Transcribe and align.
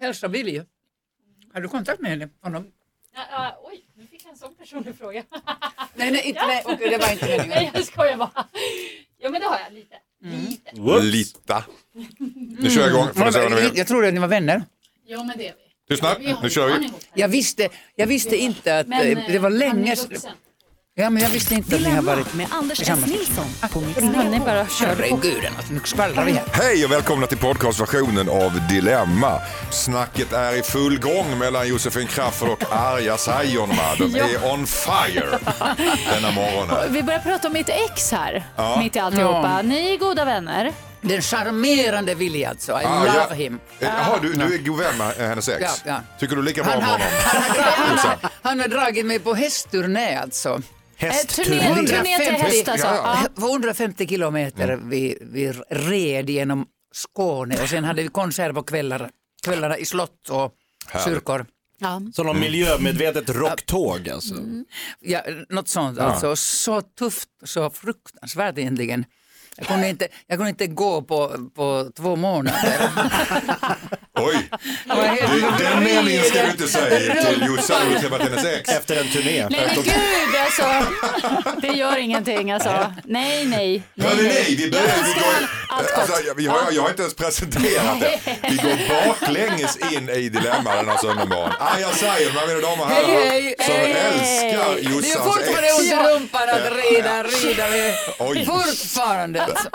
hälsa 0.00 0.28
Vilje. 0.28 0.64
Har 1.52 1.60
du 1.60 1.68
kontakt 1.68 2.00
med 2.00 2.10
henne? 2.10 2.28
Honom? 2.42 2.72
Ja, 3.14 3.20
ja, 3.30 3.60
oj, 3.64 3.84
nu 3.94 4.06
fick 4.06 4.24
jag 4.24 4.30
en 4.32 4.38
sån 4.38 4.54
personlig 4.54 4.94
fråga. 4.98 5.24
Nej, 5.94 6.10
nej, 6.10 6.22
inte, 6.28 6.46
nej 6.46 6.62
okej, 6.66 6.90
det 6.90 6.98
var 6.98 7.12
inte 7.12 7.26
meningen. 7.26 7.48
Nej, 7.48 7.70
jag 7.74 7.84
skojar 7.84 8.16
bara. 8.16 8.48
Jo, 9.22 9.30
men 9.30 9.40
det 9.40 9.46
har 9.46 9.58
jag 9.58 9.72
lite. 9.72 9.96
Lite. 10.22 10.70
Whoops. 10.80 11.04
Lita. 11.04 11.64
Nu 12.60 12.70
kör 12.70 12.80
jag 12.80 12.90
igång. 12.90 13.14
Får 13.14 13.24
vi 13.24 13.32
se 13.32 13.38
vad 13.40 13.50
ni 13.50 13.56
Jag, 13.56 13.62
vill. 13.68 13.78
jag 13.78 13.86
tror 13.86 14.06
att 14.06 14.14
ni 14.14 14.20
var 14.20 14.28
vänner. 14.28 14.62
Jo, 15.06 15.24
men 15.24 15.38
det 15.38 15.48
är 15.48 15.54
vi. 15.54 15.96
Har 16.00 16.42
nu 16.42 16.50
kör 16.50 16.78
vi. 16.78 16.92
Jag 17.14 17.28
visste, 17.28 17.68
jag 17.94 18.06
visste 18.06 18.36
inte 18.36 18.78
att 18.78 18.86
Men, 18.86 19.18
eh, 19.18 19.32
det 19.32 19.38
var 19.38 19.50
eh, 19.50 19.56
länge 19.56 19.96
sedan. 19.96 20.32
Ja, 20.94 21.10
men 21.10 21.22
jag 21.22 21.30
visste 21.30 21.54
inte 21.54 21.76
att 21.76 21.82
ni 21.82 21.90
har 21.90 22.02
varit 22.02 22.34
med 22.34 22.46
Anders 22.50 22.80
S. 22.80 22.88
Nilsson 23.06 23.44
på 23.72 23.80
Mix 23.80 24.00
Han 24.00 24.14
är 24.14 24.24
Megapol. 24.24 24.40
bara 24.46 24.64
på. 24.64 24.70
Herregud, 24.84 25.44
alltså, 25.56 25.72
nu 25.72 25.80
skvallrar 25.84 26.24
vi 26.24 26.32
här. 26.32 26.44
Hej 26.52 26.84
och 26.84 26.92
välkomna 26.92 27.26
till 27.26 27.38
podcastversionen 27.38 28.28
av 28.28 28.68
Dilemma. 28.68 29.40
Snacket 29.70 30.32
är 30.32 30.58
i 30.58 30.62
full 30.62 30.98
gång 31.00 31.38
mellan 31.38 31.68
Josefin 31.68 32.06
Crafoord 32.06 32.50
och 32.50 32.64
Arja 32.72 33.16
Saijonmaa. 33.16 33.94
De 33.98 34.14
är 34.20 34.52
on 34.52 34.66
fire 34.66 35.38
denna 36.14 36.30
morgonen. 36.30 36.92
Vi 36.92 37.02
börjar 37.02 37.20
prata 37.20 37.46
om 37.48 37.52
mitt 37.54 37.68
ex 37.68 38.12
här, 38.12 38.44
Ja. 38.56 38.76
mitt 38.78 38.96
i 38.96 38.98
alltihopa. 38.98 39.62
Ni 39.62 39.92
är 39.94 39.98
goda 39.98 40.24
vänner. 40.24 40.72
Den 41.00 41.22
charmerande 41.22 42.14
Vilje 42.14 42.48
alltså. 42.48 42.72
I 42.72 42.84
Ah, 42.84 42.98
love 43.04 43.26
ja. 43.28 43.34
him. 43.34 43.60
Eh, 43.80 43.88
Jaha, 43.88 44.18
du, 44.22 44.32
du 44.32 44.54
är 44.54 44.58
god 44.58 44.78
vän 44.78 44.96
med 44.98 45.14
hennes 45.16 45.48
ex? 45.48 45.60
Ja, 45.62 45.70
ja. 45.84 46.00
Tycker 46.20 46.36
du 46.36 46.42
lika 46.42 46.62
bra 46.62 46.72
Han 46.72 46.82
om 46.82 46.88
har, 46.88 46.92
honom? 46.92 47.06
han, 47.24 47.42
har, 47.42 47.86
han, 47.86 47.98
har, 47.98 48.30
han 48.42 48.60
har 48.60 48.68
dragit 48.68 49.06
mig 49.06 49.18
på 49.18 49.34
hästturné 49.34 50.16
alltså. 50.16 50.60
Eh, 51.02 51.12
turné, 51.26 51.60
Hästturné. 51.60 51.86
turné 51.86 52.18
till 52.18 52.34
häst 52.34 52.68
alltså. 52.68 52.86
Ja, 52.86 53.18
Ja. 53.24 53.28
På 53.42 53.46
150 53.48 54.06
kilometer 54.08 54.68
Mm. 54.68 54.88
vi, 54.90 55.18
vi 55.20 55.52
red 55.70 56.30
genom 56.30 56.66
Skåne 56.92 57.62
och 57.62 57.68
sen 57.68 57.84
hade 57.84 58.02
vi 58.02 58.08
konsert 58.08 58.54
på 58.54 58.62
kvällar, 58.62 59.10
kvällarna 59.44 59.78
i 59.78 59.84
slott 59.84 60.28
och 60.30 60.52
Härligt. 60.88 61.08
kyrkor. 61.14 61.46
Ja. 61.78 62.00
Så 62.14 62.22
någon 62.22 62.40
miljömedvetet 62.40 63.28
rocktåg 63.30 64.08
alltså. 64.08 64.34
Ja, 65.00 65.22
något 65.48 65.68
sånt 65.68 65.98
alltså. 65.98 66.36
Så 66.36 66.80
tufft, 66.82 67.28
så 67.44 67.70
fruktansvärt 67.70 68.58
egentligen. 68.58 69.04
Jag 69.56 69.66
kunde 69.66 69.88
inte, 69.88 70.08
jag 70.26 70.38
kunde 70.38 70.50
inte 70.50 70.66
gå 70.66 71.02
på, 71.02 71.50
på 71.56 71.90
två 71.96 72.16
månader. 72.16 72.78
Oj, 74.18 74.50
det, 74.86 75.64
den 75.64 75.84
meningen 75.84 76.24
ska 76.24 76.42
du 76.42 76.50
inte 76.50 76.68
säga 76.68 77.24
till 77.24 77.46
Jossan 77.46 77.80
du 77.92 77.98
träffat 77.98 78.22
hennes 78.22 78.44
ex. 78.44 78.68
Efter 78.76 79.00
en 79.00 79.08
turné. 79.08 79.46
Nej 79.50 79.72
men 79.74 79.84
gud 79.84 80.36
alltså. 80.44 80.92
Det 81.60 81.68
gör 81.68 81.96
ingenting 81.96 82.52
alltså. 82.52 82.92
Nej, 83.04 83.46
nej. 83.46 83.82
Hörni 84.00 84.22
nej, 84.22 84.54
vi 84.58 84.70
börjar, 84.70 84.86
vi 85.04 85.12
går, 85.20 85.48
alltså, 85.68 86.22
jag, 86.26 86.34
vi 86.34 86.46
har, 86.46 86.58
jag 86.72 86.82
har 86.82 86.90
inte 86.90 87.02
ens 87.02 87.14
presenterat 87.14 88.00
det. 88.00 88.20
Vi 88.42 88.56
går 88.56 89.06
baklänges 89.06 89.76
in 89.92 90.08
i 90.08 90.28
Dilemma 90.28 90.76
denna 90.76 90.98
söndagsmorgon. 90.98 91.50
Arja 91.58 91.88
Saijonmaa, 91.92 92.46
mina 92.46 92.60
damer 92.60 92.82
och 92.84 92.90
herrar, 92.90 93.30
Hej, 93.30 93.54
som 93.58 93.74
hej. 93.74 93.92
älskar 93.92 94.74
Det 94.74 94.80
är 94.80 94.90
Jossans 94.90 95.24
fortfarande 95.24 95.66
ex. 95.68 95.78
ont 95.78 95.86
i 95.86 95.94
rumpan 95.96 96.48
att 96.48 96.72
rida, 96.76 97.22
rida. 97.22 97.66
Oj. 98.18 98.46
Fortfarande 98.46 99.46
alltså. 99.50 99.68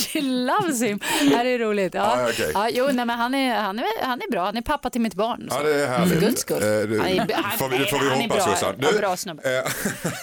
She 0.12 0.20
loves 0.20 0.82
him. 0.82 1.00
Det 1.28 1.36
här 1.36 1.44
är 1.44 1.58
roligt. 1.58 1.94
Ja. 1.94 2.20
Ja, 2.20 2.28
okej. 2.30 2.50
Ja, 2.54 2.68
jo, 2.72 2.84
nej, 2.92 2.94
men 3.06 3.10
han, 3.10 3.34
är, 3.34 3.54
han, 3.56 3.78
är, 3.78 3.84
han 4.02 4.20
är 4.22 4.30
bra. 4.30 4.44
Han 4.44 4.56
är 4.56 4.60
pappa 4.62 4.90
till 4.90 5.00
mitt 5.00 5.14
barn. 5.14 5.48
Ja, 5.50 5.62
det 5.62 5.74
är 5.82 5.86
härligt. 5.88 6.12
För 6.14 6.20
guds 6.20 6.40
skull. 6.40 6.62
Eh, 6.62 6.68
det- 6.68 6.98
Han 6.98 7.08
är- 7.30 7.34
han- 7.42 7.58
får 7.58 7.68
vi, 7.68 7.78
får 7.84 7.98
vi 7.98 8.08
han 8.08 8.18
är 8.18 8.22
hoppas 8.22 8.44
bra. 8.44 8.52
Jossan. 8.54 8.74
Ja, 8.78 8.88
bra 8.98 9.16
snubbe. 9.16 9.58
eh, 9.58 9.64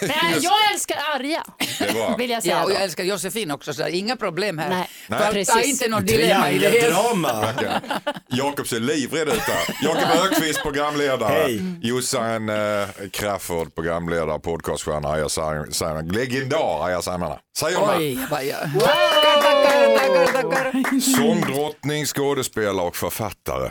Men 0.00 0.42
jag 0.42 0.72
älskar 0.72 0.96
Arja. 1.14 1.44
Det 1.78 1.88
är 1.88 1.92
bra. 1.92 2.16
Vill 2.18 2.30
jag 2.30 2.42
säga. 2.42 2.54
Ja, 2.58 2.64
och 2.64 2.70
jag 2.72 2.82
älskar 2.82 3.04
Josefin 3.04 3.50
också, 3.50 3.74
så 3.74 3.86
inga 3.88 4.16
problem 4.16 4.58
här. 4.58 4.68
Nej, 4.70 4.88
Ta- 5.08 5.18
Ta 5.18 5.32
precis. 5.32 5.66
inte 5.66 5.88
något 5.88 6.06
dilemma 6.06 6.50
i 6.50 6.58
det 6.58 6.70
hela. 6.70 6.96
Jakob 8.28 8.68
ser 8.68 8.80
livrädd 8.80 9.28
ut 9.28 9.46
där. 9.46 9.76
Jakob 9.82 10.02
Ökvist 10.32 10.62
programledare. 10.62 11.32
Hej. 11.32 11.62
Jossan 11.82 12.48
eh, 12.48 12.56
Crafoord 13.12 13.74
programledare, 13.74 14.38
podcaststjärna. 14.38 16.00
Legendar 16.12 16.84
Arja 16.86 17.02
Saijonmaa. 17.02 17.38
Saijonmaa. 17.56 17.96
Oj, 17.98 18.18
tackar, 18.54 20.32
tackar. 20.32 21.00
Sångdrottning, 21.00 22.04
skådespelare 22.06 22.86
och 22.86 22.96
författare. 22.96 23.70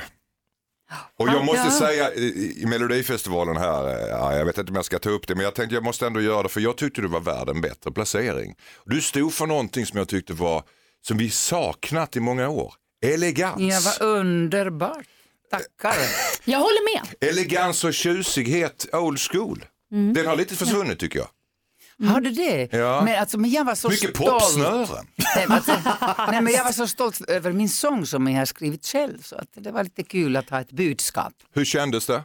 Och 1.19 1.27
jag 1.27 1.45
måste 1.45 1.71
säga 1.71 2.13
i, 2.13 2.63
Melodifestivalen 2.67 3.57
här, 3.57 3.87
eh, 3.87 4.07
ja, 4.07 4.37
jag 4.37 4.45
vet 4.45 4.57
inte 4.57 4.71
om 4.71 4.75
jag 4.75 4.85
ska 4.85 4.99
ta 4.99 5.09
upp 5.09 5.27
det, 5.27 5.35
men 5.35 5.43
jag 5.43 5.55
tänkte 5.55 5.75
jag 5.75 5.83
måste 5.83 6.07
ändå 6.07 6.21
göra 6.21 6.43
det 6.43 6.49
för 6.49 6.61
jag 6.61 6.77
tyckte 6.77 7.01
du 7.01 7.07
var 7.07 7.19
värd 7.19 7.49
en 7.49 7.61
bättre 7.61 7.91
placering. 7.91 8.55
Du 8.85 9.01
stod 9.01 9.33
för 9.33 9.45
någonting 9.45 9.85
som 9.85 9.97
jag 9.97 10.07
tyckte 10.07 10.33
var, 10.33 10.63
som 11.07 11.17
vi 11.17 11.29
saknat 11.29 12.15
i 12.15 12.19
många 12.19 12.49
år. 12.49 12.73
Elegans. 13.05 13.61
Ja, 13.61 13.79
vad 13.85 14.17
underbart. 14.17 15.05
Tackar. 15.51 15.95
Jag 16.45 16.59
håller 16.59 16.95
med. 16.95 17.29
Elegans 17.29 17.83
och 17.83 17.93
tjusighet, 17.93 18.87
old 18.93 19.19
school. 19.19 19.65
Mm. 19.91 20.13
Den 20.13 20.25
har 20.25 20.35
lite 20.35 20.55
försvunnit 20.55 20.99
tycker 20.99 21.19
jag. 21.19 21.27
Har 22.03 22.21
du 22.21 22.29
det? 22.29 22.67
Ja. 22.73 23.01
Men, 23.05 23.19
alltså, 23.19 23.37
men 23.37 23.49
jag 23.51 23.65
var 23.65 23.75
så 23.75 23.89
Mycket 23.89 24.15
stolt. 24.15 24.29
popsnören. 24.31 25.07
Nej, 25.35 25.45
men, 25.47 25.51
alltså, 25.57 25.71
nej, 26.31 26.41
men 26.41 26.53
jag 26.53 26.63
var 26.63 26.71
så 26.71 26.87
stolt 26.87 27.21
över 27.21 27.51
min 27.51 27.69
sång 27.69 28.05
som 28.05 28.27
jag 28.27 28.37
har 28.39 28.45
skrivit 28.45 28.85
själv. 28.85 29.21
Så 29.21 29.35
att 29.35 29.47
det 29.53 29.71
var 29.71 29.83
lite 29.83 30.03
kul 30.03 30.35
att 30.35 30.49
ha 30.49 30.59
ett 30.61 30.71
budskap. 30.71 31.33
Hur 31.53 31.65
kändes 31.65 32.05
det? 32.05 32.23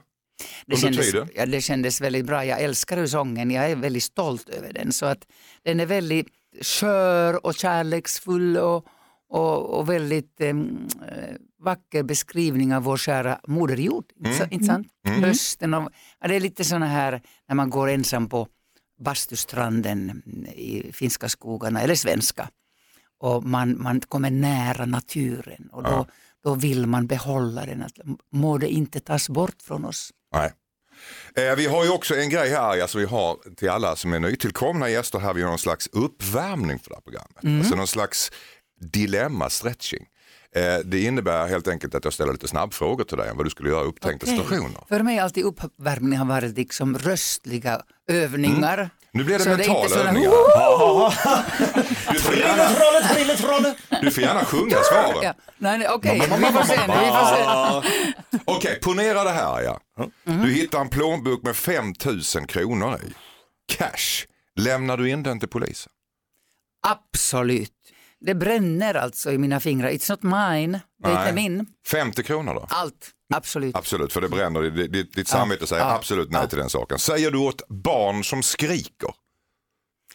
Det 0.66 0.76
kändes, 0.76 1.14
ja, 1.34 1.46
det 1.46 1.60
kändes 1.60 2.00
väldigt 2.00 2.24
bra. 2.26 2.44
Jag 2.44 2.60
älskar 2.60 2.98
ju 2.98 3.08
sången. 3.08 3.50
Jag 3.50 3.70
är 3.70 3.76
väldigt 3.76 4.02
stolt 4.02 4.48
över 4.48 4.72
den. 4.72 4.92
Så 4.92 5.06
att 5.06 5.26
den 5.62 5.80
är 5.80 5.86
väldigt 5.86 6.26
skör 6.62 7.46
och 7.46 7.54
kärleksfull 7.54 8.56
och, 8.56 8.84
och, 9.30 9.78
och 9.78 9.90
väldigt 9.90 10.40
eh, 10.40 10.54
vacker 11.62 12.02
beskrivning 12.02 12.74
av 12.74 12.82
vår 12.82 12.96
kära 12.96 13.40
moder 13.46 13.76
jord. 13.76 14.04
Inte 14.18 14.30
Mm. 14.30 14.48
Inte 14.50 14.66
sant? 14.66 14.86
Hösten 15.04 15.74
och, 15.74 15.90
ja, 16.20 16.28
det 16.28 16.36
är 16.36 16.40
lite 16.40 16.64
såna 16.64 16.86
här 16.86 17.22
när 17.48 17.54
man 17.54 17.70
går 17.70 17.88
ensam 17.88 18.28
på 18.28 18.48
bastustranden 18.98 20.22
i 20.56 20.92
finska 20.92 21.28
skogarna 21.28 21.80
eller 21.82 21.94
svenska 21.94 22.48
och 23.20 23.44
man, 23.44 23.82
man 23.82 24.00
kommer 24.00 24.30
nära 24.30 24.86
naturen 24.86 25.68
och 25.72 25.82
då, 25.82 26.06
då 26.44 26.54
vill 26.54 26.86
man 26.86 27.06
behålla 27.06 27.66
den. 27.66 27.82
Att, 27.82 27.92
må 28.32 28.58
det 28.58 28.68
inte 28.68 29.00
tas 29.00 29.28
bort 29.28 29.62
från 29.62 29.84
oss. 29.84 30.10
Nej. 30.34 30.52
Eh, 31.34 31.56
vi 31.56 31.66
har 31.66 31.84
ju 31.84 31.90
också 31.90 32.16
en 32.16 32.30
grej 32.30 32.50
här 32.50 32.80
alltså 32.80 32.98
vi 32.98 33.04
har 33.04 33.54
till 33.56 33.68
alla 33.68 33.96
som 33.96 34.12
är 34.12 34.20
nytillkomna 34.20 34.88
gäster 34.88 35.18
här. 35.18 35.34
Vi 35.34 35.42
har 35.42 35.48
någon 35.48 35.58
slags 35.58 35.88
uppvärmning 35.92 36.78
för 36.78 36.90
det 36.90 36.96
här 36.96 37.02
programmet. 37.02 37.44
Mm. 37.44 37.58
Alltså 37.58 37.74
någon 37.74 37.86
slags 37.86 38.32
dilemma-stretching. 38.80 40.02
Eh, 40.02 40.17
det 40.84 41.00
innebär 41.02 41.46
helt 41.48 41.68
enkelt 41.68 41.94
att 41.94 42.04
jag 42.04 42.12
ställer 42.12 42.32
lite 42.32 42.48
snabbfrågor 42.48 43.04
till 43.04 43.16
dig 43.16 43.30
om 43.30 43.36
vad 43.36 43.46
du 43.46 43.50
skulle 43.50 43.68
göra 43.68 43.84
i 43.84 43.88
upptänkta 43.88 44.26
Okej. 44.26 44.38
situationer. 44.38 44.84
För 44.88 45.02
mig 45.02 45.16
har 45.16 45.24
alltid 45.24 45.44
uppvärmning 45.44 46.18
har 46.18 46.26
varit 46.26 46.56
liksom 46.56 46.98
röstliga 46.98 47.82
övningar. 48.10 48.90
Nu 49.12 49.24
blir 49.24 49.38
det 49.38 49.44
Så 49.44 49.50
det 49.50 49.56
mentala 49.56 49.88
sådana- 49.88 50.08
övningar. 50.10 50.30
Du 52.12 52.18
får, 52.20 52.34
gärna, 52.34 52.68
du 54.02 54.10
får 54.10 54.22
gärna 54.22 54.44
sjunga 54.44 54.76
svaren. 54.76 55.18
Ja, 55.22 55.34
nej, 55.58 55.78
nej, 55.78 55.88
okej, 55.88 56.20
vi 56.20 56.26
får 56.26 56.62
se. 56.62 56.86
nu, 56.86 56.94
Vi 57.00 57.08
får 57.08 57.82
se. 57.82 58.38
Okej, 58.44 58.80
ponera 58.82 59.24
det 59.24 59.30
här 59.30 59.60
ja. 59.62 59.80
Mm. 60.26 60.42
Du 60.46 60.52
hittar 60.52 60.80
en 60.80 60.88
plånbok 60.88 61.42
med 61.42 61.56
5000 61.56 62.46
kronor 62.46 62.98
i. 63.06 63.12
Cash. 63.76 64.24
Lämnar 64.56 64.96
du 64.96 65.10
in 65.10 65.22
den 65.22 65.40
till 65.40 65.48
polisen? 65.48 65.92
Absolut. 66.86 67.72
Det 68.20 68.34
bränner 68.34 68.94
alltså 68.94 69.32
i 69.32 69.38
mina 69.38 69.60
fingrar. 69.60 69.90
It's 69.90 70.10
not 70.10 70.22
mine. 70.22 70.80
Det 71.02 71.08
är 71.08 71.20
inte 71.20 71.32
min. 71.32 71.66
50 71.86 72.22
kronor 72.22 72.54
då? 72.54 72.66
Allt. 72.68 73.10
Absolut. 73.34 73.76
Absolut, 73.76 74.12
för 74.12 74.20
det 74.20 74.28
bränner. 74.28 74.62
Ditt, 74.62 74.92
ditt, 74.92 75.14
ditt 75.14 75.28
samvete 75.28 75.66
säger 75.66 75.82
ja, 75.82 75.94
absolut 75.94 76.30
nej 76.30 76.40
ja. 76.42 76.48
till 76.48 76.58
den 76.58 76.70
saken. 76.70 76.98
Säger 76.98 77.30
du 77.30 77.38
åt 77.38 77.68
barn 77.68 78.24
som 78.24 78.42
skriker? 78.42 79.14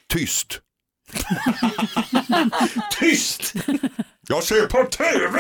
Tyst. 0.10 0.60
Tyst! 3.00 3.54
Jag 4.28 4.44
ser 4.44 4.66
på 4.66 4.84
TV! 4.84 5.40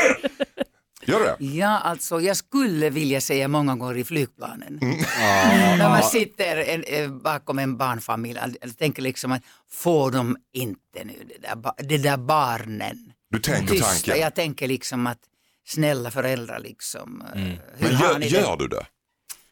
Gör 1.07 1.19
det? 1.39 1.45
Ja, 1.45 1.67
alltså 1.79 2.21
jag 2.21 2.37
skulle 2.37 2.89
vilja 2.89 3.21
säga 3.21 3.47
många 3.47 3.75
gånger 3.75 3.97
i 3.97 4.03
flygplanen. 4.03 4.79
Mm. 4.81 4.97
När 5.77 5.89
man 5.89 6.03
sitter 6.03 6.57
en, 6.57 6.83
eh, 6.83 7.09
bakom 7.11 7.59
en 7.59 7.77
barnfamilj, 7.77 8.39
jag 8.61 8.77
tänker 8.77 9.01
liksom 9.01 9.31
att 9.31 9.41
får 9.71 10.11
de 10.11 10.37
inte 10.53 11.03
nu 11.03 11.13
det 11.27 11.47
där, 11.47 11.83
det 11.83 11.97
där 11.97 12.17
barnen 12.17 12.97
Du 13.29 13.39
tänker 13.39 13.73
tysta. 13.73 13.87
tanken. 13.87 14.19
Jag 14.19 14.35
tänker 14.35 14.67
liksom 14.67 15.07
att 15.07 15.19
snälla 15.67 16.11
föräldrar 16.11 16.59
liksom. 16.59 17.23
eh, 17.35 17.41
Hur 17.41 17.57
Men 17.91 17.99
gör, 17.99 18.19
gör 18.19 18.57
du 18.57 18.67
det? 18.67 18.85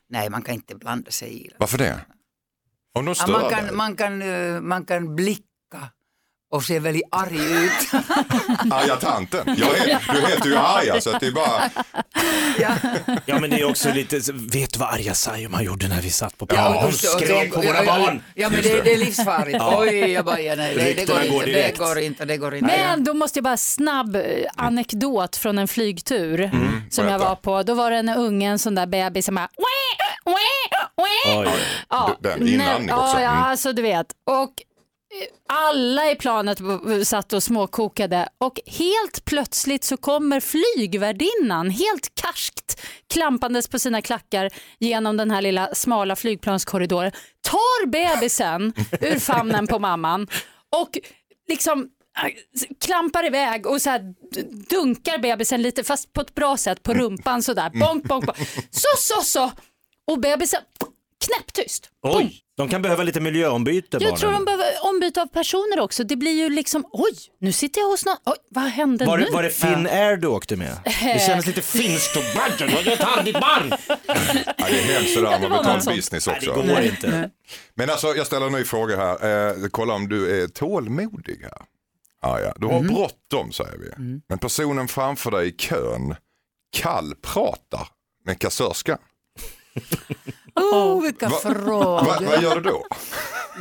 Nej, 0.09 0.29
man 0.29 0.41
kan 0.41 0.55
inte 0.55 0.75
blanda 0.75 1.11
sig 1.11 1.45
i 1.45 1.47
det. 1.47 1.55
Varför 1.57 1.77
det? 1.77 1.99
Om 2.93 3.05
de 3.05 3.09
Ja, 3.11 3.15
stör 3.15 3.31
man, 3.31 3.41
dig? 3.41 3.51
kan, 3.51 3.75
man, 3.75 3.95
kan, 3.95 4.21
eh, 4.21 4.61
man 4.61 4.85
kan 4.85 5.15
blicka 5.15 5.89
och 6.51 6.63
ser 6.63 6.79
väldigt 6.79 7.03
arg 7.11 7.35
ut. 7.65 7.71
Arga 8.73 8.95
tanten. 8.95 9.55
Jag 9.59 9.77
är, 9.77 10.13
du 10.13 10.27
heter 10.27 10.45
ju 10.49 10.55
Arja 10.57 11.01
så 11.01 11.09
att 11.09 11.19
det 11.19 11.27
är 11.27 11.31
bara... 11.31 11.69
ja. 12.59 12.69
Ja 13.25 13.39
men 13.39 13.49
det 13.49 13.59
är 13.59 13.69
också 13.69 13.91
lite, 13.93 14.15
vet 14.33 14.73
du 14.73 14.79
vad 14.79 14.93
Arja 14.93 15.13
Saijonmaa 15.13 15.61
gjorde 15.61 15.87
när 15.87 16.01
vi 16.01 16.09
satt 16.09 16.37
på 16.37 16.45
Ja, 16.49 16.55
plan? 16.55 16.73
Hon 16.73 16.93
skrek 16.93 17.53
på 17.53 17.63
ja, 17.63 17.71
våra 17.71 17.83
ja, 17.83 17.99
barn. 17.99 18.23
Ja 18.35 18.49
men 18.49 18.61
det, 18.61 18.81
det 18.81 18.93
är 18.93 18.97
livsfarligt. 18.97 19.59
Oj, 19.61 20.11
jag 20.11 20.25
bara, 20.25 20.39
ja, 20.39 20.55
nej, 20.55 20.75
det, 20.75 20.93
det, 20.93 21.05
går 21.05 21.13
går 21.31 21.47
inte, 21.49 21.61
det 21.61 21.77
går 21.77 21.99
inte, 21.99 22.25
det 22.25 22.37
går 22.37 22.55
inte. 22.55 22.67
Men 22.67 23.03
då 23.03 23.13
måste 23.13 23.37
jag 23.39 23.43
bara 23.43 23.57
snabb 23.57 24.15
eh, 24.15 24.21
anekdot 24.55 25.35
från 25.35 25.57
en 25.57 25.67
flygtur 25.67 26.41
Mm, 26.41 26.81
som 26.89 27.07
jag 27.07 27.19
var 27.19 27.35
på. 27.35 27.63
Då 27.63 27.73
var 27.73 27.91
det 27.91 27.97
en 27.97 28.09
unge, 28.09 28.49
en 28.49 28.59
sån 28.59 28.75
där 28.75 28.85
bebis 28.85 29.25
som 29.25 29.35
bara. 29.35 29.49
Oj. 29.57 29.65
Ja, 31.89 32.17
Den 32.19 32.39
nej, 32.57 32.77
också. 32.77 32.89
Ja, 32.89 33.21
ja, 33.21 33.29
Mm. 33.31 33.43
alltså 33.43 33.73
du 33.73 33.81
vet. 33.81 34.07
Och 34.25 34.51
alla 35.47 36.11
i 36.11 36.15
planet 36.15 36.59
satt 37.07 37.33
och 37.33 37.43
småkokade 37.43 38.29
och 38.37 38.59
helt 38.65 39.25
plötsligt 39.25 39.83
så 39.83 39.97
kommer 39.97 40.39
flygvärdinnan 40.39 41.69
helt 41.69 42.15
karskt 42.15 42.81
klampandes 43.07 43.67
på 43.67 43.79
sina 43.79 44.01
klackar 44.01 44.49
genom 44.79 45.17
den 45.17 45.31
här 45.31 45.41
lilla 45.41 45.75
smala 45.75 46.15
flygplanskorridoren, 46.15 47.11
tar 47.41 47.87
bebisen 47.87 48.73
ur 49.01 49.19
famnen 49.19 49.67
på 49.67 49.79
mamman 49.79 50.27
och 50.69 50.97
liksom 51.47 51.89
äh, 52.23 52.31
klampar 52.85 53.25
iväg 53.25 53.67
och 53.67 53.81
så 53.81 53.89
här 53.89 54.13
dunkar 54.69 55.17
bebisen 55.17 55.61
lite 55.61 55.83
fast 55.83 56.13
på 56.13 56.21
ett 56.21 56.35
bra 56.35 56.57
sätt 56.57 56.83
på 56.83 56.93
rumpan 56.93 57.43
sådär. 57.43 57.69
Bonk, 57.79 58.03
bonk, 58.03 58.25
bonk. 58.25 58.37
Så, 58.71 58.97
så, 58.97 59.21
så. 59.21 59.51
Och 60.11 60.19
bebisen 60.19 60.61
knäpptyst. 61.25 61.89
Oj, 62.03 62.41
de 62.57 62.69
kan 62.69 62.81
behöva 62.81 63.03
lite 63.03 63.19
miljöombyte 63.19 63.87
Jag 63.91 64.01
barnen. 64.01 64.17
tror 64.19 64.31
de 64.31 64.45
behöver 64.45 64.65
ombyte 64.89 65.21
av 65.21 65.25
personer 65.25 65.79
också. 65.79 66.03
Det 66.03 66.15
blir 66.15 66.31
ju 66.31 66.49
liksom, 66.49 66.85
oj, 66.91 67.13
nu 67.39 67.51
sitter 67.51 67.81
jag 67.81 67.87
hos 67.87 68.05
någon, 68.05 68.17
oj, 68.25 68.35
vad 68.49 68.63
hände 68.63 69.05
Var, 69.05 69.17
nu? 69.17 69.29
var 69.31 69.43
det 69.43 69.49
Finnair 69.49 70.17
du 70.17 70.27
åkte 70.27 70.55
med? 70.55 70.77
Det 70.83 71.21
kändes 71.27 71.45
lite 71.47 71.61
finskt 71.77 72.15
och 72.15 72.23
barn, 72.35 72.69
jag 72.85 72.99
tar 72.99 73.23
ditt 73.23 73.39
barn. 73.39 73.71
Ja, 74.57 74.65
det 74.69 74.79
är 74.79 74.93
hemskt 74.93 75.15
det 75.15 75.21
där, 75.21 75.31
en 75.31 75.41
något 75.51 75.65
sånt. 75.83 75.95
business 75.95 76.27
Nej, 76.27 76.37
det 76.41 76.49
också. 76.49 76.61
går 76.61 76.81
inte. 76.81 77.29
Men 77.75 77.89
alltså, 77.89 78.07
jag 78.15 78.25
ställer 78.27 78.45
en 78.45 78.51
ny 78.53 78.63
fråga 78.63 78.97
här. 78.97 79.47
Eh, 79.61 79.67
kolla 79.71 79.93
om 79.93 80.09
du 80.09 80.43
är 80.43 80.47
tålmodig 80.47 81.39
här. 81.41 81.61
Ah, 82.21 82.39
ja. 82.39 82.53
Du 82.57 82.67
har 82.67 82.79
bråttom 82.81 83.51
säger 83.51 83.77
vi. 83.77 84.19
Men 84.29 84.39
personen 84.39 84.87
framför 84.87 85.31
dig 85.31 85.47
i 85.47 85.51
kön 85.51 86.15
kallpratar 86.71 87.87
med 88.25 88.39
kassörskan. 88.39 88.97
Oh, 90.55 91.01
vilka 91.03 91.29
Va- 91.29 91.39
frågor. 91.41 92.05
Va, 92.05 92.17
vad 92.21 92.41
gör 92.43 92.55
du 92.55 92.61
då? 92.61 92.83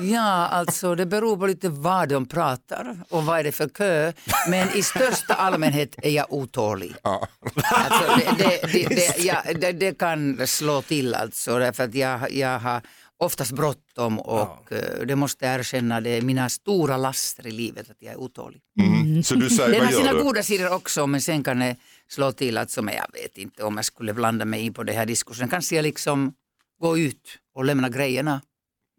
Ja, 0.00 0.46
alltså 0.46 0.94
det 0.94 1.06
beror 1.06 1.36
på 1.36 1.46
lite 1.46 1.68
vad 1.68 2.08
de 2.08 2.26
pratar 2.26 2.96
och 3.10 3.24
vad 3.24 3.38
är 3.38 3.44
det 3.44 3.52
för 3.52 3.68
kö. 3.68 4.12
Men 4.48 4.68
i 4.76 4.82
största 4.82 5.34
allmänhet 5.34 5.94
är 6.02 6.10
jag 6.10 6.26
otålig. 6.32 6.94
Ja. 7.02 7.28
Alltså, 7.64 8.12
det, 8.38 8.44
det, 8.44 8.72
det, 8.72 8.88
det, 8.94 9.18
ja, 9.24 9.42
det, 9.60 9.72
det 9.72 9.98
kan 9.98 10.46
slå 10.46 10.82
till 10.82 11.14
alltså 11.14 11.58
därför 11.58 11.84
att 11.84 11.94
jag, 11.94 12.32
jag 12.32 12.58
har 12.58 12.80
oftast 13.18 13.52
bråttom 13.52 14.18
och 14.20 14.72
eh, 14.72 15.06
det 15.06 15.16
måste 15.16 15.46
jag 15.46 15.54
erkänna, 15.54 16.00
det 16.00 16.10
är 16.10 16.22
mina 16.22 16.48
stora 16.48 16.96
laster 16.96 17.46
i 17.46 17.50
livet 17.50 17.90
att 17.90 17.96
jag 18.00 18.12
är 18.12 18.20
otålig. 18.20 18.60
Mm. 18.80 19.22
Så 19.22 19.34
du 19.34 19.50
säger, 19.50 19.70
Det 19.72 19.78
vad 19.78 19.86
har 19.86 19.92
sina 20.00 20.12
du? 20.12 20.22
goda 20.22 20.42
sidor 20.42 20.74
också 20.74 21.06
men 21.06 21.20
sen 21.20 21.44
kan 21.44 21.58
det 21.58 21.76
slå 22.08 22.32
till 22.32 22.58
alltså, 22.58 22.82
men 22.82 22.94
jag 22.94 23.06
vet 23.22 23.38
inte 23.38 23.64
om 23.64 23.76
jag 23.76 23.84
skulle 23.84 24.14
blanda 24.14 24.44
mig 24.44 24.60
in 24.60 24.74
på 24.74 24.82
det 24.82 24.92
här 24.92 25.06
diskussionen. 25.06 25.48
Kanske 25.48 25.76
jag 25.76 25.82
liksom 25.82 26.32
gå 26.80 26.98
ut 26.98 27.38
och 27.54 27.64
lämna 27.64 27.88
grejerna. 27.88 28.40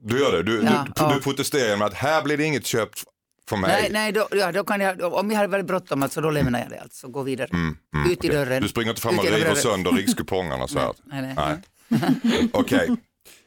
Du 0.04 0.19
gör 0.19 0.31
det, 0.31 0.44
du, 0.44 0.56
Ja, 0.56 0.86
du, 0.86 0.92
ja. 0.95 1.13
du 1.16 1.22
protesterar 1.22 1.68
genom 1.68 1.81
att 1.88 1.94
här 1.94 2.24
blir 2.24 2.38
det 2.38 2.44
inget 2.44 2.66
köpt 2.66 3.04
för 3.50 3.57
mig. 3.57 3.72
Nej, 3.81 3.89
nej 3.92 4.12
då, 4.12 4.28
ja, 4.31 4.51
då 4.51 4.63
kan 4.63 4.81
jag, 4.81 5.13
om 5.13 5.31
jag 5.31 5.39
har 5.39 5.48
väldigt 5.48 5.68
bråttom 5.68 6.04
alltså, 6.04 6.22
då 6.22 6.30
lämnar 6.30 6.60
jag 6.60 6.69
det 6.69 6.80
alltså, 6.81 7.07
gå 7.07 7.24
vidare. 7.24 7.48
Mm, 7.54 7.78
mm, 7.95 8.12
Ut 8.12 8.25
i 8.25 8.28
dörren. 8.28 8.62
Du 8.62 8.68
springer 8.69 8.89
inte 8.89 9.01
fram 9.01 9.19
och 9.19 9.25
river 9.25 9.56
sönder 9.56 9.92
rikskupongerna 9.92 10.68
så 10.68 10.80
här. 10.80 10.94
Nej, 11.04 11.22
nej. 11.36 11.57
Nej. 11.88 12.50
Okej. 12.54 12.89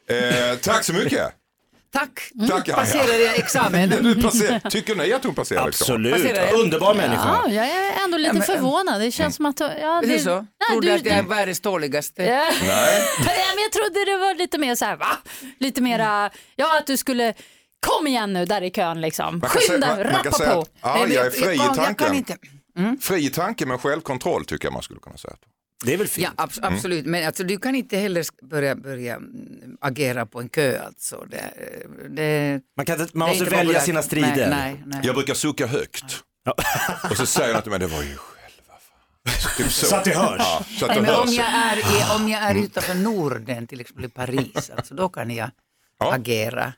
Eh, 0.07 0.57
tack 0.57 0.83
så 0.83 0.93
mycket. 0.93 1.33
Tack, 1.95 2.31
Tack, 2.49 2.67
Aja. 2.69 2.75
passerade 2.77 3.17
jag 3.23 3.35
examen. 3.39 3.89
Du 3.89 4.21
passer, 4.23 4.69
tycker 4.69 4.95
ni 4.95 5.13
att 5.13 5.23
hon 5.23 5.35
passerade 5.35 5.69
examen? 5.69 6.05
Absolut, 6.05 6.23
Passerar 6.23 6.45
jag? 6.47 6.59
underbar 6.59 6.93
människa. 6.95 7.41
Ja, 7.45 7.51
jag 7.53 7.67
är 7.67 8.03
ändå 8.03 8.17
lite 8.17 8.27
Ja, 8.29 8.33
men- 8.33 8.41
förvånad. 8.43 9.01
Det 9.01 9.11
känns 9.11 9.35
som 9.35 9.45
att... 9.45 9.59
Ja, 9.59 9.67
Är 9.67 10.01
det, 10.01 10.07
det 10.07 10.19
så? 10.19 10.35
Nej, 10.35 10.45
Trodde 10.71 10.87
du, 10.87 10.93
att 10.93 11.05
jag 11.05 11.15
är 11.17 11.23
världens 11.23 11.59
tåligaste. 11.59 12.23
Ja. 12.23 12.51
Nej. 12.67 13.03
Men 13.19 13.63
jag 13.63 13.71
trodde 13.71 14.05
det 14.05 14.17
var 14.17 14.35
lite 14.35 14.57
mer 14.57 14.75
så 14.75 14.85
här, 14.85 14.95
va? 14.95 15.17
Lite 15.59 15.81
mera, 15.81 16.29
ja 16.55 16.77
att 16.77 16.87
du 16.87 16.97
skulle, 16.97 17.33
kom 17.87 18.07
igen 18.07 18.33
nu 18.33 18.45
där 18.45 18.61
i 18.61 18.69
kön 18.71 19.01
liksom. 19.01 19.41
Skynda, 19.41 20.03
rappa 20.03 20.29
på. 20.31 20.59
att- 20.61 20.69
Ja, 20.81 21.07
jag 21.09 21.25
är 21.25 21.29
fri 21.31 21.55
i 21.55 21.75
tanken. 21.75 22.13
inte. 22.15 22.37
Fri 23.01 23.25
i 23.25 23.29
tanke 23.29 23.65
men 23.65 23.77
självkontroll 23.79 24.45
tycker 24.45 24.65
jag 24.65 24.73
man 24.73 24.83
skulle 24.83 24.99
kunna 24.99 25.17
säga. 25.17 25.33
Det 25.85 25.93
är 25.93 25.97
väl 25.97 26.07
fint. 26.07 26.27
Ja, 26.37 26.45
abs- 26.45 26.59
absolut, 26.61 27.05
men 27.05 27.27
alltså, 27.27 27.43
du 27.43 27.57
kan 27.57 27.75
inte 27.75 27.97
heller 27.97 28.25
börja, 28.45 28.75
börja 28.75 29.15
mm, 29.15 29.77
agera 29.81 30.25
på 30.25 30.39
en 30.41 30.49
kö. 30.49 30.79
Alltså. 30.79 31.25
Det, 31.31 31.53
det, 32.09 32.61
Man, 32.77 32.85
kan, 32.85 33.07
man 33.13 33.29
måste 33.29 33.43
välja 33.45 33.59
populärt. 33.63 33.83
sina 33.83 34.01
strider. 34.01 34.49
Nej, 34.49 34.73
nej, 34.73 34.83
nej. 34.85 34.99
Jag 35.03 35.15
brukar 35.15 35.33
sucka 35.33 35.67
högt. 35.67 36.03
Och 37.09 37.17
så 37.17 37.25
säger 37.25 37.55
att 37.55 37.65
men 37.65 37.79
det 37.79 37.87
var 37.87 38.03
ju. 38.03 38.15
Typ 39.57 39.71
så. 39.71 39.85
Så 39.85 39.95
att 39.95 40.03
det 40.03 40.15
hörs. 40.15 40.35
Ja, 40.39 40.63
så 40.79 40.85
att 40.85 40.91
Nej, 40.91 41.01
men 41.01 41.09
om 41.15 41.27
hörs. 41.27 41.35
jag 41.37 41.47
är, 41.47 41.77
i, 41.77 42.15
om 42.21 42.29
jag 42.29 42.41
är 42.41 42.55
utanför 42.55 42.93
Norden, 42.95 43.67
till 43.67 43.81
exempel 43.81 44.05
i 44.05 44.09
Paris, 44.09 44.69
alltså, 44.77 44.93
då 44.95 45.09
kan 45.09 45.31
jag 45.31 45.49
Ja. 45.99 46.13
agera. 46.13 46.73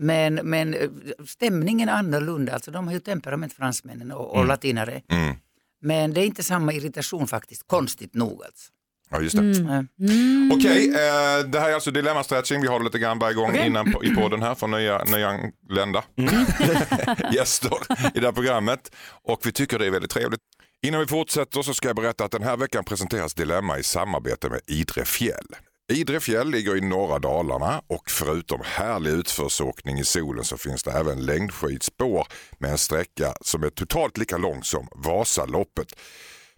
Men, 0.00 0.34
men 0.34 0.74
eh, 0.74 0.88
stämningen 1.26 1.88
är 1.88 1.92
annorlunda, 1.92 2.52
alltså, 2.54 2.70
de 2.70 2.86
har 2.86 2.94
ju 2.94 3.00
temperament 3.00 3.52
fransmännen 3.52 4.12
och, 4.12 4.36
och 4.36 4.46
latinare. 4.46 5.02
Mm. 5.08 5.36
Men 5.80 6.14
det 6.14 6.20
är 6.20 6.26
inte 6.26 6.42
samma 6.42 6.72
irritation 6.72 7.26
faktiskt, 7.28 7.62
konstigt 7.66 8.14
nog. 8.14 8.42
Alltså. 8.44 8.72
Ja, 9.10 9.20
just 9.20 9.36
det. 9.36 9.42
Mm. 9.42 10.52
Okej, 10.52 10.88
eh, 10.88 11.46
det 11.46 11.60
här 11.60 11.70
är 11.70 11.74
alltså 11.74 11.90
Dilemma 11.90 12.24
Stretching. 12.24 12.60
Vi 12.60 12.68
har 12.68 12.78
det 12.78 12.84
lite 12.84 12.98
grann 12.98 13.18
varje 13.18 13.34
gång 13.34 13.56
innan 13.56 13.92
på, 13.92 14.04
i 14.04 14.14
podden 14.14 14.42
här 14.42 14.54
för 14.54 14.66
nya 14.66 15.04
nyanlända 15.04 16.04
gäster 17.32 17.78
i 18.14 18.20
det 18.20 18.26
här 18.26 18.32
programmet. 18.32 18.94
Och 19.22 19.40
vi 19.44 19.52
tycker 19.52 19.78
det 19.78 19.86
är 19.86 19.90
väldigt 19.90 20.10
trevligt. 20.10 20.40
Innan 20.82 21.00
vi 21.00 21.06
fortsätter 21.06 21.62
så 21.62 21.74
ska 21.74 21.88
jag 21.88 21.96
berätta 21.96 22.24
att 22.24 22.32
den 22.32 22.42
här 22.42 22.56
veckan 22.56 22.84
presenteras 22.84 23.34
Dilemma 23.34 23.78
i 23.78 23.82
samarbete 23.82 24.48
med 24.48 24.60
Idre 24.66 25.04
fjäll. 25.04 25.46
Idre 25.92 26.20
fjäll 26.20 26.50
ligger 26.50 26.76
i 26.76 26.80
norra 26.80 27.18
Dalarna 27.18 27.82
och 27.86 28.10
förutom 28.10 28.60
härlig 28.64 29.10
utförsåkning 29.10 29.98
i 29.98 30.04
solen 30.04 30.44
så 30.44 30.56
finns 30.56 30.82
det 30.82 30.90
även 30.90 31.26
längdskidspår 31.26 32.26
med 32.58 32.70
en 32.70 32.78
sträcka 32.78 33.34
som 33.40 33.62
är 33.62 33.70
totalt 33.70 34.18
lika 34.18 34.36
lång 34.36 34.62
som 34.62 34.88
Vasaloppet. 34.94 36.00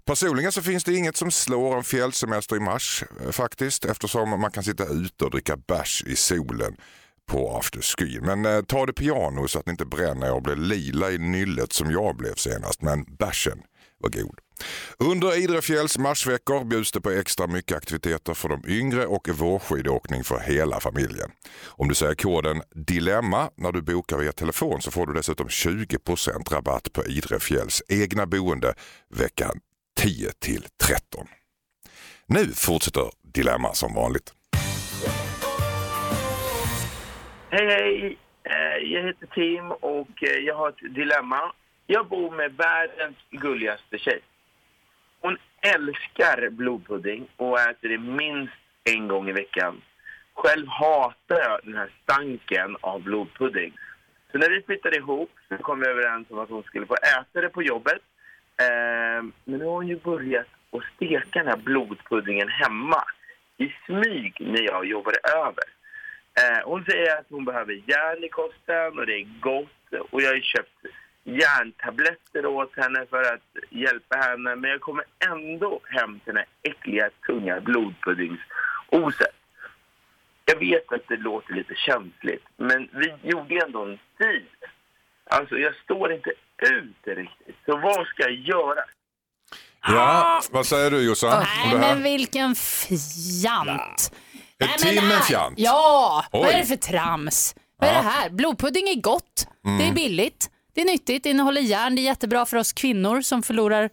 Personligen 0.05 0.53
så 0.53 0.63
finns 0.63 0.85
det 0.85 0.95
inget 0.95 1.17
som 1.17 1.31
slår 1.31 1.77
en 1.77 1.85
fjällsemester 1.85 2.57
i 2.57 2.61
mars 2.61 3.05
eh, 3.25 3.31
faktiskt 3.31 3.85
eftersom 3.85 4.41
man 4.41 4.51
kan 4.51 4.65
sitta 4.65 4.85
ute 4.85 5.25
och 5.25 5.31
dricka 5.31 5.57
bärs 5.57 6.05
i 6.07 6.17
solen 6.17 6.77
på 7.27 7.57
afterski. 7.57 8.21
Men 8.21 8.47
eh, 8.47 8.63
ta 8.63 8.87
det 8.87 8.93
piano 8.93 9.49
så 9.49 9.59
att 9.59 9.67
ni 9.67 9.71
inte 9.71 9.85
bränner 9.85 10.27
er 10.27 10.33
och 10.33 10.43
blir 10.43 10.57
lila 10.57 11.11
i 11.11 11.19
nyllet 11.19 11.73
som 11.73 11.91
jag 11.91 12.17
blev 12.17 12.35
senast. 12.35 12.83
Men 12.83 13.05
bärsen 13.05 13.63
var 13.99 14.11
god. 14.11 14.39
Under 14.99 15.39
Idrefjälls 15.39 15.99
marsveckor 15.99 16.65
bjuds 16.65 16.93
det 16.93 17.01
på 17.01 17.11
extra 17.11 17.47
mycket 17.47 17.77
aktiviteter 17.77 18.35
för 18.35 18.49
de 18.49 18.63
yngre 18.69 19.07
och 19.07 19.29
vårskidåkning 19.29 20.25
för 20.25 20.39
hela 20.39 20.81
familjen. 20.81 21.31
Om 21.67 21.89
du 21.89 21.95
säger 21.95 22.15
koden 22.15 22.63
DILEMMA 22.75 23.51
när 23.57 23.73
du 23.73 23.83
bokar 23.83 24.19
via 24.19 24.33
telefon 24.33 24.83
så 24.83 24.91
får 24.91 25.07
du 25.07 25.13
dessutom 25.13 25.49
20% 25.49 26.55
rabatt 26.55 26.93
på 26.93 27.05
Idrefjälls 27.05 27.83
egna 27.89 28.27
boende 28.27 28.75
veckan 29.09 29.61
10 29.97 30.31
till 30.33 30.65
13. 30.83 31.27
Nu 32.27 32.53
fortsätter 32.55 33.11
Dilemma 33.23 33.75
som 33.75 33.95
vanligt. 33.95 34.33
Hej, 37.51 37.67
hej! 37.67 38.19
Eh, 38.45 38.93
jag 38.93 39.07
heter 39.07 39.27
Tim 39.27 39.71
och 39.71 40.23
eh, 40.23 40.39
jag 40.47 40.55
har 40.55 40.69
ett 40.69 40.95
dilemma. 40.95 41.53
Jag 41.87 42.09
bor 42.09 42.31
med 42.31 42.53
världens 42.53 43.17
gulligaste 43.31 43.99
tjej. 43.99 44.21
Hon 45.21 45.37
älskar 45.63 46.51
blodpudding 46.51 47.29
och 47.37 47.61
äter 47.61 47.89
det 47.89 47.99
minst 47.99 48.53
en 48.85 49.09
gång 49.09 49.29
i 49.29 49.33
veckan. 49.33 49.83
Själv 50.35 50.67
hatar 50.67 51.41
jag 51.41 51.61
den 51.63 51.75
här 51.75 51.91
stanken 52.03 52.77
av 52.81 53.03
blodpudding. 53.03 53.73
Så 54.33 54.39
när 54.39 54.51
vi 54.51 54.63
flyttade 54.63 54.97
ihop 54.97 55.31
så 55.49 55.57
kom 55.57 55.81
vi 55.81 55.87
överens 55.87 56.31
om 56.31 56.39
att 56.39 56.51
hon 56.51 56.63
skulle 56.63 56.87
få 56.87 56.95
äta 56.95 57.41
det 57.41 57.49
på 57.49 57.63
jobbet. 57.63 58.03
Eh, 58.61 59.23
men 59.45 59.59
nu 59.59 59.65
har 59.65 59.73
hon 59.73 59.89
ju 59.89 59.97
börjat 59.97 60.47
att 60.73 60.83
steka 60.97 61.39
den 61.39 61.49
här 61.49 61.57
blodpuddingen 61.57 62.49
hemma 62.49 63.05
i 63.57 63.75
smyg 63.87 64.37
när 64.41 64.63
jag 64.63 64.87
jobbade 64.87 65.19
över. 65.37 65.65
Eh, 66.41 66.65
hon 66.65 66.85
säger 66.85 67.19
att 67.19 67.27
hon 67.31 67.45
behöver 67.45 67.73
järn 67.73 68.25
i 68.25 68.29
kosten 68.29 68.99
och 68.99 69.07
det 69.07 69.15
är 69.15 69.41
gott. 69.41 70.11
Och 70.11 70.23
jag 70.23 70.29
har 70.29 70.35
ju 70.35 70.43
köpt 70.43 70.87
järntabletter 71.25 72.47
åt 72.47 72.73
henne 72.77 73.07
för 73.11 73.23
att 73.35 73.43
hjälpa 73.71 74.17
henne. 74.17 74.57
Men 74.57 74.71
jag 74.71 74.81
kommer 74.81 75.05
ändå 75.33 75.81
hem 75.85 76.21
till 76.25 76.35
den 76.35 76.37
här 76.37 76.47
äckliga, 76.73 77.11
tunga 77.27 77.61
blodpuddingsoset. 77.61 79.35
Jag 80.45 80.59
vet 80.59 80.93
att 80.93 81.09
det 81.09 81.17
låter 81.17 81.55
lite 81.55 81.75
känsligt, 81.75 82.45
men 82.57 82.89
vi 82.93 83.15
gjorde 83.31 83.65
ändå 83.67 83.83
en 83.85 83.99
deal. 84.19 84.43
Alltså, 85.31 85.55
jag 85.59 85.75
står 85.85 86.13
inte 86.13 86.31
ut 86.63 86.97
riktigt. 87.07 87.57
Så 87.67 87.77
vad 87.77 88.07
ska 88.07 88.23
jag 88.23 88.33
göra? 88.33 88.81
Ja, 89.83 90.41
vad 90.51 90.67
säger 90.67 90.91
du 90.91 91.03
Jossan? 91.07 91.45
Nej 91.65 91.79
men 91.81 92.03
vilken 92.03 92.55
fjant. 92.55 94.13
Är 94.59 94.85
Nej, 94.85 95.03
men 95.03 95.21
fjant? 95.23 95.55
Ja, 95.59 96.25
vad 96.33 96.43
Oj. 96.47 96.53
är 96.53 96.59
det 96.59 96.65
för 96.67 96.77
trams? 96.77 97.55
Vad 97.77 97.89
är 97.91 97.95
det 97.95 98.09
här? 98.09 98.31
Blodpudding 98.31 98.89
är 98.89 99.01
gott, 99.01 99.47
det 99.63 99.69
Mm. 99.69 99.91
är 99.91 99.93
billigt, 99.95 100.51
det 100.75 100.81
är 100.81 100.85
nyttigt, 100.85 101.23
det 101.25 101.31
innehåller 101.31 101.61
järn, 101.61 101.95
det 101.95 102.01
är 102.01 102.05
jättebra 102.05 102.47
för 102.47 102.57
oss 102.57 102.73
kvinnor 102.73 103.21
som 103.21 103.43
förlorar 103.43 103.91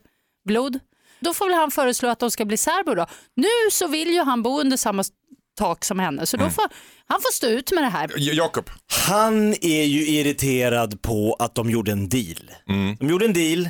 blod. 0.48 0.80
Då 1.20 1.34
får 1.34 1.46
väl 1.46 1.54
han 1.56 1.72
föreslå 1.72 2.10
att 2.10 2.20
de 2.20 2.32
ska 2.32 2.46
bli 2.46 2.58
särbo 2.58 2.96
då. 2.96 3.06
Nu 3.36 3.48
så 3.72 3.88
vill 3.88 4.14
ju 4.14 4.22
han 4.24 4.44
bo 4.44 4.60
under 4.60 4.78
samma 4.78 5.04
tak 5.58 5.86
som 5.86 6.00
henne 6.00 6.26
så 6.26 6.38
då 6.38 6.44
Mm. 6.44 6.54
får 6.54 6.66
han 7.08 7.22
får 7.22 7.34
stå 7.34 7.48
ut 7.48 7.72
med 7.72 7.84
det 7.84 7.90
här. 7.90 8.12
Jakob, 8.18 8.70
Han 9.08 9.54
är 9.62 9.84
ju 9.84 10.08
irriterad 10.08 11.02
på 11.02 11.36
att 11.40 11.56
de 11.56 11.70
gjorde 11.70 11.92
en 11.92 12.10
deal. 12.10 12.52
De 13.00 13.10
gjorde 13.10 13.26
en 13.26 13.34
deal 13.34 13.70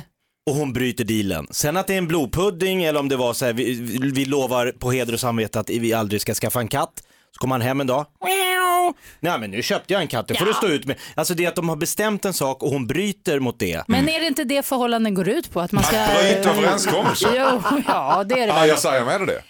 och 0.50 0.54
hon 0.56 0.72
bryter 0.72 1.04
dealen. 1.04 1.46
Sen 1.50 1.76
att 1.76 1.86
det 1.86 1.94
är 1.94 1.98
en 1.98 2.08
blodpudding 2.08 2.84
eller 2.84 3.00
om 3.00 3.08
det 3.08 3.16
var 3.16 3.32
så 3.34 3.44
här, 3.44 3.52
vi, 3.52 3.74
vi- 3.74 4.10
vi 4.10 4.24
lovar 4.24 4.72
på 4.78 4.90
heder 4.92 5.12
och 5.12 5.20
samvete 5.20 5.60
att 5.60 5.70
vi 5.70 5.92
aldrig 5.92 6.20
ska 6.20 6.34
skaffa 6.34 6.60
en 6.60 6.68
katt. 6.68 7.02
Så 7.38 7.40
kommer 7.40 7.54
han 7.54 7.60
hem 7.62 7.80
en 7.80 7.86
dag. 7.86 8.06
Meow. 8.24 8.94
Nej 9.20 9.38
men 9.40 9.50
nu 9.50 9.62
köpte 9.62 9.92
jag 9.92 10.02
en 10.02 10.08
katt, 10.08 10.28
det 10.28 10.34
får 10.34 10.46
Ja. 10.46 10.52
du 10.52 10.56
stå 10.56 10.68
ut 10.68 10.86
med. 10.86 10.96
Alltså 11.14 11.34
det 11.34 11.44
är 11.44 11.48
att 11.48 11.54
de 11.56 11.68
har 11.68 11.76
bestämt 11.76 12.24
en 12.24 12.32
sak 12.32 12.62
och 12.62 12.70
hon 12.70 12.86
bryter 12.86 13.40
mot 13.40 13.58
det. 13.58 13.84
Men 13.88 14.08
är 14.08 14.20
det 14.20 14.26
inte 14.26 14.44
det 14.44 14.62
förhållanden 14.66 15.14
går 15.14 15.28
ut 15.28 15.50
på? 15.52 15.60
Att 15.60 15.72
man 15.72 15.84
ska... 15.84 16.00
att 16.00 16.20
bryta 16.20 16.50
överenskommelser. 16.54 17.28
Jo, 17.36 17.80
ja 17.86 18.24
det 18.24 18.34
är 18.34 18.38
det 18.38 18.46
Ja, 18.46 18.54
väl. 18.54 18.68
jag 18.68 18.78
säger 18.78 19.04
med 19.04 19.26
det. 19.26 19.42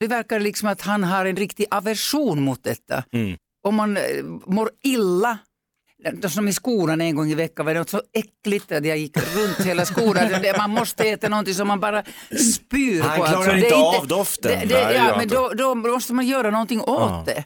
Det 0.00 0.06
verkar 0.06 0.40
liksom 0.40 0.68
att 0.68 0.80
han 0.80 1.04
har 1.04 1.26
en 1.26 1.36
riktig 1.36 1.66
aversion 1.70 2.42
mot 2.42 2.64
detta. 2.64 3.04
Mm. 3.12 3.36
Om 3.66 3.74
man 3.74 3.96
eh, 3.96 4.02
mår 4.46 4.70
illa, 4.84 5.38
som 6.28 6.48
i 6.48 6.52
skolan 6.52 7.00
en 7.00 7.16
gång 7.16 7.30
i 7.30 7.34
veckan 7.34 7.66
var 7.66 7.74
det 7.74 7.80
något 7.80 7.90
så 7.90 8.02
äckligt 8.12 8.72
att 8.72 8.86
jag 8.86 8.98
gick 8.98 9.16
runt 9.36 9.60
hela 9.66 9.84
skolan. 9.86 10.28
Man 10.58 10.70
måste 10.70 11.04
äta 11.04 11.28
någonting 11.28 11.54
som 11.54 11.68
man 11.68 11.80
bara 11.80 12.02
spyr 12.54 13.02
Han 13.02 13.16
på. 13.18 13.24
Alltså, 13.24 13.42
klarar 13.42 13.52
det 13.56 13.60
inte 13.64 13.74
är 13.76 13.98
av 13.98 14.06
doften. 14.06 14.50
Det, 14.60 14.66
det, 14.74 14.84
Nej, 14.84 14.94
ja, 14.94 15.00
han 15.02 15.18
men 15.18 15.28
då, 15.28 15.52
då 15.54 15.74
måste 15.74 16.12
man 16.14 16.26
göra 16.26 16.50
någonting 16.50 16.80
åt 16.80 17.26
det. 17.26 17.44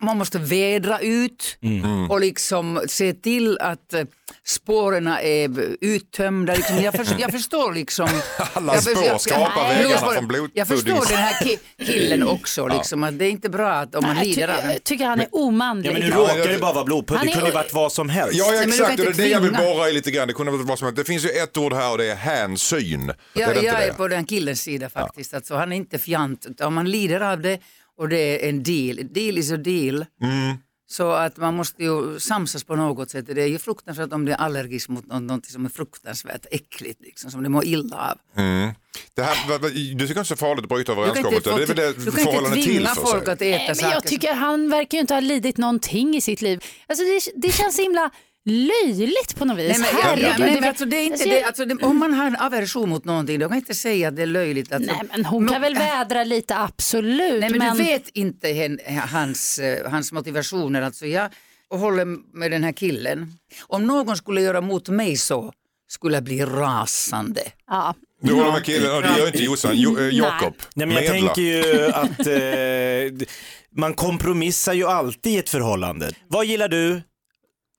Man 0.00 0.18
måste 0.18 0.38
vädra 0.38 0.98
ut 1.00 1.56
Mm. 1.62 2.10
och 2.10 2.20
liksom 2.20 2.82
se 2.88 3.12
till 3.12 3.58
att 3.58 3.92
eh, 3.94 4.02
spåren 4.46 5.06
är 5.06 5.50
uttömda. 5.80 6.54
Liksom. 6.54 6.76
Jag, 6.82 6.94
förstår, 6.94 7.20
jag 7.20 7.30
förstår 7.32 7.72
liksom. 7.74 8.08
Alla 8.52 8.80
spår 8.80 9.18
skrapar 9.18 9.62
Nej, 9.62 9.76
vägarna 9.82 9.90
jag- 9.90 10.14
från 10.14 10.30
blodpuddings- 10.30 10.50
Jag 10.54 10.68
förstår 10.68 11.08
den 11.08 11.18
här 11.18 11.32
ki- 11.44 11.58
killen 11.86 12.28
också, 12.28 12.66
liksom, 12.66 13.02
att 13.04 13.18
det 13.18 13.24
är 13.24 13.30
inte 13.30 13.48
bra 13.50 13.70
att 13.70 13.94
om 13.94 14.04
man 14.06 14.16
lider 14.16 14.48
av 14.48 14.54
jag 14.72 14.84
tycker 14.84 15.04
han 15.06 15.20
är 15.20 15.28
omanlig. 15.32 15.88
Ja 15.88 15.92
men 15.92 16.02
nu 16.02 16.08
Ja, 16.08 16.16
råkar 16.16 16.48
det 16.52 16.58
bara 16.58 16.72
vara 16.72 16.84
blodpudding, 16.84 17.18
Han 17.18 17.26
det 17.26 17.32
är- 17.32 17.34
kunde 17.34 17.48
ju 17.50 17.54
varit 17.54 17.72
vad 17.72 17.89
som 17.92 18.08
helst. 18.08 18.38
Ja, 18.38 18.54
ja 18.54 18.62
exakt, 18.62 18.96
det 18.96 19.02
är 19.02 19.12
det 19.12 19.28
jag 19.28 19.40
vill 19.40 19.52
borra 19.52 19.88
i 19.88 19.92
lite 19.92 20.10
grann. 20.10 20.28
Det 20.28 20.34
kunde 20.34 20.52
vara 20.52 20.62
vad 20.62 20.78
som 20.78 20.86
helst. 20.86 20.96
Det 20.96 21.04
finns 21.04 21.24
ju 21.24 21.28
ett 21.28 21.56
ord 21.56 21.72
här 21.72 21.92
och 21.92 21.98
det 21.98 22.10
är 22.10 22.14
hänsyn. 22.16 23.06
Det 23.06 23.42
är 23.42 23.46
Jag, 23.46 23.56
det 23.56 23.62
jag 23.62 23.74
inte 23.74 23.86
är 23.86 23.92
på 23.92 24.08
den 24.08 24.24
killens 24.24 24.62
sida 24.62 24.90
faktiskt. 24.90 25.34
Alltså, 25.34 25.54
han 25.54 25.72
är 25.72 25.76
inte 25.76 25.98
fjant. 25.98 26.46
utan 26.48 26.66
Om 26.66 26.74
man 26.74 26.90
lider 26.90 27.20
av 27.20 27.40
det 27.40 27.58
och 27.98 28.08
det 28.08 28.44
är 28.44 28.48
en 28.48 28.62
deal, 28.62 29.00
deal 29.12 29.38
is 29.38 29.52
a 29.52 29.56
deal. 29.56 30.06
Mm. 30.22 30.56
Så 30.90 31.10
att 31.12 31.36
man 31.36 31.54
måste 31.56 31.82
ju 31.84 32.18
samsas 32.20 32.64
på 32.64 32.76
något 32.76 33.10
sätt. 33.10 33.26
Det 33.26 33.42
är 33.42 33.46
ju 33.46 33.58
fruktansvärt 33.58 34.12
om 34.12 34.24
det 34.24 34.32
är 34.32 34.36
allergisk 34.36 34.88
mot 34.88 35.06
nå- 35.06 35.20
något 35.20 35.46
som 35.46 35.64
är 35.64 35.68
fruktansvärt 35.68 36.46
äckligt, 36.50 37.00
liksom, 37.00 37.30
som 37.30 37.42
det 37.42 37.48
mår 37.48 37.64
illa 37.64 37.96
av. 38.10 38.18
Det 39.14 39.22
här, 39.22 39.58
du 39.58 39.68
tycker 39.70 39.90
inte 40.02 40.14
det 40.14 40.20
är 40.20 40.24
så 40.24 40.36
farligt 40.36 40.62
att 40.62 40.68
bryta 40.68 40.94
Du 40.94 41.22
kan 41.22 41.34
inte, 41.34 41.50
överenskommelser? 41.50 41.50
få, 41.50 41.56
Det 41.56 41.62
är 41.62 41.66
väl 41.66 42.50
det 42.50 42.56
du 42.56 42.62
tvinga 42.62 42.94
folk 42.94 43.28
att 43.28 43.42
äta 43.42 43.44
Nej, 43.44 43.64
men 43.66 43.76
saker. 43.76 43.94
jag 43.94 44.04
tycker 44.06 44.34
han 44.34 44.70
verkar 44.70 44.98
ju 44.98 45.00
inte 45.00 45.14
ha 45.14 45.20
lidit 45.20 45.56
någonting 45.56 46.16
i 46.16 46.20
sitt 46.20 46.42
liv. 46.42 46.64
Alltså 46.86 47.04
det, 47.04 47.20
det 47.46 47.52
känns 47.52 47.76
så 47.76 47.82
himla 47.82 48.10
löjligt 48.50 49.36
på 49.36 49.44
något 49.44 49.58
vis. 49.58 49.78
Nej, 49.78 49.90
men, 49.92 50.02
Herregud, 50.02 50.24
ja, 50.28 50.38
men, 50.38 50.54
men 50.54 50.64
alltså, 50.64 50.84
det 50.84 50.96
är 50.96 51.04
inte 51.04 51.24
det, 51.24 51.42
alltså, 51.42 51.64
det, 51.64 51.74
om 51.84 51.98
man 51.98 52.14
har 52.14 52.26
en 52.26 52.36
aversion 52.36 52.88
mot 52.88 53.04
någonting, 53.04 53.38
då 53.38 53.48
kan 53.48 53.56
jag 53.56 53.62
inte 53.62 53.74
säga 53.74 54.08
att 54.08 54.16
det 54.16 54.22
är 54.22 54.26
löjligt. 54.26 54.72
Alltså, 54.72 54.92
Nej 54.92 55.02
men 55.12 55.24
hon 55.24 55.48
kan 55.48 55.60
väl 55.60 55.74
vädra 55.74 56.24
lite 56.24 56.56
absolut. 56.56 57.40
Nej, 57.40 57.50
men, 57.50 57.76
du 57.76 57.82
vet 57.82 58.08
inte 58.08 58.48
hen, 58.48 58.78
hans, 59.12 59.58
eh, 59.58 59.90
hans 59.90 60.12
motivationer. 60.12 60.82
Alltså, 60.82 61.06
jag 61.06 61.30
håller 61.70 62.04
med 62.38 62.50
den 62.50 62.64
här 62.64 62.72
killen. 62.72 63.32
Om 63.62 63.86
någon 63.86 64.16
skulle 64.16 64.40
göra 64.40 64.60
mot 64.60 64.88
mig 64.88 65.16
så 65.16 65.52
skulle 65.88 66.16
jag 66.16 66.24
bli 66.24 66.44
rasande. 66.44 67.42
Ja. 67.66 67.94
Du 68.22 68.32
håller 68.32 68.52
med 68.52 68.64
killen 68.64 68.96
och 68.96 69.02
det 69.02 69.18
gör 69.18 69.26
inte 69.26 69.42
Jossan. 69.42 69.72
Jo, 69.74 69.98
eh, 69.98 70.08
Jakob, 70.08 70.54
Nej, 70.74 70.86
men 70.86 70.96
jag 71.04 71.14
medla. 71.14 71.34
tänker 71.34 71.42
ju 71.42 71.86
att 71.86 72.26
eh, 72.26 73.26
man 73.76 73.94
kompromissar 73.94 74.72
ju 74.72 74.86
alltid 74.86 75.32
i 75.32 75.38
ett 75.38 75.50
förhållande. 75.50 76.10
Vad 76.28 76.46
gillar 76.46 76.68
du? 76.68 77.02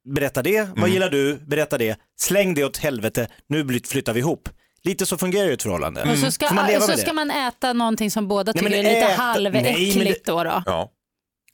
Berätta 0.09 0.41
det. 0.43 0.61
Vad 0.61 0.77
Mm. 0.77 0.91
gillar 0.91 1.09
du? 1.09 1.35
Berätta 1.47 1.77
det. 1.77 1.99
Släng 2.19 2.53
det 2.53 2.63
åt 2.63 2.77
helvete. 2.77 3.27
Nu 3.49 3.63
blir- 3.63 3.87
flyttar 3.87 4.13
vi 4.13 4.19
ihop. 4.19 4.49
Lite 4.83 5.05
så 5.05 5.17
fungerar 5.17 5.47
ju 5.47 5.53
ett 5.53 5.63
förhållande. 5.63 6.11
Och 6.11 6.17
så 6.17 6.31
ska, 6.31 6.47
Får 6.47 6.55
man 6.55 6.67
leva 6.67 6.81
så 6.81 6.87
med 6.87 6.99
ska 6.99 7.07
det? 7.07 7.13
man 7.13 7.31
äta 7.31 7.73
någonting 7.73 8.11
som 8.11 8.27
båda 8.27 8.51
Nej, 8.55 8.63
tycker 8.63 8.69
men 8.77 8.85
är 8.85 8.93
lite 8.93 9.05
äta- 9.13 9.33
Nej, 9.39 9.51
men 9.51 9.65
halväckligt 9.65 10.25
det- 10.25 10.31
då. 10.31 10.43
då. 10.43 10.63
Ja. 10.65 10.91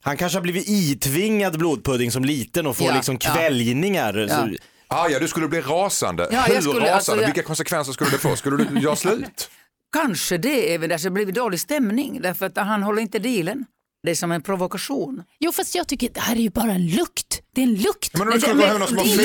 Han 0.02 0.16
kanske 0.16 0.36
har 0.38 0.42
blivit 0.42 0.68
itvingad 0.68 1.58
blodpudding 1.58 2.10
som 2.12 2.24
liten 2.24 2.66
och 2.66 2.76
får 2.76 2.86
Ja, 2.86 2.94
liksom 2.94 3.18
ja. 3.20 3.34
kväljningar. 3.34 4.14
Ja. 4.14 4.28
Så, 4.28 4.48
Ah, 4.90 5.08
ja, 5.08 5.18
du 5.18 5.28
skulle 5.28 5.48
bli 5.48 5.60
rasande. 5.60 6.28
Ja, 6.32 6.40
Hur 6.40 6.60
skulle- 6.60 6.70
rasande? 6.74 6.94
alltså, 6.94 7.16
jag- 7.16 7.26
Vilka 7.26 7.42
konsekvenser 7.42 7.92
skulle 7.92 8.10
det 8.10 8.18
få? 8.18 8.36
Skulle 8.36 8.64
du 8.64 8.80
göra 8.80 8.96
slut? 8.96 9.50
Kanske 9.96 10.38
det 10.38 10.74
är 10.74 10.78
väl 10.78 10.88
där 10.88 10.98
så 10.98 11.10
blir 11.10 11.26
det 11.26 11.32
dålig 11.32 11.60
stämning 11.60 12.20
därför 12.22 12.46
att 12.46 12.56
han 12.56 12.82
håller 12.82 13.02
inte 13.02 13.18
dealen. 13.18 13.64
Det 14.02 14.10
är 14.10 14.14
som 14.14 14.32
en 14.32 14.42
provokation. 14.42 15.22
Jo 15.38 15.52
fast 15.52 15.74
jag 15.74 15.88
tycker 15.88 16.08
det 16.08 16.20
här 16.20 16.36
är 16.36 16.40
ju 16.40 16.50
bara 16.50 16.72
en 16.72 16.86
lukt. 16.86 17.42
Det 17.54 17.60
är 17.60 17.62
en 17.66 17.74
lukt. 17.74 18.18
Men 18.18 18.28
om 18.28 18.34
du 18.34 18.40
skulle 18.40 18.54
gå 18.54 18.60
hem 18.66 18.70
med 18.70 18.80
någon 18.80 18.88
som 18.88 18.98
har 18.98 19.04
du 19.04 19.24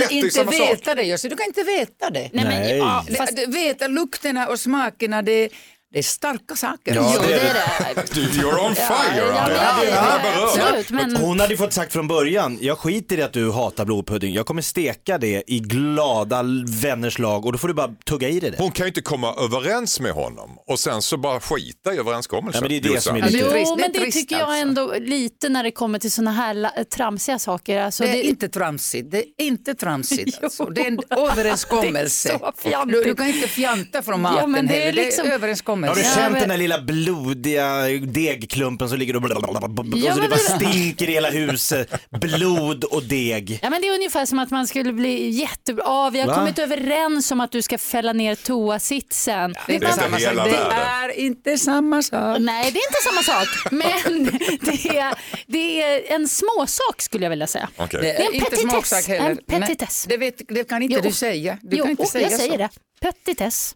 kan 0.00 0.10
inte 0.10 0.34
sak. 0.44 0.52
veta 0.54 0.94
det 0.94 1.02
Jussi, 1.02 1.28
du 1.28 1.36
kan 1.36 1.46
inte 1.46 1.62
veta 1.62 2.10
det. 2.10 2.30
Nej, 2.32 2.44
men, 2.44 2.78
ja, 2.78 3.04
fast, 3.18 3.36
det- 3.36 3.46
Veta 3.46 3.86
lukterna 3.86 4.48
och 4.48 4.60
smakerna, 4.60 5.22
det, 5.22 5.48
det 5.94 6.00
är 6.00 6.02
starka 6.02 6.56
saker. 6.56 6.94
Ja, 6.94 7.12
jo, 7.14 7.20
det 7.22 7.26
det 7.28 7.34
är 7.34 7.54
är 7.90 7.94
det. 7.94 8.14
Du, 8.14 8.20
you're 8.20 8.66
on 8.66 8.74
fire. 8.74 8.86
Ja, 9.16 9.24
Anna. 9.40 9.54
ja, 9.54 9.76
det 9.80 9.86
ja, 9.90 9.96
här 9.96 10.20
ja, 10.24 10.32
berör. 10.32 10.46
absolut, 10.46 10.90
men 10.90 11.16
Hon 11.16 11.40
hade 11.40 11.52
ju 11.52 11.56
fått 11.56 11.72
sagt 11.72 11.92
från 11.92 12.08
början, 12.08 12.58
jag 12.60 12.78
skiter 12.78 13.18
i 13.18 13.22
att 13.22 13.32
du 13.32 13.52
hatar 13.52 13.84
blodpudding, 13.84 14.34
jag 14.34 14.46
kommer 14.46 14.62
steka 14.62 15.18
det 15.18 15.42
i 15.46 15.58
glada 15.58 16.44
vänners 16.82 17.18
lag 17.18 17.46
och 17.46 17.52
då 17.52 17.58
får 17.58 17.68
du 17.68 17.74
bara 17.74 17.90
tugga 18.04 18.28
i 18.28 18.40
dig 18.40 18.50
det. 18.50 18.56
Hon 18.58 18.70
kan 18.70 18.86
ju 18.86 18.88
inte 18.88 19.02
komma 19.02 19.34
överens 19.34 20.00
med 20.00 20.12
honom 20.12 20.50
och 20.66 20.78
sen 20.78 21.02
så 21.02 21.16
bara 21.16 21.40
skita 21.40 21.94
i 21.94 21.98
överenskommelsen. 21.98 22.62
Ja, 22.62 22.68
men 22.68 22.82
det 22.82 22.88
är 22.88 22.94
det 22.94 23.00
som 23.00 23.16
är 23.16 23.22
lite... 23.22 23.38
det 23.38 23.44
är 23.44 23.50
trist, 23.50 23.70
Jo, 23.70 23.76
det 23.76 23.82
är 23.84 23.88
men 23.92 24.06
det 24.06 24.12
tycker 24.12 24.36
jag 24.38 24.48
alltså. 24.48 24.62
ändå 24.62 24.94
lite 24.98 25.48
när 25.48 25.62
det 25.62 25.70
kommer 25.70 25.98
till 25.98 26.12
såna 26.12 26.32
här 26.32 26.84
tramsiga 26.84 27.38
saker. 27.38 27.80
Alltså, 27.80 28.02
Det 28.04 28.10
är 28.10 28.22
inte 28.22 28.48
tramsigt. 28.48 29.10
Det 29.10 29.18
är 29.18 29.24
inte 29.38 29.74
tramsigt. 29.74 30.38
Alltså. 30.44 30.64
Det 30.64 30.80
är 30.80 30.86
en 30.86 30.98
överenskommelse. 31.10 32.38
Det 32.62 32.72
är 32.72 32.86
du, 32.86 33.04
du 33.04 33.14
kan 33.14 33.26
inte 33.26 33.48
fjanta 33.48 34.02
från 34.02 34.20
maten 34.20 34.50
men 34.50 34.66
det 34.66 34.74
är 34.74 34.80
heller. 34.80 34.92
Det 34.92 35.02
liksom- 35.06 35.83
är 35.84 35.88
Har 35.88 35.94
du 35.96 36.02
Ja, 36.02 36.14
känt 36.14 36.32
men- 36.32 36.40
den 36.40 36.48
där 36.48 36.56
lilla 36.56 36.80
blodiga 36.80 37.82
degklumpen 38.06 38.88
som 38.88 38.98
ligger 38.98 39.16
och, 39.16 39.24
och 39.24 39.30
Ja, 39.30 40.14
så 40.14 40.20
det 40.20 40.28
men 40.28 40.30
bara 40.30 40.58
det- 40.58 40.68
stinker 40.70 41.08
i 41.08 41.12
hela 41.12 41.30
huset, 41.30 41.90
blod 42.10 42.84
och 42.84 43.02
deg. 43.02 43.58
Ja, 43.62 43.70
men 43.70 43.82
det 43.82 43.88
är 43.88 43.94
ungefär 43.94 44.26
som 44.26 44.38
att 44.38 44.50
man 44.50 44.66
skulle 44.66 44.92
bli 44.92 45.28
jättebra. 45.30 45.82
Ja, 45.86 46.10
vi 46.12 46.20
har 46.20 46.26
Va? 46.28 46.34
kommit 46.34 46.58
överens 46.58 47.30
om 47.30 47.40
att 47.40 47.52
du 47.52 47.62
ska 47.62 47.78
fälla 47.78 48.12
ner 48.12 48.34
toasitsen. 48.34 49.54
Det 49.66 49.72
är 49.72 49.74
inte 49.74 49.86
Det 49.86 49.92
är 49.92 49.96
samma 49.96 50.06
inte 50.06 50.20
sak. 50.20 50.30
hela 50.32 50.44
Det 50.44 50.50
världen. 50.50 51.10
är 51.10 51.18
inte 51.20 51.58
samma 51.58 52.02
sak. 52.02 52.36
Nej, 52.40 52.70
det 52.72 52.78
är 52.78 52.86
inte 52.88 53.02
samma 53.04 53.22
sak. 53.22 53.48
Men 53.72 54.24
det 54.60 54.98
är, 54.98 55.14
det 55.46 55.82
är 55.82 56.14
en 56.14 56.28
småsak 56.28 57.02
skulle 57.02 57.24
jag 57.24 57.30
vilja 57.30 57.46
säga. 57.46 57.68
Okej. 57.76 58.00
Det 58.02 58.10
är 58.10 58.26
en 58.28 58.34
inte 58.34 58.50
petitess. 58.50 58.70
smaksak 58.70 59.04
heller. 59.08 59.30
En 59.30 59.36
petitess. 59.60 60.06
Nej, 60.08 60.18
det, 60.18 60.24
vet, 60.24 60.42
det 60.48 60.68
kan 60.68 60.82
inte 60.82 60.94
Jo. 60.96 61.00
du 61.04 61.12
säga. 61.12 61.58
Du 61.62 61.76
jo, 61.76 61.82
kan 61.84 61.90
inte 61.90 62.02
oh, 62.02 62.08
säga 62.08 62.30
jag 62.30 62.40
säger 62.40 62.52
så. 62.52 62.58
det. 62.58 62.68
Petitess. 63.00 63.74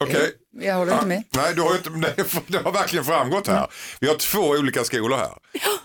Okej. 0.00 0.30
Jag 0.60 0.74
håller 0.74 0.92
inte 0.94 1.06
med. 1.06 1.22
Nej, 1.36 1.54
du 1.54 1.62
har 1.62 1.70
ju 1.70 1.76
inte, 1.76 1.90
nej, 1.94 2.14
det 2.46 2.58
har 2.58 2.72
verkligen 2.72 3.04
framgått 3.04 3.46
här. 3.48 3.66
Vi 4.00 4.08
har 4.08 4.14
två 4.14 4.40
olika 4.40 4.84
skolor 4.84 5.16
här. 5.16 5.30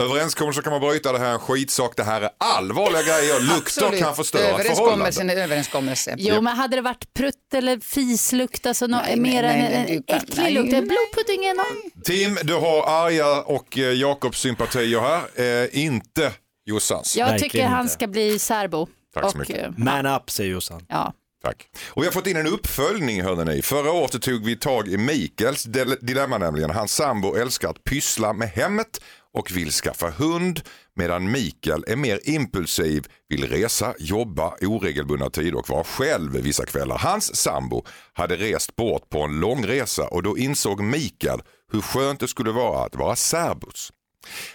Överenskommelser 0.05 0.61
kan 0.61 0.71
man 0.71 0.81
bryta, 0.81 1.11
det 1.11 1.19
här 1.19 1.25
är 1.29 1.33
en 1.33 1.39
skitsak, 1.39 1.93
det 1.97 2.03
här 2.03 2.21
är 2.21 2.29
allvarliga 2.37 3.01
grejer. 3.01 3.39
Lukter 3.39 3.83
Absolut. 3.83 4.03
kan 4.03 4.15
förstöra 4.15 4.41
ett 4.41 4.49
Överenskommelsen 4.53 5.13
förhållande. 5.13 5.33
är 5.41 5.43
överenskommelse. 5.43 6.15
Jo, 6.17 6.41
men 6.41 6.55
hade 6.57 6.75
det 6.75 6.81
varit 6.81 7.13
prutt 7.13 7.53
eller 7.53 7.79
fislukt, 7.79 8.65
alltså 8.65 8.87
nå- 8.87 9.01
Nej, 9.05 9.15
mer 9.15 9.43
nej, 9.43 9.51
än 9.65 9.71
nej, 9.85 9.95
en 10.07 10.15
äcklig 10.17 10.37
nej, 10.43 10.53
lukt. 10.53 10.69
Blodpuddingen. 10.69 11.57
Tim, 12.03 12.37
du 12.43 12.53
har 12.53 13.05
Arja 13.05 13.41
och 13.41 13.77
eh, 13.77 13.93
Jakobs 13.93 14.39
sympatier 14.39 14.99
här, 14.99 15.63
eh, 15.63 15.83
inte 15.83 16.31
Jossans. 16.65 17.17
Jag 17.17 17.25
Verkligen 17.25 17.51
tycker 17.51 17.65
han 17.67 17.81
inte. 17.81 17.93
ska 17.93 18.07
bli 18.07 18.39
särbo. 18.39 18.87
Tack 19.13 19.23
så 19.23 19.29
Och, 19.29 19.35
mycket. 19.37 19.63
eh, 19.65 19.71
Man 19.77 20.05
up 20.05 20.29
säger 20.29 20.51
Jossan. 20.51 20.85
Ja. 20.89 21.13
Tack. 21.43 21.69
Och 21.89 22.01
vi 22.01 22.07
har 22.07 22.13
fått 22.13 22.27
in 22.27 22.37
en 22.37 22.47
uppföljning 22.47 23.21
hörde 23.23 23.45
ni. 23.45 23.61
Förra 23.61 23.91
året 23.91 24.21
tog 24.21 24.45
vi 24.45 24.55
tag 24.55 24.87
i 24.87 24.97
Mikaels 24.97 25.63
dilemma 26.01 26.37
nämligen. 26.37 26.69
Hans 26.69 26.91
sambo 26.91 27.35
älskar 27.35 27.69
att 27.69 27.83
pyssla 27.83 28.33
med 28.33 28.49
hemmet 28.49 29.01
och 29.33 29.51
vill 29.51 29.71
skaffa 29.71 30.09
hund 30.09 30.61
medan 30.95 31.31
Mikael 31.31 31.83
är 31.87 31.95
mer 31.95 32.19
impulsiv, 32.23 33.05
vill 33.29 33.47
resa, 33.47 33.93
jobba 33.99 34.55
oregelbundna 34.61 35.29
tider 35.29 35.55
och 35.57 35.69
vara 35.69 35.83
själv 35.83 36.31
vissa 36.31 36.65
kvällar. 36.65 36.97
Hans 36.97 37.35
sambo 37.35 37.85
hade 38.13 38.35
rest 38.35 38.75
bort 38.75 39.09
på 39.09 39.21
en 39.21 39.39
långresa 39.39 40.07
och 40.07 40.23
då 40.23 40.37
insåg 40.37 40.81
Mikael 40.81 41.41
hur 41.71 41.81
skönt 41.81 42.19
det 42.19 42.27
skulle 42.27 42.51
vara 42.51 42.85
att 42.85 42.95
vara 42.95 43.15
särbos. 43.15 43.91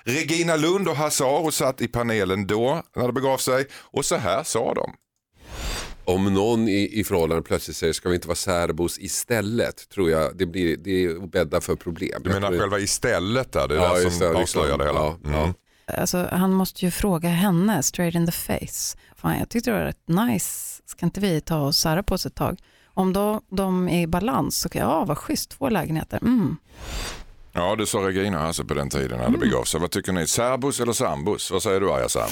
Regina 0.02 0.56
Lund 0.56 0.88
och 0.88 0.96
Hasse 0.96 1.24
Aro 1.24 1.52
satt 1.52 1.80
i 1.80 1.88
panelen 1.88 2.46
då 2.46 2.82
när 2.96 3.06
det 3.06 3.12
begav 3.12 3.38
sig 3.38 3.66
och 3.72 4.04
så 4.04 4.16
här 4.16 4.42
sa 4.42 4.74
de 4.74 4.94
om 6.04 6.34
någon 6.34 6.68
i, 6.68 6.90
i 7.00 7.04
förhållandet 7.04 7.46
plötsligt 7.46 7.76
säger 7.76 7.92
ska 7.92 8.08
vi 8.08 8.14
inte 8.14 8.28
vara 8.28 8.36
särbos 8.36 8.98
istället 8.98 9.88
tror 9.88 10.10
jag 10.10 10.36
det 10.36 10.46
blir 10.46 10.76
det 10.76 11.04
är 11.04 11.26
bädda 11.26 11.60
för 11.60 11.76
problem. 11.76 12.22
Du 12.24 12.30
menar 12.30 12.48
tror- 12.48 12.60
själva 12.60 12.78
istället 12.78 13.52
där, 13.52 13.68
det 13.68 13.74
är 13.74 13.78
Ja, 13.78 13.94
det 13.98 14.10
som 14.10 14.18
det, 14.32 14.38
avslöjar 14.38 14.78
det 14.78 14.84
hela? 14.84 14.98
Ja, 15.00 15.18
Mm. 15.24 15.38
ja. 15.38 15.54
Alltså, 15.86 16.28
han 16.32 16.52
måste 16.52 16.84
ju 16.84 16.90
fråga 16.90 17.28
henne 17.28 17.82
straight 17.82 18.14
in 18.14 18.26
the 18.26 18.32
face. 18.32 18.98
Fan, 19.16 19.38
jag 19.38 19.48
tyckte 19.48 19.70
det 19.70 19.76
var 19.78 19.84
rätt 19.84 20.08
nice. 20.30 20.82
Ska 20.86 21.06
inte 21.06 21.20
vi 21.20 21.40
ta 21.40 21.58
och 21.60 21.74
sära 21.74 22.02
på 22.02 22.14
oss 22.14 22.26
ett 22.26 22.34
tag? 22.34 22.58
Om 22.94 23.12
då 23.12 23.40
de 23.50 23.88
är 23.88 24.02
i 24.02 24.06
balans 24.06 24.60
så 24.60 24.68
kan 24.68 24.80
jag, 24.82 24.90
ja 24.90 25.04
vad 25.04 25.18
schysst, 25.18 25.50
två 25.50 25.68
lägenheter. 25.68 26.18
Mm. 26.22 26.56
Ja, 27.52 27.76
det 27.76 27.86
sa 27.86 27.98
Regina 27.98 28.40
alltså 28.46 28.64
på 28.64 28.74
den 28.74 28.90
tiden 28.90 29.18
när 29.18 29.30
det 29.30 29.38
begav 29.38 29.64
sig. 29.64 29.80
Vad 29.80 29.90
tycker 29.90 30.12
ni, 30.12 30.26
särbos 30.26 30.80
eller 30.80 30.92
sambos? 30.92 31.50
Vad 31.50 31.62
säger 31.62 31.80
du 31.80 31.92
Arja 31.92 32.08
Sandra? 32.08 32.30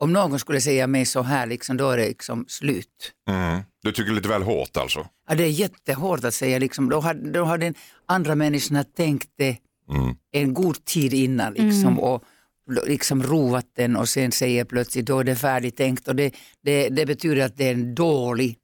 Om 0.00 0.12
någon 0.12 0.38
skulle 0.38 0.60
säga 0.60 0.86
mig 0.86 1.04
så 1.06 1.22
här, 1.22 1.46
liksom, 1.46 1.76
då 1.76 1.90
är 1.90 1.96
det 1.96 2.08
liksom 2.08 2.44
slut. 2.48 3.12
Mm. 3.30 3.62
Du 3.82 3.92
tycker 3.92 4.12
lite 4.12 4.28
väl 4.28 4.42
hårt 4.42 4.76
alltså? 4.76 5.06
Ja, 5.28 5.34
det 5.34 5.44
är 5.44 5.48
jättehårt 5.50 6.24
att 6.24 6.34
säga, 6.34 6.58
liksom, 6.58 6.88
då, 6.88 7.00
har, 7.00 7.14
då 7.14 7.44
har 7.44 7.58
den 7.58 7.74
andra 8.06 8.34
människorna 8.34 8.84
tänkt 8.84 9.28
det 9.36 9.56
Mm. 9.90 10.16
en 10.32 10.54
god 10.54 10.84
tid 10.84 11.14
innan 11.14 11.52
liksom, 11.52 11.98
och 11.98 12.24
liksom 12.86 13.22
rovat 13.22 13.66
den 13.76 13.96
och 13.96 14.08
sen 14.08 14.32
säger 14.32 14.64
plötsligt 14.64 15.06
då 15.06 15.18
är 15.18 15.24
det 15.24 15.36
färdigtänkt 15.36 16.08
och 16.08 16.16
det, 16.16 16.34
det, 16.62 16.88
det 16.88 17.06
betyder 17.06 17.44
att 17.44 17.56
det 17.56 17.64
är 17.64 17.72
en 17.74 17.94
dålig 17.94 18.56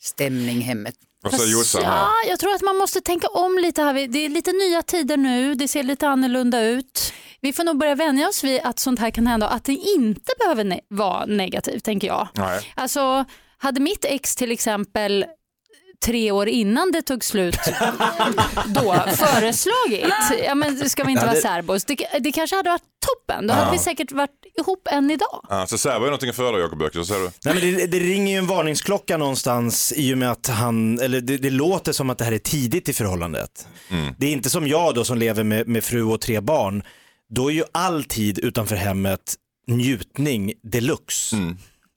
stämning 0.00 0.60
hemmet. 0.60 0.94
Vad 1.22 1.34
säger 1.34 1.52
Jossan? 1.52 1.82
Ja, 1.82 2.08
jag 2.28 2.38
tror 2.38 2.54
att 2.54 2.62
man 2.62 2.76
måste 2.76 3.00
tänka 3.00 3.26
om 3.28 3.58
lite 3.58 3.82
här. 3.82 3.94
Det 4.08 4.18
är 4.24 4.28
lite 4.28 4.52
nya 4.52 4.82
tider 4.82 5.16
nu, 5.16 5.54
det 5.54 5.68
ser 5.68 5.82
lite 5.82 6.08
annorlunda 6.08 6.60
ut. 6.62 7.12
Vi 7.40 7.52
får 7.52 7.64
nog 7.64 7.78
börja 7.78 7.94
vänja 7.94 8.28
oss 8.28 8.44
vid 8.44 8.60
att 8.64 8.78
sånt 8.78 8.98
här 9.00 9.10
kan 9.10 9.26
hända 9.26 9.46
och 9.48 9.54
att 9.54 9.64
det 9.64 9.72
inte 9.72 10.32
behöver 10.38 10.64
ne- 10.64 10.80
vara 10.88 11.26
negativt 11.26 11.84
tänker 11.84 12.06
jag. 12.08 12.28
Nej. 12.34 12.72
Alltså, 12.74 13.24
hade 13.58 13.80
mitt 13.80 14.04
ex 14.04 14.36
till 14.36 14.52
exempel 14.52 15.24
tre 16.04 16.30
år 16.30 16.48
innan 16.48 16.92
det 16.92 17.02
tog 17.02 17.24
slut 17.24 17.58
då 18.66 18.94
föreslagit, 19.16 20.14
ja 20.44 20.54
men 20.54 20.90
ska 20.90 21.04
vi 21.04 21.12
inte 21.12 21.22
Ja, 21.22 21.26
vara 21.26 21.34
det- 21.36 21.42
särbos, 21.42 21.84
det, 21.84 21.96
det 22.20 22.32
kanske 22.32 22.56
hade 22.56 22.70
varit 22.70 22.82
toppen, 23.06 23.46
då 23.46 23.54
hade 23.54 23.72
vi 23.72 23.78
säkert 23.78 24.12
varit 24.12 24.30
ihop 24.58 24.88
än 24.90 25.10
idag. 25.10 25.46
Ja, 25.48 25.66
så 25.66 25.78
särbo 25.78 26.00
är 26.04 26.06
någonting 26.06 26.30
att 26.30 26.36
föredra 26.36 26.58
Jakob 26.60 26.78
Björk, 26.78 26.92
så 26.94 27.04
säger 27.04 27.20
du? 27.20 27.30
Nej, 27.44 27.54
men 27.54 27.76
det, 27.76 27.86
det 27.86 27.98
ringer 27.98 28.32
ju 28.32 28.38
en 28.38 28.46
varningsklocka 28.46 29.16
någonstans 29.16 29.92
i 29.96 30.14
och 30.14 30.18
med 30.18 30.30
att 30.30 30.46
han, 30.46 31.00
eller 31.00 31.20
det, 31.20 31.36
det 31.36 31.50
låter 31.50 31.92
som 31.92 32.10
att 32.10 32.18
det 32.18 32.24
här 32.24 32.32
är 32.32 32.38
tidigt 32.38 32.88
i 32.88 32.92
förhållandet. 32.92 33.68
Det 34.18 34.26
är 34.26 34.30
inte 34.30 34.50
som 34.50 34.66
jag 34.68 34.94
då 34.94 35.04
som 35.04 35.18
lever 35.18 35.44
med, 35.44 35.68
med 35.68 35.84
fru 35.84 36.02
och 36.02 36.20
tre 36.20 36.40
barn. 36.40 36.82
Då 37.34 37.50
är 37.50 37.54
ju 37.54 37.64
all 37.72 38.04
tid 38.04 38.38
utanför 38.38 38.76
hemmet 38.76 39.34
njutning 39.68 40.52
deluxe. 40.62 41.36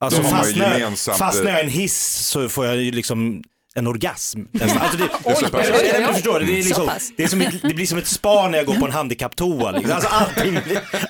Alltså 0.01 0.21
man 0.21 0.29
ju 0.31 0.37
fastnar, 0.37 0.79
gemensamt, 0.79 1.17
fastnar 1.17 1.51
jag 1.51 1.59
i 1.59 1.63
en 1.63 1.69
hiss 1.69 2.27
så 2.27 2.49
får 2.49 2.65
jag 2.65 2.75
ju 2.77 2.91
liksom 2.91 3.43
en 3.79 3.87
orgasm. 3.87 4.39
Alltså 4.61 4.97
det, 4.97 5.09
Det 5.23 5.29
är 5.29 5.35
så 5.35 5.45
pass. 5.49 5.67
Eller- 5.67 5.95
eller- 5.95 6.07
du 6.07 6.13
förstår, 6.13 6.39
det, 6.39 6.45
det, 6.45 6.59
är 6.59 6.63
Så 6.63 6.67
liksom, 6.67 6.89
det, 7.17 7.23
är 7.23 7.27
som 7.27 7.41
ett, 7.41 7.61
det 7.61 7.73
blir 7.73 7.85
som 7.85 7.97
ett 7.97 8.07
spa 8.07 8.47
när 8.49 8.57
jag 8.57 8.65
går 8.67 8.73
på 8.75 8.85
en 8.85 8.91
handikapptoa. 8.91 9.71
Liksom. 9.71 9.91
Alltså 9.95 10.09
allting, 10.09 10.59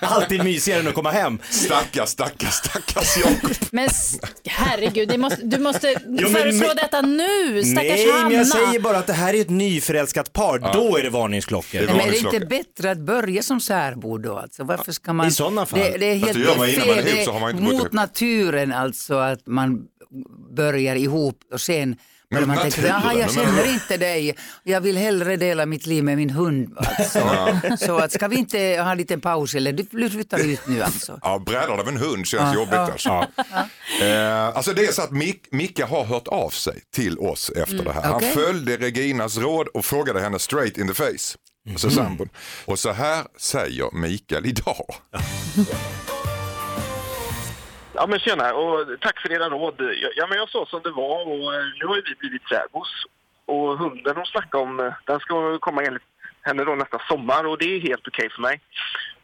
allting 0.02 0.44
mysigare 0.44 0.80
än 0.80 0.88
att 0.88 0.94
komma 0.94 1.12
hem. 1.12 1.40
Stackars, 1.50 2.10
stackars, 2.10 2.54
stackars 2.54 3.18
Jakob. 3.18 3.52
Men 3.72 3.90
herregud, 4.46 5.20
måste, 5.20 5.42
du 5.44 5.58
måste 5.60 5.94
föreslå 6.32 6.68
men- 6.68 6.76
detta 6.76 7.02
nu, 7.02 7.64
stackars 7.64 7.84
Nej, 7.90 8.12
Hanna. 8.12 8.30
men 8.30 8.38
jag 8.38 8.48
säger 8.48 8.80
bara 8.80 8.98
att 8.98 9.08
det 9.08 9.14
här 9.14 9.34
är 9.34 9.42
ett 9.42 9.50
nyförälskat 9.50 10.34
par. 10.34 10.60
Då 10.74 10.98
är 10.98 11.04
det 11.04 11.10
varningsklockor. 11.10 11.80
Det 11.80 11.86
Men 11.86 12.00
är 12.00 12.12
det 12.12 12.18
inte 12.18 12.40
bättre 12.40 12.92
att 12.92 13.00
börja 13.00 13.44
som 13.44 13.60
särbo 13.62 14.18
då? 14.18 14.38
Alltså, 14.38 14.64
varför 14.64 14.92
ska 14.92 15.14
man... 15.14 15.28
I 15.28 15.32
sådana 15.32 15.66
fall. 15.66 15.80
Det, 15.80 15.98
det 15.98 16.06
är 16.06 16.16
helt 16.16 16.34
det 16.34 16.40
gör 16.40 16.58
man 16.58 16.70
innan 16.70 16.88
man 16.88 16.98
är 16.98 17.04
fel. 17.04 17.14
ihop 17.16 17.26
så 17.26 17.32
har 17.32 17.40
man 17.40 17.52
inte 17.52 17.64
mot 17.64 17.94
naturen 17.94 18.74
alltså 18.74 19.14
att 19.18 19.48
man 19.48 19.82
börjar 20.56 20.96
ihop 20.96 21.40
och 21.54 21.62
sen 21.62 21.96
börjar 22.32 22.46
man 22.48 22.56
naturen, 22.56 22.88
jaha 22.88 23.14
jag 23.14 23.20
men- 23.20 23.30
känner 23.46 23.74
inte 23.74 23.98
dig, 23.98 24.36
jag 24.64 24.82
vill 24.82 24.98
hellre 24.98 25.36
dela 25.38 25.66
mitt 25.66 25.86
liv 25.86 26.04
med 26.04 26.18
min 26.18 26.30
hund. 26.30 26.78
Alltså. 26.78 27.22
Så 27.86 27.98
att, 27.98 28.12
ska 28.12 28.28
vi 28.28 28.36
inte 28.36 28.58
ha 28.58 28.92
en 28.92 28.98
liten 28.98 29.22
paus 29.22 29.56
eller 29.56 29.72
du 29.74 30.10
flyttar 30.10 30.40
ut 30.40 30.68
nu 30.68 30.82
alltså? 30.84 31.20
Ja, 31.22 31.40
brädan 31.46 31.80
av 31.80 31.88
en 31.88 31.98
hund 31.98 32.26
känns 32.28 32.56
jobbigt 32.56 32.74
alltså. 32.74 33.10
Eh, 34.02 34.46
alltså 34.48 34.74
det 34.74 34.86
är 34.86 34.92
så 34.92 35.02
att 35.02 35.12
Mick, 35.12 35.44
Micke 35.52 35.82
har 35.82 36.06
hört 36.06 36.28
av 36.28 36.50
sig 36.50 36.82
till 36.96 37.18
oss 37.20 37.50
efter 37.50 37.84
det 37.84 37.92
här. 37.94 38.02
Han 38.04 38.16
okej. 38.16 38.32
följde 38.32 38.78
Reginas 38.78 39.38
råd 39.38 39.68
och 39.68 39.86
frågade 39.86 40.22
henne 40.22 40.40
straight 40.40 40.78
in 40.78 40.88
the 40.88 40.94
face. 40.94 41.38
Alltså 41.70 41.90
sambon. 41.90 42.30
Och 42.66 42.80
så 42.80 42.92
här 42.92 43.24
säger 43.38 43.96
Mikael 43.96 44.46
idag. 44.46 44.86
Ja 48.00 48.08
men 48.08 48.20
tjena 48.20 48.54
och 48.54 48.88
tack 49.02 49.22
för 49.22 49.32
era 49.32 49.50
råd. 49.50 49.76
Ja, 50.16 50.28
men 50.30 50.38
jag 50.38 50.50
sa 50.50 50.66
som 50.66 50.82
det 50.84 50.92
var 50.92 51.28
och 51.28 51.56
eh, 51.56 51.66
nu 51.80 51.86
har 51.86 51.96
ju 51.96 52.02
vi 52.02 52.16
blivit 52.16 52.48
särbos. 52.48 53.06
Och 53.46 53.78
hunden 53.78 54.16
hon 54.16 54.26
snackade 54.26 54.64
om, 54.64 54.80
eh, 54.80 54.94
den 55.06 55.20
ska 55.20 55.60
komma 55.60 55.84
enligt 55.84 56.04
henne 56.42 56.64
då 56.64 56.76
nästa 56.76 57.00
sommar 57.00 57.44
och 57.48 57.58
det 57.58 57.76
är 57.76 57.80
helt 57.80 58.08
okej 58.08 58.30
för 58.30 58.42
mig. 58.42 58.62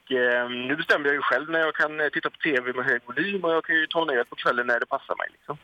Och, 0.03 0.11
eh, 0.11 0.49
nu 0.49 0.75
bestämmer 0.75 1.05
jag 1.05 1.15
ju 1.15 1.21
själv 1.21 1.49
när 1.49 1.59
jag 1.59 1.75
kan 1.75 1.99
eh, 1.99 2.09
titta 2.09 2.29
på 2.29 2.37
tv 2.37 2.73
med 2.73 2.85
hög 2.85 3.01
volym 3.05 3.43
och 3.43 3.51
jag 3.51 3.63
kan 3.65 3.75
ju 3.75 3.87
ta 3.87 4.05
ner 4.05 4.23
på 4.23 4.35
kvällen 4.35 4.67
när 4.67 4.79
det 4.79 4.85
passar 4.85 5.15
mig 5.17 5.27
liksom. 5.31 5.57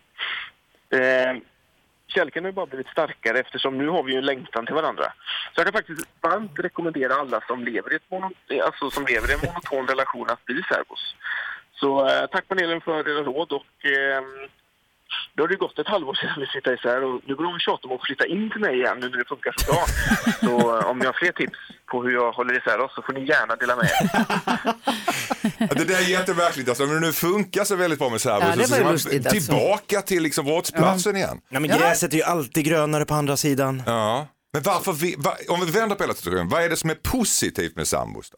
Eh, 0.90 1.34
kärleken 2.08 2.44
har 2.44 2.50
ju 2.52 2.56
bara 2.56 2.66
blivit 2.66 2.88
starkare 2.88 3.40
eftersom 3.40 3.78
nu 3.78 3.88
har 3.88 4.04
vi 4.04 4.12
ju 4.12 4.18
en 4.18 4.26
längtan 4.26 4.66
till 4.66 4.76
varandra. 4.76 5.14
Så 5.54 5.60
jag 5.60 5.66
kan 5.66 5.74
faktiskt 5.74 6.08
varmt 6.22 6.60
rekommendera 6.60 7.14
alla 7.14 7.42
som 7.48 7.64
lever 7.64 7.94
i, 7.94 7.96
ett 7.96 8.12
mono, 8.12 8.32
alltså, 8.66 8.90
som 8.92 9.06
lever 9.06 9.32
i 9.32 9.34
en 9.34 9.40
monoton 9.46 9.88
relation 9.88 10.30
att 10.30 10.46
bli 10.46 10.64
särbos. 10.64 11.16
Så 11.82 11.90
eh, 12.10 12.26
tack 12.34 12.46
panelen 12.48 12.82
för 12.82 13.00
era 13.12 13.24
råd 13.24 13.52
och 13.60 13.72
eh, 13.96 14.22
då 15.36 15.44
har 15.44 15.48
det 15.48 15.56
gått 15.56 15.80
ett 15.80 15.88
halvår 15.88 16.14
sedan 16.14 16.36
vi 16.40 16.46
flyttade 16.54 16.76
isär 16.76 17.04
och 17.04 17.22
nu 17.28 17.36
går 17.36 17.44
de 17.44 17.54
och 17.54 17.62
tjatar 17.62 17.90
om 17.90 17.96
att 17.96 18.06
flytta 18.08 18.26
in 18.36 18.50
till 18.52 18.62
mig 18.62 18.74
igen 18.80 18.98
nu 19.02 19.10
när 19.10 19.18
det 19.18 19.26
funkar 19.34 19.54
så 19.58 19.64
bra. 19.72 19.84
Så 20.48 20.80
eh, 20.80 20.90
om 20.90 21.00
ni 21.00 21.06
har 21.06 21.14
fler 21.14 21.32
tips 21.32 21.60
på 21.92 22.04
hur 22.04 22.12
jag 22.12 22.32
håller 22.32 22.58
isär 22.60 22.80
oss 22.80 22.92
så 22.96 23.02
får 23.02 23.14
ni 23.14 23.22
gärna 23.34 23.56
dela 23.56 23.76
med 23.76 23.86
er. 23.86 23.94
Ja, 25.60 25.68
Det 25.76 25.84
där 25.86 25.96
är 25.96 26.10
jättemärkligt. 26.10 26.70
Alltså, 26.70 26.84
om 26.84 26.90
det 26.94 27.00
nu 27.00 27.14
funkar 27.14 27.64
så 27.64 27.76
väldigt 27.76 28.00
bra 28.00 28.10
med 28.10 28.22
särbo 28.22 28.46
Ja, 28.46 28.56
det 28.56 28.68
så 28.68 28.76
var 28.76 28.84
man 28.84 28.92
lustigt, 28.92 29.26
alltså. 29.28 29.52
tillbaka 29.52 30.02
till 30.02 30.24
liksom 30.24 30.46
brottsplatsen 30.46 31.16
igen. 31.16 31.42
Nej, 31.50 31.62
men 31.62 31.70
gräset 31.78 32.14
är 32.14 32.18
ju 32.18 32.24
alltid 32.24 32.66
grönare 32.66 33.06
på 33.06 33.14
andra 33.14 33.38
sidan. 33.38 33.84
Ja. 33.86 34.28
Men 34.54 34.62
varför, 34.64 34.94
vi, 34.94 35.16
va, 35.18 35.34
om 35.50 35.66
vi 35.66 35.72
vänder 35.72 35.96
på 35.96 36.04
hela 36.04 36.14
situationen, 36.14 36.50
vad 36.50 36.64
är 36.64 36.70
det 36.70 36.76
som 36.78 36.90
är 36.90 36.96
positivt 36.96 37.76
med 37.76 37.88
sambos 37.88 38.30
då? 38.30 38.38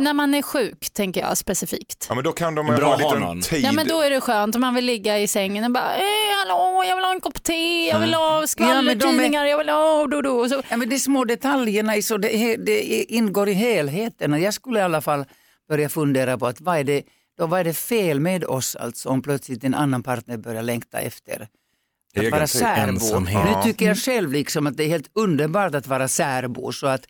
När 0.00 0.12
man 0.14 0.34
är 0.34 0.42
sjuk 0.42 0.90
tänker 0.92 1.20
jag 1.20 1.36
specifikt. 1.38 2.06
Ja 2.08 2.14
men 2.14 2.24
då 2.24 2.32
kan 2.32 2.54
de 2.54 2.66
Bra 2.66 2.96
ha 2.96 3.18
någon. 3.18 3.40
tid. 3.40 3.64
Ja 3.64 3.72
men 3.72 3.88
då 3.88 4.00
är 4.02 4.10
det 4.10 4.20
skönt 4.20 4.54
om 4.54 4.60
man 4.60 4.74
vill 4.74 4.84
ligga 4.84 5.18
i 5.18 5.26
sängen 5.28 5.64
och 5.64 5.70
bara 5.70 5.94
eh, 5.96 6.02
hallå 6.38 6.84
jag 6.88 6.96
vill 6.96 7.04
ha 7.04 7.12
en 7.12 7.20
kopp 7.20 7.42
te, 7.42 7.88
jag 7.88 8.00
vill 8.00 8.14
ha 8.14 8.36
Ja, 8.36 8.42
är- 8.42 8.46
skvallertidningar, 8.46 9.44
jag 9.44 9.58
vill 9.58 9.68
ha 9.68 10.06
do, 10.06 10.22
do. 10.22 10.48
Så, 10.48 10.62
Ja, 10.68 10.76
men 10.76 10.88
de 10.88 10.98
små 10.98 11.24
detaljerna 11.24 11.96
är 11.96 12.02
så 12.02 12.16
det, 12.16 12.56
det 12.56 12.82
ingår 13.12 13.48
i 13.48 13.52
helheten. 13.52 14.32
Och 14.32 14.40
Jag 14.40 14.54
skulle 14.54 14.78
i 14.78 14.82
alla 14.82 15.00
fall 15.00 15.24
börja 15.68 15.88
fundera 15.88 16.38
på 16.38 16.46
att 16.46 16.60
vad 16.60 16.78
är 16.78 16.84
det, 16.84 17.02
då, 17.38 17.46
vad 17.46 17.60
är 17.60 17.64
det 17.64 17.74
fel 17.74 18.20
med 18.20 18.44
oss 18.44 18.76
alltså, 18.76 19.08
om 19.08 19.22
plötsligt 19.22 19.64
en 19.64 19.74
annan 19.74 20.02
partner 20.02 20.36
börjar 20.36 20.62
längta 20.62 20.98
efter 21.00 21.40
att 21.42 21.48
Egen 22.22 22.30
vara 22.30 22.46
särbo. 22.46 22.88
Ensamhet. 22.88 23.44
Nu 23.56 23.62
tycker 23.62 23.86
jag 23.86 23.98
själv 23.98 24.32
liksom 24.32 24.66
att 24.66 24.76
det 24.76 24.84
är 24.84 24.88
helt 24.88 25.10
underbart 25.14 25.74
att 25.74 25.86
vara 25.86 26.08
särbo 26.08 26.72
så 26.72 26.86
att 26.86 27.02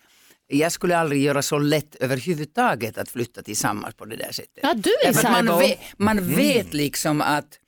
jag 0.50 0.72
skulle 0.72 0.98
aldrig 0.98 1.22
göra 1.22 1.42
så 1.42 1.58
lätt 1.58 1.94
överhuvudtaget 1.94 2.98
att 2.98 3.08
flytta 3.08 3.42
tillsammans 3.42 3.94
på 3.94 4.04
det 4.04 4.16
där 4.16 4.32
sättet. 4.32 4.58
ja 4.62 4.74
du 4.74 4.90
är 4.90 5.12
Därför 5.12 5.42
man, 5.42 5.58
vet, 5.58 5.78
man 5.96 6.34
vet 6.36 6.74
liksom 6.74 7.20
att 7.20 7.58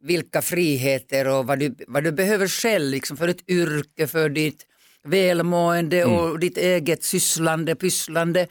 vilka 0.00 0.42
friheter 0.42 1.28
och 1.28 1.46
vad 1.46 1.58
du, 1.58 1.74
vad 1.88 2.04
du 2.04 2.12
behöver 2.12 2.48
själv 2.48 2.90
liksom 2.90 3.16
för 3.16 3.28
ett 3.28 3.48
yrke, 3.48 4.06
för 4.06 4.28
ditt 4.28 4.66
välmående 5.04 6.04
och 6.04 6.38
ditt 6.38 6.56
eget 6.58 7.04
sysslande, 7.04 7.74
pysslande. 7.74 8.46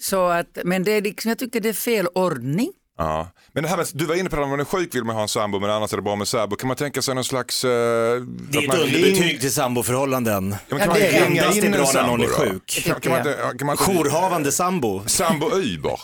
Så 0.00 0.26
att, 0.26 0.58
men 0.64 0.84
det 0.84 0.92
är 0.92 1.02
liksom, 1.02 1.28
jag 1.28 1.38
tycker 1.38 1.60
det 1.60 1.68
är 1.68 1.72
fel 1.72 2.06
ordning. 2.06 2.72
Ja. 2.98 3.28
Men 3.52 3.62
det 3.62 3.68
här 3.68 3.76
med, 3.76 3.86
du 3.92 4.04
var 4.04 4.14
inne 4.14 4.30
på 4.30 4.36
det, 4.36 4.42
om 4.42 4.50
man 4.50 4.60
är 4.60 4.64
sjuk 4.64 4.94
vill 4.94 5.04
man 5.04 5.14
ha 5.16 5.22
en 5.22 5.28
sambo 5.28 5.60
men 5.60 5.70
annars 5.70 5.92
är 5.92 5.96
det 5.96 6.02
bra 6.02 6.16
med 6.16 6.28
särbo. 6.28 6.56
Kan 6.56 6.68
man 6.68 6.76
tänka 6.76 7.02
sig 7.02 7.14
någon 7.14 7.24
slags... 7.24 7.64
Eh, 7.64 7.70
Det 7.70 8.58
är 8.58 8.68
ett 8.68 8.74
underbetyg 8.80 9.40
till 9.40 9.52
samboförhållanden. 9.52 10.56
Ja, 10.68 10.76
men 10.76 10.78
Ja, 10.78 10.84
kan 10.84 10.88
man 10.88 10.98
det 10.98 11.06
är 11.06 11.26
ringa 11.28 11.40
endast 11.42 11.56
in 11.58 11.64
en 11.64 11.72
bra 11.72 11.90
när 11.94 12.06
någon 12.06 12.20
är 12.20 12.26
sjuk. 12.26 12.82
Kan, 12.86 13.00
kan 13.00 13.12
man 13.12 13.18
inte, 13.20 13.38
kan 13.58 13.66
man 13.66 13.76
inte, 13.80 13.92
Jourhavande 13.92 14.52
sambo. 14.52 15.02
Sambo 15.06 15.46
Uber. 15.56 16.00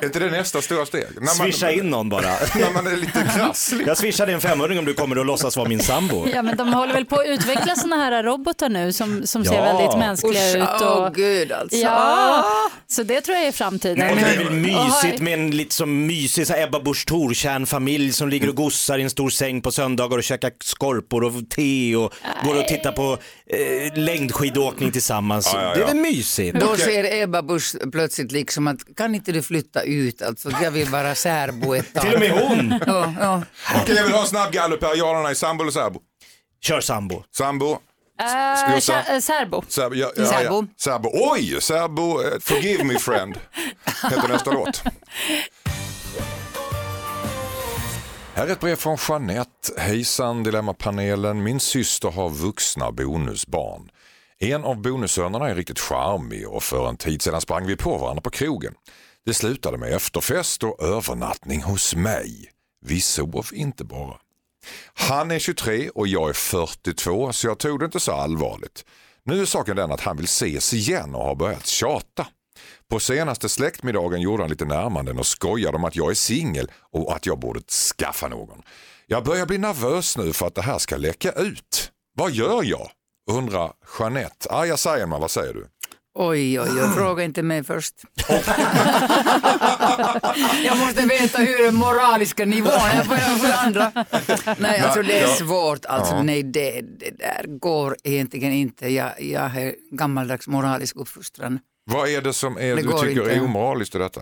är 0.00 0.04
inte 0.06 0.18
det 0.18 0.30
nästa 0.30 0.62
stora 0.62 0.86
steg? 0.86 1.04
När 1.14 1.22
man, 1.22 1.34
Swisha 1.34 1.70
in 1.70 1.90
någon 1.90 2.08
bara. 2.08 2.22
När 2.54 2.72
man 2.72 2.86
är 2.86 2.96
lite 2.96 3.30
krasslig. 3.36 3.86
Jag 3.88 3.96
swishar 3.98 4.26
dig 4.26 4.34
en 4.34 4.40
femhundring 4.40 4.78
om 4.78 4.84
du 4.84 4.94
kommer 4.94 5.18
och 5.18 5.24
låtsas 5.26 5.56
vara 5.56 5.68
min 5.68 5.80
sambo. 5.80 6.28
Ja, 6.34 6.42
men 6.42 6.56
de 6.56 6.72
håller 6.72 6.92
väl 6.94 7.04
på 7.04 7.16
att 7.16 7.26
utveckla 7.26 7.74
såna 7.76 7.96
här 7.96 8.22
robotar 8.22 8.68
nu 8.68 8.92
som, 8.92 9.26
som 9.26 9.44
ser 9.44 9.54
Ja. 9.54 9.62
väldigt 9.62 9.98
mänskliga 9.98 10.50
ut. 10.56 10.68
Åh 10.80 10.88
Och, 11.06 11.14
gud 11.14 11.52
alltså. 11.52 11.76
ja, 11.78 12.44
så 12.86 13.02
det 13.02 13.20
tror 13.20 13.36
jag 13.38 13.46
är 13.46 13.52
framtiden. 13.52 13.98
Nej, 13.98 14.14
men 14.14 14.24
det 14.24 14.30
är 14.30 14.38
väl 14.44 14.52
mysigt 14.52 15.20
med 15.22 15.32
en 15.34 15.45
lite 15.50 15.74
som 15.74 16.06
mysig 16.06 16.46
så 16.46 16.52
här 16.52 16.62
Ebba 16.62 16.80
Busch 16.80 17.06
Thor-kärnfamilj 17.06 18.12
som 18.12 18.28
ligger 18.28 18.48
och 18.48 18.54
gossar 18.54 18.98
i 18.98 19.02
en 19.02 19.10
stor 19.10 19.30
säng 19.30 19.62
på 19.62 19.72
söndagar 19.72 20.18
och 20.18 20.24
käkar 20.24 20.52
skorpor 20.64 21.24
och 21.24 21.50
te 21.50 21.96
och 21.96 22.12
går 22.44 22.58
och 22.58 22.68
tittar 22.68 22.92
på 22.92 23.18
eh, 23.46 23.98
längdskidåkning 23.98 24.92
tillsammans. 24.92 25.50
Ja, 25.54 25.62
ja, 25.62 25.68
ja. 25.68 25.74
Det 25.74 25.82
är 25.82 25.86
väl 25.86 25.96
mysigt? 25.96 26.60
Då 26.60 26.76
ser 26.76 27.22
Ebba 27.22 27.42
Busch 27.42 27.90
plötsligt 27.92 28.32
liksom 28.32 28.66
att 28.66 28.96
kan 28.96 29.14
inte 29.14 29.32
du 29.32 29.42
flytta 29.42 29.82
ut. 29.82 30.22
Alltså, 30.22 30.50
jag 30.62 30.70
vill 30.70 30.88
vara 30.88 31.14
särbo 31.14 31.74
ett 31.74 31.94
tag. 31.94 32.02
Till 32.02 32.14
och 32.14 32.20
med 32.20 32.30
hon. 32.30 32.80
Ja, 32.86 33.14
ja. 33.20 33.42
Okej, 33.82 33.96
jag 33.96 34.04
vill 34.04 34.12
ha 34.12 34.20
en 34.20 34.26
snabb 34.26 34.52
gallup 34.52 34.82
här. 34.82 34.96
Ja 34.96 35.10
eller 35.10 35.22
nej, 35.22 35.34
sambo 35.34 35.62
eller 35.62 35.72
särbo? 35.72 36.00
Kör 36.62 36.80
sambo. 36.80 37.22
Sambo. 37.36 37.78
Kä- 38.18 39.14
äh, 39.16 39.20
särbo. 39.68 39.96
Ja, 39.96 40.10
ja. 40.16 40.24
Serbo. 40.76 41.10
Oj, 41.32 41.56
Serbo, 41.60 42.22
eh, 42.22 42.38
forgive 42.40 42.84
me 42.84 42.98
friend, 42.98 43.38
heter 44.10 44.28
nästa 44.28 44.50
låt. 44.50 44.82
Här 48.34 48.46
är 48.46 48.50
ett 48.52 48.60
brev 48.60 48.76
från 48.76 48.96
Jeanette. 49.08 49.72
Hejsan 49.80 50.42
Dilemmapanelen. 50.42 51.42
Min 51.42 51.60
syster 51.60 52.10
har 52.10 52.30
vuxna 52.30 52.92
bonusbarn. 52.92 53.90
En 54.38 54.64
av 54.64 54.82
bonussönerna 54.82 55.48
är 55.50 55.54
riktigt 55.54 55.78
charmig 55.80 56.48
och 56.48 56.62
för 56.62 56.88
en 56.88 56.96
tid 56.96 57.22
sedan 57.22 57.40
sprang 57.40 57.66
vi 57.66 57.76
på 57.76 57.98
varandra 57.98 58.20
på 58.20 58.30
krogen. 58.30 58.74
Det 59.26 59.34
slutade 59.34 59.78
med 59.78 59.92
efterfest 59.92 60.62
och 60.64 60.82
övernattning 60.82 61.62
hos 61.62 61.94
mig. 61.94 62.50
Vi 62.84 63.00
sov 63.00 63.46
inte 63.52 63.84
bara. 63.84 64.16
Han 64.94 65.30
är 65.30 65.38
23 65.38 65.90
och 65.90 66.08
jag 66.08 66.28
är 66.28 66.32
42 66.32 67.32
så 67.32 67.46
jag 67.46 67.58
tog 67.58 67.78
det 67.78 67.84
inte 67.84 68.00
så 68.00 68.12
allvarligt. 68.12 68.84
Nu 69.24 69.40
är 69.40 69.44
saken 69.44 69.76
den 69.76 69.92
att 69.92 70.00
han 70.00 70.16
vill 70.16 70.24
ses 70.24 70.74
igen 70.74 71.14
och 71.14 71.24
har 71.24 71.34
börjat 71.34 71.66
tjata. 71.66 72.26
På 72.90 73.00
senaste 73.00 73.48
släktmiddagen 73.48 74.20
gjorde 74.20 74.42
han 74.42 74.50
lite 74.50 74.64
närmanden 74.64 75.18
och 75.18 75.26
skojade 75.26 75.76
om 75.76 75.84
att 75.84 75.96
jag 75.96 76.10
är 76.10 76.14
singel 76.14 76.70
och 76.92 77.16
att 77.16 77.26
jag 77.26 77.38
borde 77.38 77.60
skaffa 77.60 78.28
någon. 78.28 78.62
Jag 79.06 79.24
börjar 79.24 79.46
bli 79.46 79.58
nervös 79.58 80.18
nu 80.18 80.32
för 80.32 80.46
att 80.46 80.54
det 80.54 80.62
här 80.62 80.78
ska 80.78 80.96
läcka 80.96 81.32
ut. 81.32 81.92
Vad 82.16 82.32
gör 82.32 82.64
jag? 82.64 82.90
Undrar 83.30 83.72
Jeanette. 83.98 84.50
Arja 84.50 84.76
Saijonmaa, 84.76 85.18
vad 85.18 85.30
säger 85.30 85.54
du? 85.54 85.68
Oj, 86.18 86.60
oj, 86.60 86.68
oj, 86.82 86.88
fråga 86.94 87.24
inte 87.24 87.42
mig 87.42 87.64
först. 87.64 87.94
jag 90.64 90.78
måste 90.78 91.06
veta 91.06 91.38
hur 91.38 91.64
den 91.64 91.74
moraliska 91.74 92.44
nivån 92.44 92.72
är 92.72 93.02
för 93.02 93.66
andra. 93.66 93.92
Nej, 94.58 94.80
alltså 94.80 95.02
det 95.02 95.18
är 95.20 95.26
svårt. 95.26 95.84
Alltså, 95.84 96.22
nej, 96.22 96.42
det, 96.42 96.80
det 96.80 97.10
där 97.18 97.58
går 97.58 97.96
egentligen 98.04 98.52
inte. 98.52 98.88
Jag, 98.88 99.22
jag 99.22 99.56
är 99.56 99.74
gammaldags 99.90 100.48
moralisk 100.48 100.96
uppfostran. 100.96 101.58
Vad 101.90 102.08
är 102.08 102.20
det 102.22 102.32
som 102.32 102.56
är, 102.58 102.76
Det 102.76 102.82
du 102.82 102.88
tycker 102.88 103.08
inte. 103.10 103.34
är 103.34 103.44
omoraliskt 103.44 103.94
i 103.94 103.98
detta? 103.98 104.20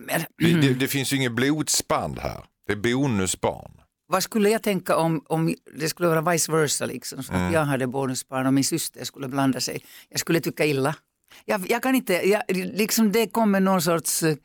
Men, 0.00 0.20
Det, 0.38 0.68
det, 0.68 0.74
det 0.74 0.88
finns 0.88 1.12
ju 1.12 1.16
inget 1.16 1.32
blodsband 1.32 2.18
här. 2.18 2.44
Det 2.66 2.72
är 2.72 2.76
bonusbarn. 2.76 3.72
vad 4.08 4.22
skulle 4.22 4.50
jag 4.50 4.62
tänka 4.62 4.96
om, 4.96 5.24
om 5.28 5.54
det 5.78 5.88
skulle 5.88 6.08
vara 6.08 6.20
vice 6.32 6.52
versa, 6.52 6.86
liksom, 6.86 7.22
så 7.22 7.32
att 7.32 7.52
jag 7.52 7.64
hade 7.64 7.86
bonusbarn 7.86 8.46
och 8.46 8.54
min 8.54 8.64
syster 8.64 9.04
skulle 9.04 9.28
blanda 9.28 9.60
sig. 9.60 9.84
Jag 10.08 10.20
skulle 10.20 10.40
tycka 10.40 10.64
illa. 10.64 10.94
Jag, 11.44 11.70
jag 11.70 11.82
kan 11.82 11.94
inte, 11.94 12.12
jag, 12.12 12.42
liksom 12.54 13.12
det 13.12 13.26
kommer 13.26 13.60
någon 13.60 13.82
sorts 13.82 14.22
eh, 14.22 14.36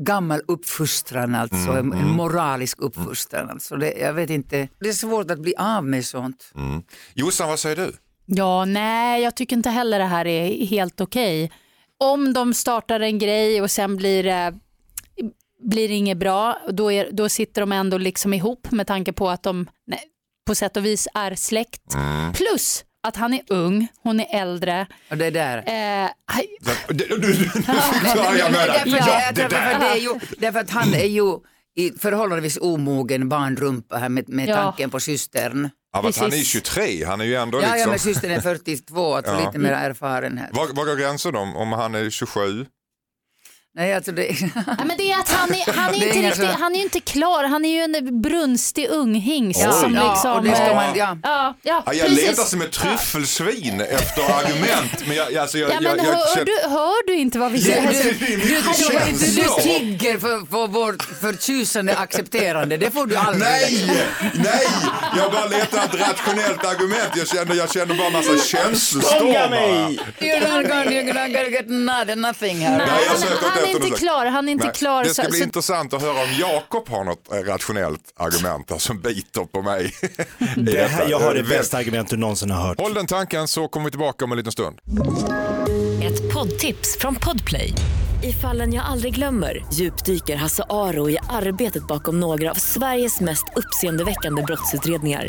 gammal 0.00 0.40
uppfostran, 0.48 1.34
alltså 1.34 1.70
en, 1.70 1.92
en 1.92 2.08
moralisk 2.08 2.80
uppfostran. 2.80 3.50
Alltså 3.50 3.76
det, 3.76 3.92
jag 3.92 4.12
vet 4.12 4.30
inte, 4.30 4.68
det 4.80 4.88
är 4.88 4.92
svårt 4.92 5.30
att 5.30 5.38
bli 5.38 5.54
av 5.58 5.84
med 5.84 6.04
sånt. 6.04 6.52
Mm. 6.54 6.82
Jossan, 7.14 7.48
vad 7.48 7.58
säger 7.58 7.76
du? 7.76 7.92
Ja, 8.26 8.64
nej, 8.64 9.22
jag 9.22 9.36
tycker 9.36 9.56
inte 9.56 9.70
heller 9.70 9.98
det 9.98 10.04
här 10.04 10.26
är 10.26 10.66
helt 10.66 11.00
okej. 11.00 11.52
Om 11.98 12.32
de 12.32 12.54
startar 12.54 13.00
en 13.00 13.18
grej 13.18 13.62
och 13.62 13.70
sen 13.70 13.96
blir 13.96 14.22
det 14.22 14.54
blir 15.60 15.88
det 15.88 15.94
inget 15.94 16.18
bra, 16.18 16.58
då, 16.70 16.92
är, 16.92 17.08
då 17.12 17.28
sitter 17.28 17.60
de 17.62 17.72
ändå 17.72 17.98
liksom 17.98 18.34
ihop 18.34 18.70
med 18.70 18.86
tanke 18.86 19.12
på 19.12 19.28
att 19.30 19.42
de 19.42 19.66
nej, 19.86 20.02
på 20.46 20.54
sätt 20.54 20.76
och 20.76 20.84
vis 20.84 21.08
är 21.14 21.34
släkt. 21.34 21.82
Plus 22.34 22.84
att 23.02 23.16
han 23.16 23.34
är 23.34 23.40
ung, 23.48 23.88
hon 24.02 24.20
är 24.20 24.40
äldre. 24.42 24.86
Och 25.10 25.16
det 25.16 25.30
där. 25.30 25.56
Eh, 25.58 26.10
du 26.96 27.34
förklarar 27.34 28.36
jag. 28.38 28.52
Därför, 28.52 28.88
Ja, 28.88 29.32
det 29.32 29.48
därför, 30.38 30.58
att 30.60 30.70
han 30.70 30.94
är 30.94 31.04
ju 31.04 31.36
i 31.76 31.92
förhållandevis 31.98 32.58
omogen 32.60 33.28
barnrumpa 33.28 33.96
här 33.96 34.08
med, 34.08 34.28
med 34.28 34.48
Ja. 34.48 34.56
tanken 34.56 34.90
på 34.90 35.00
systern. 35.00 35.70
Ja, 35.92 36.02
fast 36.02 36.18
han 36.18 36.26
är 36.26 36.30
precis. 36.30 36.48
23, 36.48 37.04
han 37.04 37.20
är 37.20 37.24
ju 37.24 37.34
ändå 37.34 37.58
Ja, 37.62 37.66
ja 37.66 37.74
liksom... 37.74 37.90
men 37.90 37.98
systern 37.98 38.30
är 38.30 38.40
42, 38.40 39.14
alltså 39.14 39.32
Ja. 39.32 39.46
lite 39.46 39.58
mer 39.58 39.72
erfaren 39.72 40.38
här. 40.38 40.48
Var, 40.52 40.66
var 40.66 40.84
går 40.84 40.96
gränsen 40.96 41.36
om, 41.36 41.56
om 41.56 41.72
han 41.72 41.94
är 41.94 42.10
27? 42.10 42.66
Nej, 43.78 43.94
alltså 43.94 44.12
det, 44.12 44.26
Ja, 44.66 44.84
men 44.84 44.96
det 44.98 45.12
är 45.12 45.18
att 45.18 45.30
han 45.32 45.50
är, 45.54 45.72
han 45.76 45.90
är, 45.94 45.94
inte 45.94 46.06
riktigt, 46.18 46.36
så- 46.36 46.58
han 46.60 46.72
är 46.72 46.76
ju 46.76 46.82
inte 46.82 47.00
klar, 47.00 47.44
han 47.44 47.64
är 47.64 47.68
ju 47.68 47.80
en 47.82 48.22
brunstig 48.22 48.88
unghingst 48.90 49.66
Oj. 49.66 49.72
som 49.80 49.94
ja, 49.94 50.12
liksom... 50.12 50.32
och 50.32 50.42
det 50.44 50.54
ska 50.54 50.64
eh, 50.64 50.74
man, 50.74 50.84
ja. 50.96 51.16
Ja, 51.22 51.54
ja, 51.62 51.82
Ja, 51.86 51.94
jag 51.94 52.10
letar 52.10 52.42
som 52.42 52.62
ett 52.62 52.72
tryffelsvin 52.72 53.80
efter 53.80 54.22
argument. 54.22 55.06
Men 55.06 55.16
jag, 55.16 55.36
alltså, 55.36 55.58
jag, 55.58 55.70
Ja, 55.70 55.74
men 55.80 55.84
jag, 55.84 55.98
jag, 55.98 56.04
hör, 56.04 56.44
du, 56.44 56.68
hör 56.68 57.06
du 57.06 57.14
inte 57.16 57.38
vad 57.38 57.52
vi 57.52 57.60
säger? 57.60 57.92
Du, 57.92 58.12
du, 58.26 58.36
du 58.36 58.62
känslor. 58.62 59.60
tigger 59.60 60.18
för, 60.18 60.46
för 60.50 60.66
vårt 60.66 61.02
förtjusande 61.20 61.96
accepterande, 61.96 62.76
det 62.76 62.90
får 62.90 63.06
du 63.06 63.16
aldrig. 63.16 63.42
Nej, 63.50 63.90
nej, 64.34 64.66
jag 65.16 65.32
bara 65.32 65.46
letar 65.46 65.84
ett 65.84 65.94
rationellt 66.00 66.64
argument. 66.64 67.10
Jag 67.16 67.28
känner, 67.28 67.54
jag 67.54 67.72
känner 67.72 67.94
bara 67.94 68.10
massa 68.10 68.38
känslostormar. 68.38 69.48
mig! 69.50 69.98
You're 70.20 70.40
not 70.40 70.68
gonna, 70.68 70.84
you're 70.84 71.06
gonna 71.06 71.48
get 71.48 71.68
not, 71.68 72.18
nothing 72.18 72.58
här. 72.58 72.78
Nej, 72.78 72.88
jag 73.06 73.18
söker 73.18 73.46
inte 73.60 73.67
är 73.70 73.86
inte 73.86 73.98
klar, 73.98 74.26
han 74.26 74.48
är 74.48 74.52
inte 74.52 74.64
Nej, 74.64 74.74
klar. 74.74 75.04
Det 75.04 75.10
ska 75.10 75.22
så- 75.22 75.28
bli 75.30 75.38
så- 75.38 75.44
intressant 75.44 75.92
att 75.94 76.02
höra 76.02 76.22
om 76.22 76.28
Jakob 76.38 76.88
har 76.88 77.04
något 77.04 77.32
eh, 77.32 77.36
rationellt 77.36 78.12
argument 78.16 78.72
som 78.78 79.00
biter 79.00 79.44
på 79.44 79.62
mig. 79.62 79.94
Det 80.56 80.88
här, 80.90 81.08
jag 81.08 81.20
har 81.20 81.34
det 81.34 81.42
bästa 81.42 81.76
argument 81.78 82.10
du 82.10 82.16
någonsin 82.16 82.50
har 82.50 82.66
hört. 82.68 82.80
Håll 82.80 82.94
den 82.94 83.06
tanken 83.06 83.48
så 83.48 83.68
kommer 83.68 83.84
vi 83.84 83.90
tillbaka 83.90 84.24
om 84.24 84.32
en 84.32 84.38
liten 84.38 84.52
stund. 84.52 84.78
Ett 86.02 86.32
poddtips 86.34 86.98
från 86.98 87.14
Podplay. 87.14 87.74
I 88.22 88.32
fallen 88.32 88.72
jag 88.74 88.84
aldrig 88.84 89.14
glömmer 89.14 89.64
djupdyker 89.72 90.36
Hasse 90.36 90.64
Aro 90.68 91.10
i 91.10 91.18
arbetet 91.30 91.86
bakom 91.86 92.20
några 92.20 92.50
av 92.50 92.54
Sveriges 92.54 93.20
mest 93.20 93.44
uppseendeväckande 93.56 94.42
brottsutredningar. 94.42 95.28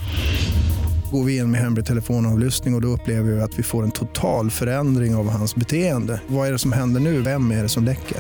Går 1.11 1.23
vi 1.23 1.37
in 1.37 1.51
med 1.51 1.61
hemlig 1.61 1.85
telefonavlyssning 1.85 2.73
och, 2.73 2.77
och 2.77 2.81
då 2.81 2.87
upplever 2.87 3.31
vi 3.31 3.41
att 3.41 3.59
vi 3.59 3.63
får 3.63 3.83
en 3.83 3.91
total 3.91 4.51
förändring 4.51 5.15
av 5.15 5.29
hans 5.29 5.55
beteende. 5.55 6.21
Vad 6.27 6.47
är 6.47 6.51
det 6.51 6.59
som 6.59 6.71
händer 6.71 7.01
nu? 7.01 7.21
Vem 7.21 7.51
är 7.51 7.63
det 7.63 7.69
som 7.69 7.83
läcker? 7.83 8.17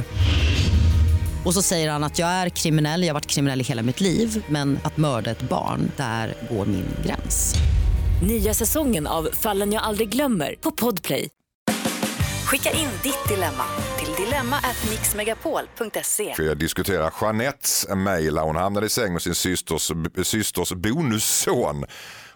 Och 1.45 1.53
så 1.53 1.61
säger 1.61 1.91
han 1.91 2.03
att 2.03 2.19
jag 2.19 2.29
är 2.29 2.49
kriminell, 2.49 3.01
jag 3.01 3.09
har 3.09 3.13
varit 3.13 3.27
kriminell 3.27 3.61
i 3.61 3.63
hela 3.63 3.81
mitt 3.81 4.01
liv 4.01 4.43
men 4.49 4.79
att 4.83 4.97
mörda 4.97 5.31
ett 5.31 5.41
barn, 5.41 5.91
där 5.97 6.33
går 6.49 6.65
min 6.65 6.85
gräns. 7.05 7.55
Nya 8.27 8.53
säsongen 8.53 9.07
av 9.07 9.29
Fallen 9.33 9.73
jag 9.73 9.83
aldrig 9.83 10.09
glömmer 10.09 10.55
på 10.61 10.71
Podplay. 10.71 11.29
Skicka 12.45 12.71
in 12.71 12.89
ditt 13.03 13.27
dilemma 13.27 13.63
till 13.99 14.25
dilemma@mixmegapol.se. 14.25 16.33
För 16.35 16.43
jag 16.43 16.57
diskuterar 16.57 17.13
Jeanettes 17.21 17.87
mejl. 17.95 18.37
Hon 18.37 18.55
hamnade 18.55 18.85
i 18.85 18.89
säng 18.89 19.13
med 19.13 19.21
sin 19.21 19.35
systers, 19.35 19.91
systers 20.23 20.73
bonusson. 20.73 21.85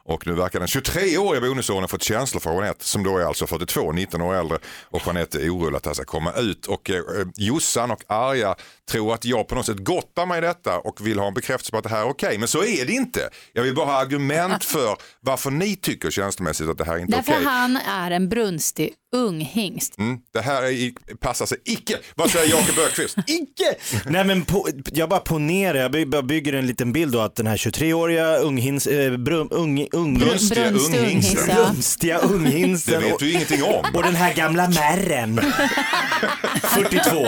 Och 0.05 0.27
nu 0.27 0.33
verkar 0.33 0.59
den 0.59 0.67
23-åriga 0.67 1.41
bonussonen 1.41 1.89
fått 1.89 2.03
känslor 2.03 2.41
för 2.41 2.51
Jeanette 2.51 2.85
som 2.85 3.03
då 3.03 3.17
är 3.17 3.25
alltså 3.25 3.47
42, 3.47 3.91
19 3.91 4.21
år 4.21 4.35
äldre. 4.35 4.57
Och 4.83 5.01
Jeanette 5.05 5.37
är 5.41 5.49
orolig 5.55 5.77
att 5.77 5.83
det 5.83 5.89
här 5.89 5.93
ska 5.93 6.05
komma 6.05 6.33
ut. 6.33 6.65
Och 6.65 6.89
eh, 6.89 7.01
Jossan 7.35 7.91
och 7.91 8.03
Arja 8.07 8.55
tror 8.91 9.13
att 9.13 9.25
jag 9.25 9.47
på 9.47 9.55
något 9.55 9.65
sätt 9.65 9.77
gottar 9.77 10.25
mig 10.25 10.37
i 10.37 10.41
detta 10.41 10.79
och 10.79 11.07
vill 11.07 11.19
ha 11.19 11.27
en 11.27 11.33
bekräftelse 11.33 11.71
på 11.71 11.77
att 11.77 11.83
det 11.83 11.89
här 11.89 12.01
är 12.01 12.09
okej. 12.09 12.37
Men 12.37 12.47
så 12.47 12.63
är 12.63 12.85
det 12.85 12.93
inte. 12.93 13.29
Jag 13.53 13.63
vill 13.63 13.75
bara 13.75 13.85
ha 13.85 14.01
argument 14.01 14.63
för 14.73 14.97
varför 15.19 15.51
ni 15.51 15.75
tycker 15.75 16.11
känslomässigt 16.11 16.69
att 16.69 16.77
det 16.77 16.85
här 16.85 16.97
inte 16.97 17.13
är 17.13 17.17
Därför 17.17 17.33
okej. 17.33 17.45
han 17.45 17.77
är 17.77 18.11
en 18.11 18.29
brunstig 18.29 18.93
ung 19.15 19.41
hingst. 19.41 19.97
Mm, 19.97 20.19
det 20.33 20.41
här 20.41 20.63
är, 20.63 21.15
passar 21.15 21.45
sig 21.45 21.57
icke. 21.65 21.97
Vad 22.15 22.31
säger 22.31 22.49
Jakob 22.51 22.79
Ökvist? 22.79 23.17
Icke! 23.27 23.75
Nej 24.05 24.25
men 24.25 24.45
på, 24.45 24.67
jag 24.93 25.09
bara 25.09 25.19
ponerar, 25.19 26.05
jag 26.11 26.25
bygger 26.25 26.53
en 26.53 26.67
liten 26.67 26.93
bild 26.93 27.13
då 27.13 27.19
att 27.19 27.35
den 27.35 27.47
här 27.47 27.57
23-åriga 27.57 28.37
unghins, 28.37 28.87
brum, 29.17 29.47
ung, 29.51 29.87
ung, 29.93 30.19
Brunstiga 30.19 30.69
Brunstig 30.71 30.99
unghingsten. 30.99 31.39
unghingst, 31.39 31.47
ja. 31.49 31.55
brunstiga 31.71 32.19
Det 32.19 32.25
unghinsten 32.27 33.01
vet 33.01 33.13
och, 33.13 33.19
du 33.19 33.31
ingenting 33.31 33.63
om. 33.63 33.85
och 33.93 34.03
den 34.03 34.15
här 34.15 34.33
gamla 34.33 34.69
märren. 34.69 35.41
42. 36.61 37.27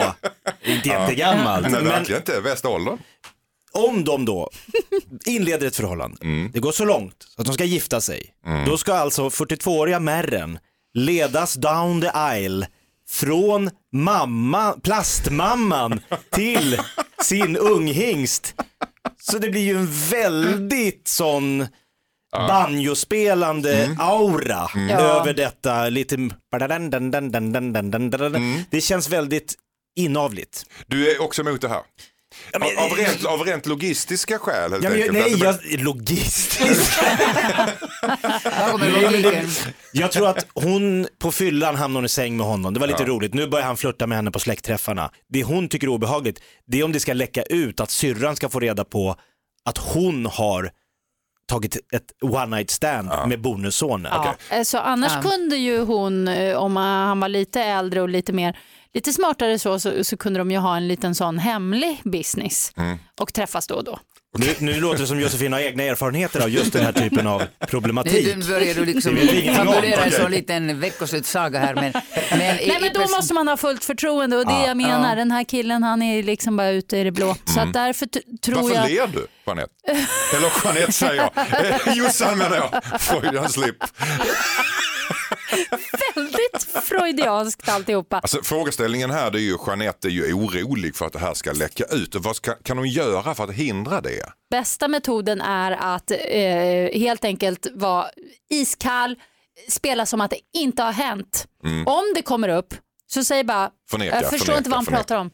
Inte 0.65 0.89
jättegammalt. 0.89 1.63
Nej, 1.63 1.71
Men 1.71 1.85
verkligen 1.85 2.21
inte. 2.21 2.41
Bästa 2.41 2.69
åldern. 2.69 2.97
om 3.71 4.03
de 4.03 4.25
då 4.25 4.49
inleder 5.25 5.67
ett 5.67 5.75
förhållande, 5.75 6.17
det 6.53 6.59
går 6.59 6.71
så 6.71 6.85
långt 6.85 7.27
att 7.37 7.45
de 7.45 7.53
ska 7.53 7.63
gifta 7.63 8.01
sig, 8.01 8.33
då 8.65 8.77
ska 8.77 8.93
alltså 8.93 9.29
42-åriga 9.29 9.99
märren 9.99 10.59
ledas 10.93 11.53
down 11.53 12.01
the 12.01 12.09
aisle 12.13 12.67
från 13.09 13.69
mamma, 13.93 14.71
plastmamman 14.83 15.99
till 16.31 16.77
sin 17.23 17.57
unghingst. 17.57 18.53
Så 19.21 19.37
det 19.37 19.49
blir 19.49 19.61
ju 19.61 19.77
en 19.77 19.89
väldigt 20.09 21.07
sån 21.07 21.67
banjospelande 22.37 23.95
aura 23.99 24.67
över 24.89 25.33
detta. 25.33 25.89
Lite... 25.89 26.29
Det 28.69 28.81
känns 28.81 29.09
väldigt 29.09 29.55
inavligt. 29.99 30.63
Du 30.87 31.11
är 31.11 31.21
också 31.21 31.41
emot 31.41 31.61
det 31.61 31.69
här. 31.69 31.81
Av, 32.53 32.63
av, 32.91 32.97
rent, 32.97 33.25
av 33.25 33.39
rent 33.43 33.65
logistiska 33.65 34.39
skäl 34.39 34.71
helt 34.71 34.83
Ja, 34.83 34.89
men, 34.89 34.99
jag- 34.99 35.15
enkelt. 35.15 35.41
nej, 35.41 35.55
jag, 35.73 35.79
logistiskt. 35.81 36.99
Jag 39.91 40.11
tror 40.11 40.27
att 40.27 40.45
hon 40.53 41.07
på 41.19 41.31
fyllan 41.31 41.75
hamnar 41.75 42.03
i 42.05 42.09
säng 42.09 42.37
med 42.37 42.45
honom. 42.45 42.73
Det 42.73 42.79
var 42.79 42.87
lite 42.87 43.03
Ja. 43.03 43.09
roligt. 43.09 43.33
Nu 43.33 43.47
börjar 43.47 43.65
han 43.65 43.77
flirta 43.77 44.07
med 44.07 44.15
henne 44.17 44.31
på 44.31 44.39
släktträffarna. 44.39 45.11
Det 45.29 45.43
hon 45.43 45.67
tycker 45.69 45.87
är 45.87 45.91
obehagligt, 45.91 46.39
det 46.67 46.79
är 46.79 46.83
om 46.83 46.91
det 46.91 46.99
ska 46.99 47.13
läcka 47.13 47.43
ut 47.43 47.79
att 47.79 47.91
syrran 47.91 48.35
ska 48.35 48.49
få 48.49 48.59
reda 48.59 48.83
på 48.85 49.15
att 49.65 49.77
hon 49.77 50.25
har 50.25 50.69
tagit 51.47 51.77
ett 51.93 52.11
one 52.21 52.55
night 52.57 52.69
stand 52.69 53.09
med 53.27 53.41
bonussonen. 53.41 54.11
Ja. 54.15 54.35
eh, 54.51 54.63
Så 54.63 54.77
annars 54.77 55.11
Ja. 55.15 55.21
kunde 55.31 55.55
ju 55.57 55.79
hon, 55.79 56.27
eh, 56.27 56.57
om 56.57 56.77
han 56.77 57.19
var 57.19 57.29
lite 57.29 57.61
äldre 57.63 58.01
och 58.01 58.09
lite 58.09 58.33
mer 58.33 58.57
Lite 58.93 59.13
smartare 59.13 59.59
så, 59.59 59.79
så, 59.79 60.03
så 60.03 60.17
kunde 60.17 60.39
de 60.39 60.51
ju 60.51 60.57
ha 60.57 60.77
en 60.77 60.87
liten 60.87 61.15
sån 61.15 61.39
hemlig 61.39 62.01
business 62.03 62.71
Mm. 62.77 62.97
och 63.21 63.33
träffas 63.33 63.67
då 63.67 63.75
och 63.75 63.83
då. 63.83 63.99
Nu, 64.37 64.55
nu 64.59 64.79
låter 64.79 64.99
det 65.01 65.07
som 65.07 65.19
Josefin 65.19 65.53
har 65.53 65.59
egna 65.59 65.83
erfarenheter 65.83 66.41
av 66.43 66.49
just 66.49 66.73
den 66.73 66.85
här 66.85 66.91
typen 66.91 67.27
av 67.27 67.43
problematik. 67.67 68.35
Nu 68.37 68.43
börjar 68.43 68.73
du 68.75 68.85
liksom 68.85 69.17
fabulera 69.55 70.03
en 70.03 70.11
sån 70.11 70.31
liten 70.31 70.79
veckoslutssaga 70.79 71.59
här. 71.59 71.75
Men, 71.75 71.91
men, 72.29 72.39
Nej 72.39 72.77
men 72.81 72.93
då 72.93 72.99
måste 72.99 73.33
man 73.33 73.47
ha 73.47 73.57
fullt 73.57 73.85
förtroende 73.85 74.37
och 74.37 74.45
det 74.45 74.51
Ja. 74.51 74.67
jag 74.67 74.77
menar, 74.77 75.09
Ja. 75.09 75.15
den 75.15 75.31
här 75.31 75.43
killen 75.43 75.83
han 75.83 76.01
är 76.01 76.23
liksom 76.23 76.57
bara 76.57 76.69
ute 76.69 76.97
i 76.97 77.03
det 77.03 77.11
blå. 77.11 77.35
Så 77.45 77.59
att 77.59 77.73
därför 77.73 78.07
tror 78.41 78.55
Varför 78.61 78.75
jag... 78.75 78.89
ler 78.89 79.07
du, 79.07 79.27
Jeanette? 79.45 79.73
Eller 80.37 80.51
Jeanette 80.63 80.91
säger 80.91 81.15
jag. 81.15 81.31
Eh, 81.87 81.97
Jossan 81.97 82.37
menar 82.37 82.55
jag. 82.57 83.01
Freudian 83.01 83.49
slip. 83.49 83.75
Freudianskt 86.83 87.69
alltihopa. 87.69 88.19
Alltså, 88.19 88.43
frågeställningen 88.43 89.11
här 89.11 89.35
är 89.35 89.39
ju 89.39 89.57
Jeanette 89.67 90.07
är 90.07 90.11
ju 90.11 90.33
orolig 90.33 90.95
för 90.95 91.05
att 91.05 91.13
det 91.13 91.19
här 91.19 91.33
ska 91.33 91.51
läcka 91.51 91.83
ut. 91.85 92.15
Vad 92.15 92.35
ska, 92.35 92.53
kan 92.53 92.77
hon 92.77 92.89
göra 92.89 93.35
för 93.35 93.43
att 93.43 93.51
hindra 93.53 94.01
det? 94.01 94.25
Bästa 94.49 94.87
metoden 94.87 95.41
är 95.41 95.71
att 95.71 96.11
eh, 96.11 96.99
helt 96.99 97.25
enkelt 97.25 97.67
vara 97.73 98.05
iskall, 98.49 99.15
spela 99.69 100.05
som 100.05 100.21
att 100.21 100.31
det 100.31 100.39
inte 100.53 100.83
har 100.83 100.91
hänt. 100.91 101.47
Om 101.85 102.03
det 102.15 102.21
kommer 102.21 102.49
upp 102.49 102.73
så 103.07 103.23
säg 103.23 103.43
bara, 103.43 103.57
Mm. 103.59 103.71
Förneka, 103.89 104.15
jag 104.21 104.29
förstår 104.29 104.45
förneka, 104.45 104.57
inte 104.57 104.69
vad 104.69 104.77
han 104.77 104.85
förneka. 104.85 105.03
pratar 105.03 105.17
om. 105.21 105.31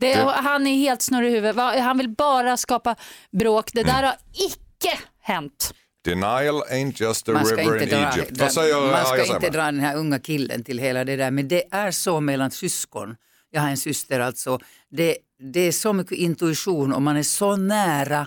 Det, 0.00 0.14
Det- 0.14 0.22
Han 0.36 0.66
är 0.66 0.76
helt 0.76 1.02
snurrig 1.02 1.30
i 1.30 1.34
huvudet. 1.34 1.56
Han 1.82 1.98
vill 1.98 2.08
bara 2.08 2.56
skapa 2.56 2.96
bråk. 3.32 3.70
Det 3.72 3.80
Mm. 3.80 3.94
där 3.94 4.02
har 4.02 4.14
icke 4.34 4.98
hänt. 5.22 5.74
Denial 6.04 6.62
ain't 6.70 7.02
just 7.02 7.28
a 7.28 7.32
man 7.32 7.46
ska 7.46 7.56
river 7.56 7.82
inte 7.82 7.84
in 7.84 8.02
dra, 8.02 8.12
Egypt. 8.12 8.30
dra, 8.30 8.48
säger 8.48 8.92
man 8.92 9.06
ska 9.06 9.34
inte 9.34 9.50
dra 9.50 9.62
den 9.64 9.80
här 9.80 9.96
unga 9.96 10.18
killen 10.18 10.64
till 10.64 10.78
hela 10.78 11.04
det 11.04 11.16
där. 11.16 11.30
Men 11.30 11.48
det 11.48 11.64
är 11.70 11.90
så 11.90 12.20
mellan 12.20 12.50
syskon. 12.50 13.16
Jag 13.50 13.60
har 13.60 13.68
en 13.68 13.76
syster 13.76 14.20
alltså. 14.20 14.58
Det, 14.90 15.16
det 15.38 15.60
är 15.60 15.72
så 15.72 15.92
mycket 15.92 16.18
intuition 16.18 16.92
och 16.92 17.02
man 17.02 17.16
är 17.16 17.22
så 17.22 17.56
nära 17.56 18.26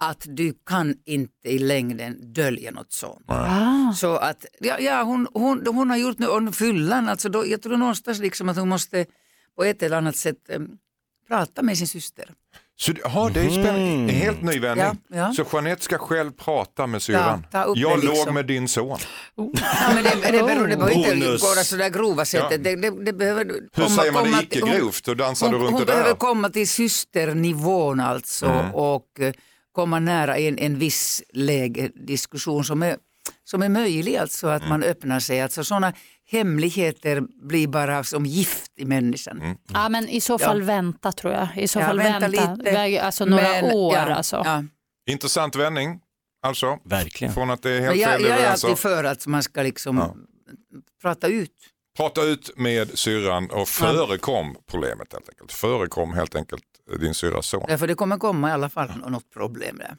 att 0.00 0.24
du 0.28 0.54
kan 0.66 0.94
inte 1.04 1.48
i 1.48 1.58
längden 1.58 2.32
dölja 2.32 2.70
något 2.70 2.92
sånt. 2.92 3.24
Ah. 3.26 3.92
Så 3.92 4.16
att, 4.16 4.46
ja, 4.60 4.78
ja 4.78 5.02
hon, 5.02 5.28
hon, 5.34 5.66
hon 5.66 5.90
har 5.90 5.96
gjort 5.96 6.18
nu, 6.18 6.26
och 6.26 6.54
fyllan, 6.54 7.08
alltså 7.08 7.28
då, 7.28 7.46
jag 7.46 7.62
tror 7.62 7.76
någonstans 7.76 8.18
liksom 8.18 8.48
att 8.48 8.56
hon 8.56 8.68
måste 8.68 9.06
på 9.56 9.64
ett 9.64 9.82
eller 9.82 9.96
annat 9.96 10.16
sätt 10.16 10.50
em, 10.50 10.78
prata 11.28 11.62
med 11.62 11.78
sin 11.78 11.86
syster. 11.86 12.30
Så, 12.80 12.92
det- 12.92 13.00
ja, 13.04 13.30
det 13.34 13.40
är 13.40 13.50
spännande. 13.50 13.80
En 13.80 14.08
helt 14.08 14.42
ny 14.42 14.58
vändning. 14.58 14.86
Ja, 15.08 15.16
ja. 15.16 15.32
Så 15.32 15.44
Jeanette 15.52 15.82
ska 15.84 15.98
själv 15.98 16.30
prata 16.32 16.86
med 16.86 17.02
syrran. 17.02 17.46
upp 17.66 17.78
jag 17.78 18.00
det 18.00 18.06
låg 18.06 18.14
liksom. 18.14 18.34
med 18.34 18.46
din 18.46 18.68
son. 18.68 18.98
Ja, 19.36 19.44
men 19.94 20.04
det, 20.04 20.10
det, 20.32 20.32
beror, 20.32 20.66
det 20.68 20.76
behöver 20.76 21.14
inte 21.14 21.26
gå 21.26 21.36
så 21.64 21.76
där 21.76 21.88
grova 21.88 22.24
sättet. 22.24 22.50
Ja. 22.50 22.58
Det, 22.58 22.76
det, 22.76 23.04
det 23.04 23.12
behöver 23.12 23.44
Hur 23.72 23.86
säger 23.86 24.12
man 24.12 24.24
det 24.24 24.30
komma- 24.30 24.42
icke 24.42 24.60
hon- 24.60 24.70
grovt? 24.78 25.08
Hur 25.08 25.14
dansar 25.14 25.46
hon, 25.46 25.54
du 25.54 25.60
runt 25.60 25.70
hon 25.70 25.80
det 25.80 25.86
där? 25.86 25.92
behöver 25.94 26.14
komma 26.14 26.48
till 26.50 26.68
systernivån 26.68 28.00
alltså 28.00 28.46
Mm. 28.46 28.74
och 28.74 29.06
eh, 29.20 29.32
komma 29.72 29.98
nära 29.98 30.38
en, 30.38 30.58
en 30.58 30.78
viss 30.78 31.22
läge, 31.32 31.90
diskussion 32.06 32.64
som 32.64 32.82
är, 32.82 32.96
som 33.50 33.62
är 33.62 33.68
möjlig, 33.68 34.16
alltså 34.16 34.46
att 34.48 34.62
Mm. 34.62 34.68
man 34.68 34.82
öppnar 34.82 35.20
sig. 35.20 35.40
Alltså 35.40 35.64
sådana 35.64 35.92
hemligheter 36.30 37.20
blir 37.48 37.66
bara 37.68 38.04
som 38.04 38.26
gift 38.26 38.72
i 38.76 38.84
människan. 38.84 39.40
Mm. 39.42 39.56
Ja, 39.72 39.88
men 39.88 40.08
i 40.08 40.20
så 40.20 40.38
fall 40.38 40.62
vänta 40.62 41.12
tror 41.12 41.32
jag. 41.34 41.48
I 41.56 41.68
så 41.68 41.78
Ja, 41.80 41.86
fall 41.86 41.98
vänta 41.98 42.28
vänta. 42.28 42.54
lite. 42.54 42.70
Väg- 42.72 42.98
Alltså 42.98 43.24
några 43.24 43.42
Men, 43.42 43.64
år 43.64 43.94
ja, 43.94 44.14
alltså. 44.14 44.36
Ja. 44.44 44.64
Intressant 45.10 45.56
vändning. 45.56 46.00
Alltså, 46.42 46.78
Verkligen. 46.84 47.34
från 47.34 47.50
att 47.50 47.62
det 47.62 47.70
är 47.70 47.80
helt 47.80 47.90
Men 47.92 47.98
jag, 48.00 48.10
fel 48.10 48.22
jag 48.22 48.30
är 48.30 48.36
leveranser. 48.36 48.68
alltid 48.68 48.78
för 48.82 49.04
att 49.04 49.26
man 49.26 49.42
ska 49.42 49.62
liksom 49.62 49.96
Ja. 49.96 50.14
prata 51.02 51.26
ut. 51.26 51.50
Prata 51.96 52.22
ut 52.22 52.50
med 52.56 52.98
syrran 52.98 53.50
och 53.50 53.68
förekom 53.68 54.56
problemet 54.70 55.12
helt 55.12 55.28
enkelt. 55.28 55.52
Förekom 55.52 56.12
helt 56.14 56.34
enkelt 56.36 56.62
din 56.98 57.14
syrras 57.14 57.46
son. 57.46 57.64
Därför 57.68 57.86
det 57.86 57.94
kommer 57.94 58.16
komma 58.16 58.48
i 58.48 58.52
alla 58.52 58.68
fall 58.68 58.90
något 59.06 59.30
problem 59.32 59.78
där. 59.78 59.96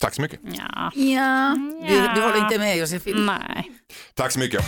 Tack 0.00 0.14
så 0.14 0.22
mycket. 0.22 0.40
Ja. 0.42 0.90
Ja. 0.94 1.56
Du, 1.88 1.94
du 2.14 2.20
håller 2.26 2.44
inte 2.44 2.58
med 2.58 2.76
Josefin? 2.76 3.26
Nej. 3.26 3.70
Tack 4.14 4.32
så 4.32 4.38
mycket. 4.38 4.64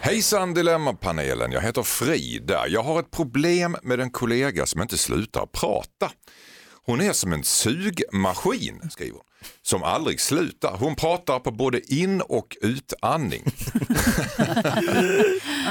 Hejsan 0.00 0.54
Dilemmapanelen, 0.54 1.52
jag 1.52 1.60
heter 1.60 1.82
Frida. 1.82 2.68
Jag 2.68 2.82
har 2.82 3.00
ett 3.00 3.10
problem 3.10 3.76
med 3.82 4.00
en 4.00 4.10
kollega 4.10 4.66
som 4.66 4.82
inte 4.82 4.98
slutar 4.98 5.46
prata. 5.46 6.10
Hon 6.88 7.00
är 7.00 7.12
som 7.12 7.32
en 7.32 7.44
sugmaskin, 7.44 8.90
skriver 8.90 9.12
hon, 9.12 9.24
som 9.62 9.82
aldrig 9.82 10.20
slutar. 10.20 10.76
Hon 10.76 10.94
pratar 10.94 11.38
på 11.38 11.50
både 11.50 11.94
in 11.94 12.20
och 12.20 12.56
utandning. 12.60 13.44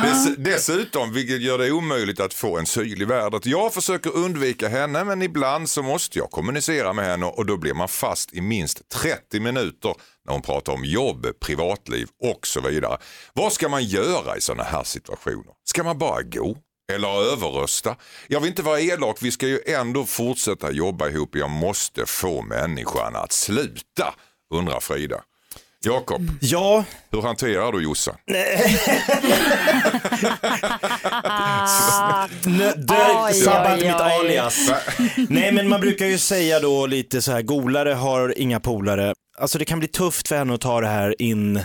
Dess, 0.03 0.35
dessutom, 0.37 1.13
vilket 1.13 1.41
gör 1.41 1.57
det 1.57 1.71
omöjligt 1.71 2.19
att 2.19 2.33
få 2.33 2.57
en 2.57 2.65
syl 2.65 3.01
i 3.01 3.05
världen. 3.05 3.41
Jag 3.43 3.73
försöker 3.73 4.15
undvika 4.15 4.67
henne 4.67 5.03
men 5.03 5.21
ibland 5.21 5.69
så 5.69 5.83
måste 5.83 6.19
jag 6.19 6.31
kommunicera 6.31 6.93
med 6.93 7.05
henne 7.05 7.25
och 7.25 7.45
då 7.45 7.57
blir 7.57 7.73
man 7.73 7.87
fast 7.87 8.33
i 8.33 8.41
minst 8.41 8.89
30 8.89 9.39
minuter 9.39 9.95
när 10.25 10.33
hon 10.33 10.41
pratar 10.41 10.73
om 10.73 10.85
jobb, 10.85 11.27
privatliv 11.39 12.07
och 12.23 12.47
så 12.47 12.61
vidare. 12.61 12.97
Vad 13.33 13.53
ska 13.53 13.69
man 13.69 13.83
göra 13.83 14.37
i 14.37 14.41
sådana 14.41 14.63
här 14.63 14.83
situationer? 14.83 15.53
Ska 15.65 15.83
man 15.83 15.97
bara 15.97 16.21
gå? 16.21 16.57
Eller 16.93 17.31
överrösta? 17.33 17.95
Jag 18.27 18.39
vill 18.39 18.49
inte 18.49 18.61
vara 18.61 18.79
elak, 18.81 19.17
vi 19.21 19.31
ska 19.31 19.47
ju 19.47 19.59
ändå 19.65 20.05
fortsätta 20.05 20.71
jobba 20.71 21.07
ihop. 21.09 21.35
Jag 21.35 21.49
måste 21.49 22.05
få 22.05 22.41
människan 22.41 23.15
att 23.15 23.31
sluta, 23.31 24.13
undrar 24.53 24.79
Frida. 24.79 25.21
Jakob, 25.79 26.21
Ja, 26.41 26.83
hur 27.11 27.21
hanterar 27.21 27.71
du 27.71 27.83
Jossan? 27.83 28.15
Där 32.77 33.25
oj, 33.25 33.33
sabbat 33.33 33.79
mitt 33.79 33.93
alias. 33.93 34.69
Nej 35.29 35.51
men 35.51 35.69
man 35.69 35.81
brukar 35.81 36.05
ju 36.05 36.17
säga 36.17 36.59
då 36.59 36.85
lite 36.85 37.21
så 37.21 37.31
här, 37.31 37.41
golare 37.41 37.93
har 37.93 38.39
inga 38.39 38.59
polare. 38.59 39.13
Alltså 39.37 39.57
det 39.57 39.65
kan 39.65 39.79
bli 39.79 39.87
tufft 39.87 40.27
för 40.27 40.37
henne 40.37 40.53
att 40.53 40.61
ta 40.61 40.81
det 40.81 40.87
här 40.87 41.21
in 41.21 41.57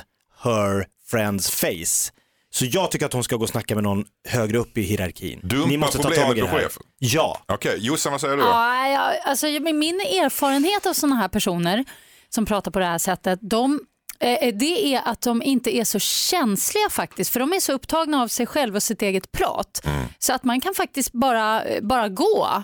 her 0.42 0.87
friends 1.11 1.50
face. 1.50 2.12
Så 2.54 2.64
jag 2.64 2.90
tycker 2.90 3.06
att 3.06 3.12
hon 3.12 3.24
ska 3.24 3.36
gå 3.36 3.42
och 3.42 3.48
snacka 3.48 3.74
med 3.74 3.84
någon 3.84 4.04
högre 4.28 4.58
upp 4.58 4.78
i 4.78 4.82
hierarkin. 4.82 5.40
Dumpa 5.42 5.68
Ni 5.68 5.76
måste 5.76 5.98
ta 5.98 6.02
problemet 6.02 6.26
tag 6.26 6.38
i 6.38 6.40
på 6.40 6.46
det 6.46 6.62
här. 6.62 6.70
Ja. 6.98 7.38
Okej, 7.46 7.76
Jossan 7.78 8.12
vad 8.12 8.20
säger 8.20 8.36
du? 8.36 8.42
då? 8.42 8.48
Ja, 8.48 9.14
alltså, 9.24 9.46
med 9.46 9.74
min 9.74 10.00
erfarenhet 10.00 10.86
av 10.86 10.92
sådana 10.92 11.16
här 11.16 11.28
personer 11.28 11.84
som 12.28 12.46
pratar 12.46 12.70
på 12.70 12.78
det 12.78 12.84
här 12.84 12.98
sättet, 12.98 13.38
de, 13.42 13.80
eh, 14.20 14.54
det 14.54 14.94
är 14.94 15.02
att 15.04 15.20
de 15.20 15.42
inte 15.42 15.76
är 15.76 15.84
så 15.84 15.98
känsliga 15.98 16.88
faktiskt, 16.90 17.32
för 17.32 17.40
de 17.40 17.52
är 17.52 17.60
så 17.60 17.72
upptagna 17.72 18.22
av 18.22 18.28
sig 18.28 18.46
själv 18.46 18.76
och 18.76 18.82
sitt 18.82 19.02
eget 19.02 19.32
prat. 19.32 19.86
Så 20.18 20.32
att 20.32 20.44
man 20.44 20.60
kan 20.60 20.74
faktiskt 20.74 21.12
bara, 21.12 21.64
eh, 21.64 21.82
bara 21.82 22.08
gå. 22.08 22.62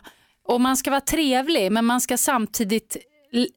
Och 0.49 0.61
man 0.61 0.77
ska 0.77 0.91
vara 0.91 1.01
trevlig, 1.01 1.73
men 1.73 1.85
man 1.85 2.01
ska 2.01 2.17
samtidigt 2.17 2.97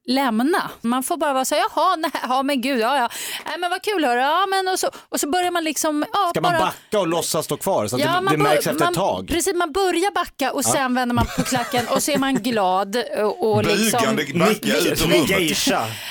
lämna. 0.07 0.71
Man 0.81 1.03
får 1.03 1.17
bara 1.17 1.33
vara 1.33 1.45
så 1.45 1.55
här, 1.55 1.63
jaha, 1.75 1.95
nej, 1.95 2.11
ja 2.23 2.43
men 2.43 2.61
gud, 2.61 2.79
ja 2.79 2.97
ja, 2.97 3.09
nej, 3.45 3.57
men 3.59 3.69
vad 3.69 3.81
kul 3.81 4.05
hörru, 4.05 4.19
ja 4.19 4.45
men 4.49 4.67
och 4.67 4.79
så, 4.79 4.89
och 5.09 5.19
så 5.19 5.29
börjar 5.29 5.51
man 5.51 5.63
liksom, 5.63 6.05
ja, 6.13 6.29
Ska 6.29 6.41
man 6.41 6.51
bara, 6.51 6.59
backa 6.59 6.99
och 6.99 7.07
låtsas 7.07 7.45
stå 7.45 7.57
kvar 7.57 7.87
så 7.87 7.95
att 7.95 8.01
det, 8.01 8.07
man 8.07 8.25
det 8.25 8.29
bör- 8.29 8.37
märks 8.37 8.67
efter 8.67 8.73
man, 8.85 8.87
ett 8.93 8.95
tag? 8.99 9.27
Precis, 9.27 9.55
man 9.55 9.71
börjar 9.71 10.11
backa 10.13 10.51
och 10.51 10.65
sen 10.65 10.93
vänder 10.95 11.15
man 11.15 11.25
på 11.37 11.43
klacken 11.43 11.87
och 11.87 12.03
så 12.03 12.11
är 12.11 12.17
man 12.17 12.35
glad. 12.35 12.95
Och, 13.17 13.51
och 13.51 13.63
liksom, 13.63 13.99
Bugande 13.99 14.25
backa 14.39 14.77
ut 14.77 14.85
ur 14.85 14.95
rummet. 14.95 15.67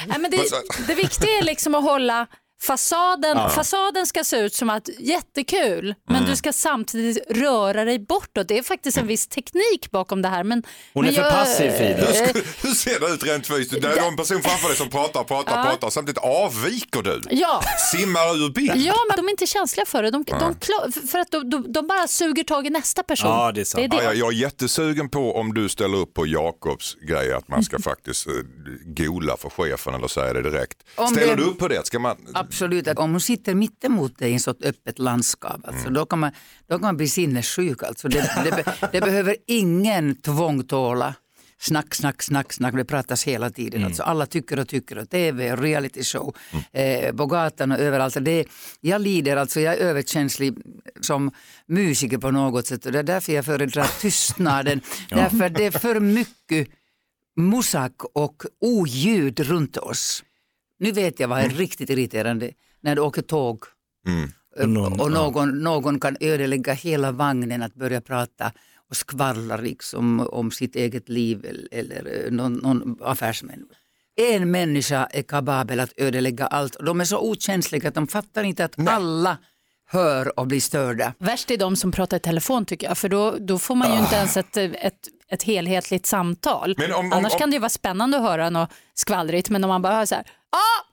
Nej, 0.07 0.19
men 0.19 0.31
det, 0.31 0.43
det 0.87 0.95
viktiga 0.95 1.39
är 1.39 1.43
liksom 1.43 1.75
att 1.75 1.85
hålla 1.85 2.27
fasaden, 2.63 3.51
fasaden 3.51 4.07
ska 4.07 4.25
se 4.25 4.37
ut 4.37 4.55
som 4.55 4.71
att 4.71 4.89
jättekul 4.99 5.95
men 6.07 6.17
Mm. 6.17 6.31
du 6.31 6.37
ska 6.37 6.53
samtidigt 6.53 7.19
röra 7.31 7.85
dig 7.85 7.99
bortåt. 7.99 8.49
Det 8.49 8.59
är 8.59 8.63
faktiskt 8.63 8.97
en 8.99 9.07
viss 9.07 9.27
teknik 9.27 9.91
bakom 9.91 10.23
det 10.23 10.29
här. 10.29 10.45
Men, 10.45 10.63
Hon 10.95 11.05
är 11.07 11.13
men 11.13 11.23
för 11.25 11.31
passiv, 11.31 11.71
Frida. 11.71 11.97
Hur, 12.07 12.37
Eh, 12.37 12.43
hur 12.63 12.71
ser 12.75 13.01
det 13.01 13.07
ut 13.07 13.25
rent 13.25 13.47
fysiskt? 13.47 13.83
Det 13.83 13.89
är 13.89 14.09
en 14.09 14.17
person 14.17 14.43
framför 14.43 14.69
dig 14.69 14.77
som 14.77 14.89
pratar, 14.91 15.25
pratar, 15.25 15.65
pratar. 15.65 15.91
Samtidigt 15.91 16.19
avviker 16.23 17.03
du. 17.03 17.21
Ja. 17.31 17.63
Simmar 17.93 18.45
ur 18.45 18.51
bild. 18.53 18.77
Ja, 18.77 18.95
men 19.09 19.17
de 19.17 19.27
är 19.27 19.31
inte 19.31 19.47
känsliga 19.47 19.87
för 19.87 20.03
det. 20.03 20.11
De, 20.11 20.25
de, 20.25 20.55
för 21.09 21.19
att 21.19 21.31
de, 21.31 21.51
de, 21.51 21.73
de 21.73 21.87
bara 21.87 22.07
suger 22.09 22.45
tag 22.45 22.67
i 22.67 22.71
nästa 22.71 23.03
person. 23.03 23.31
Ja, 23.31 23.53
det 23.53 23.61
är 23.61 23.65
sant. 23.65 23.91
det. 23.91 23.97
Ja, 23.97 24.03
jag, 24.03 24.15
jag 24.17 24.29
är 24.33 24.37
jättesugen 24.37 25.09
på 25.09 25.37
om 25.37 25.55
du 25.55 25.69
ställer 25.69 25.99
upp 25.99 26.15
på 26.15 26.27
Jakobs 26.27 26.95
grej 27.09 27.33
att 27.33 27.49
man 27.49 27.63
ska 27.63 27.79
faktiskt 27.83 28.27
eh, 28.27 28.33
gola 28.85 29.37
för 29.37 29.51
chefen 29.51 29.95
eller 29.95 30.09
säga 30.09 30.33
det 30.33 30.43
direkt. 30.43 30.79
Om 30.95 31.07
Ställer 31.09 31.37
det- 31.37 31.43
du 31.43 31.49
upp 31.51 31.59
på 31.59 31.69
det? 31.69 31.87
Ska 31.87 31.99
man, 31.99 32.17
absolut 32.51 32.89
att 32.89 32.99
om 32.99 33.11
hon 33.11 33.21
sitter 33.21 33.55
mittemot 33.55 34.19
dig 34.19 34.31
i 34.31 34.33
en 34.35 34.41
sånt 34.41 34.63
öppet 34.65 34.99
landskap, 34.99 35.61
alltså, 35.65 35.81
Mm. 35.83 35.95
då, 35.95 36.07
kan 36.07 36.19
man, 36.19 36.31
då 36.69 36.75
kan 36.75 36.83
man 36.83 36.97
bli 36.97 37.09
sinnessjuk. 37.09 37.83
Alltså. 37.83 38.09
Det, 38.09 38.21
det, 38.45 38.65
det 38.93 39.01
behöver 39.01 39.37
ingen 39.47 40.15
tvång 40.17 40.65
tåla. 40.65 41.15
Snack, 41.63 41.95
snack, 41.95 42.23
snack, 42.23 42.53
snack, 42.53 42.75
det 42.75 42.85
pratas 42.85 43.25
hela 43.25 43.51
tiden. 43.51 43.81
Mm. 43.81 43.87
Alltså, 43.87 44.03
alla 44.03 44.27
tycker 44.27 44.59
och 44.59 44.69
tycker 44.69 44.99
och 44.99 45.11
tv, 45.11 45.57
reality 45.57 46.05
show, 46.05 46.37
eh, 46.73 47.15
på 47.17 47.27
gatan 47.27 47.73
och 47.73 47.79
överallt. 47.79 48.17
Det, 48.21 48.45
jag 48.81 49.01
lider, 49.01 49.37
alltså 49.37 49.61
jag 49.61 49.75
är 49.75 49.79
överkänslig 49.79 50.55
som 51.01 51.31
musiker 51.67 52.19
på 52.19 52.31
något 52.31 52.67
sätt 52.67 52.87
och 52.87 52.93
det 52.93 52.99
är 52.99 53.03
därför 53.03 53.33
jag 53.33 53.45
föredrar 53.45 53.87
tystnaden. 54.01 54.81
Därför 55.11 55.49
det 55.49 55.65
är 55.67 55.71
för 55.71 56.01
mycket 56.01 56.69
musak 57.37 57.93
och 58.15 58.43
oljud 58.61 59.41
runt 59.41 59.77
oss. 59.77 60.25
Nu 60.81 60.93
vet 60.93 61.21
jag 61.21 61.29
vad 61.29 61.41
är 61.41 61.49
riktigt 61.49 61.91
irriterande, 61.91 62.51
när 62.81 62.95
du 62.97 63.01
åker 63.03 63.23
tåg 63.23 63.65
Mm. 64.07 64.31
och, 64.61 64.69
någon- 64.69 65.01
och 65.01 65.11
någon, 65.13 65.63
någon 65.63 66.01
kan 66.01 66.17
ödelägga 66.21 66.73
hela 66.73 67.13
vagnen 67.13 67.63
att 67.63 67.75
börja 67.75 68.01
prata 68.01 68.53
och 68.91 68.97
skvallra 68.97 69.57
liksom 69.57 70.21
om 70.21 70.51
sitt 70.51 70.77
eget 70.77 71.09
liv 71.09 71.45
eller, 71.49 71.69
eller 71.71 72.25
eh, 72.27 72.31
någon, 72.33 72.53
någon 72.55 72.97
affärsmän. 73.01 73.65
En 74.17 74.51
människa 74.51 75.05
är 75.07 75.23
kapabel 75.23 75.81
att 75.81 75.93
ödelägga 75.97 76.47
allt 76.47 76.75
och 76.75 76.85
de 76.85 77.01
är 77.01 77.05
så 77.05 77.31
okänsliga 77.31 77.89
att 77.89 77.95
de 77.95 78.07
fattar 78.07 78.45
inte 78.45 78.65
att 78.65 78.89
alla 78.89 79.39
hör 79.87 80.39
och 80.41 80.47
blir 80.47 80.61
störda. 80.61 81.15
Värst 81.19 81.51
är 81.51 81.57
de 81.57 81.77
som 81.77 81.93
pratar 81.93 82.17
i 82.17 82.21
telefon 82.21 82.65
tycker 82.65 82.87
jag, 82.89 82.99
för 82.99 83.09
då, 83.09 83.37
då 83.41 83.59
får 83.59 83.75
man 83.75 83.93
ju 83.93 83.99
inte 83.99 84.15
ens 84.17 84.37
ett, 84.37 84.57
ett, 84.57 85.09
ett 85.31 85.43
helhetligt 85.43 86.07
samtal. 86.07 86.75
Men 86.79 86.93
om- 86.93 87.07
om- 87.07 87.13
Annars 87.13 87.33
om- 87.33 87.39
kan 87.39 87.51
det 87.51 87.55
ju 87.55 87.61
vara 87.61 87.69
spännande 87.71 88.17
att 88.17 88.23
höra 88.23 88.51
något 88.51 88.71
skvallrigt, 88.95 89.51
men 89.51 89.65
om 89.65 89.69
man 89.69 89.83
bara 89.83 89.95
hör 89.95 90.07
så 90.07 90.15
här, 90.15 90.25
ah! 90.53 90.87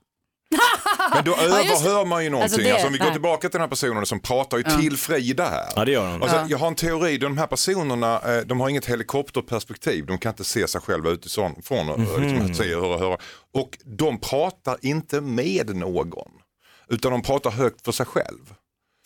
Men 1.15 1.23
då 1.26 1.32
Ja, 1.32 1.43
överhör 1.43 2.06
man 2.06 2.23
ju 2.23 2.30
någonting. 2.30 2.43
Alltså 2.54 2.69
Alltså 2.71 2.82
det- 2.82 2.88
om 2.88 2.91
vi 2.93 2.97
går 2.97 3.06
nej. 3.06 3.13
tillbaka 3.13 3.41
till 3.41 3.52
den 3.52 3.62
här 3.62 3.67
personen 3.67 4.06
som 4.06 4.19
pratar 4.19 4.58
ju 4.58 4.63
till 4.63 4.97
Frida 4.97 5.45
här. 5.50 5.65
Ja, 5.76 5.86
det 5.86 5.91
gör 5.91 6.12
hon. 6.12 6.21
Alltså, 6.23 6.38
Ja. 6.38 6.45
Jag 6.50 6.58
har 6.58 6.67
en 6.67 6.76
teori, 6.76 7.17
de 7.17 7.38
här 7.38 7.47
personerna 7.47 8.19
eh, 8.19 8.41
de 8.45 8.60
har 8.60 8.69
inget 8.69 8.86
helikopterperspektiv, 8.86 10.06
de 10.06 10.17
kan 10.17 10.30
inte 10.30 10.43
se 10.43 10.67
sig 10.67 10.82
själva 10.82 11.10
utifrån 11.10 11.56
från, 11.63 11.89
och 11.89 12.00
Mhm. 12.00 12.21
liksom, 12.23 12.54
se, 12.54 12.76
höra, 12.76 12.97
höra. 12.97 13.17
Och 13.54 13.78
de 13.86 14.19
pratar 14.19 14.78
inte 14.82 15.21
med 15.21 15.76
någon, 15.76 16.32
utan 16.89 17.12
de 17.12 17.21
pratar 17.21 17.52
högt 17.52 17.86
för 17.86 17.91
sig 17.91 18.06
själv. 18.06 18.54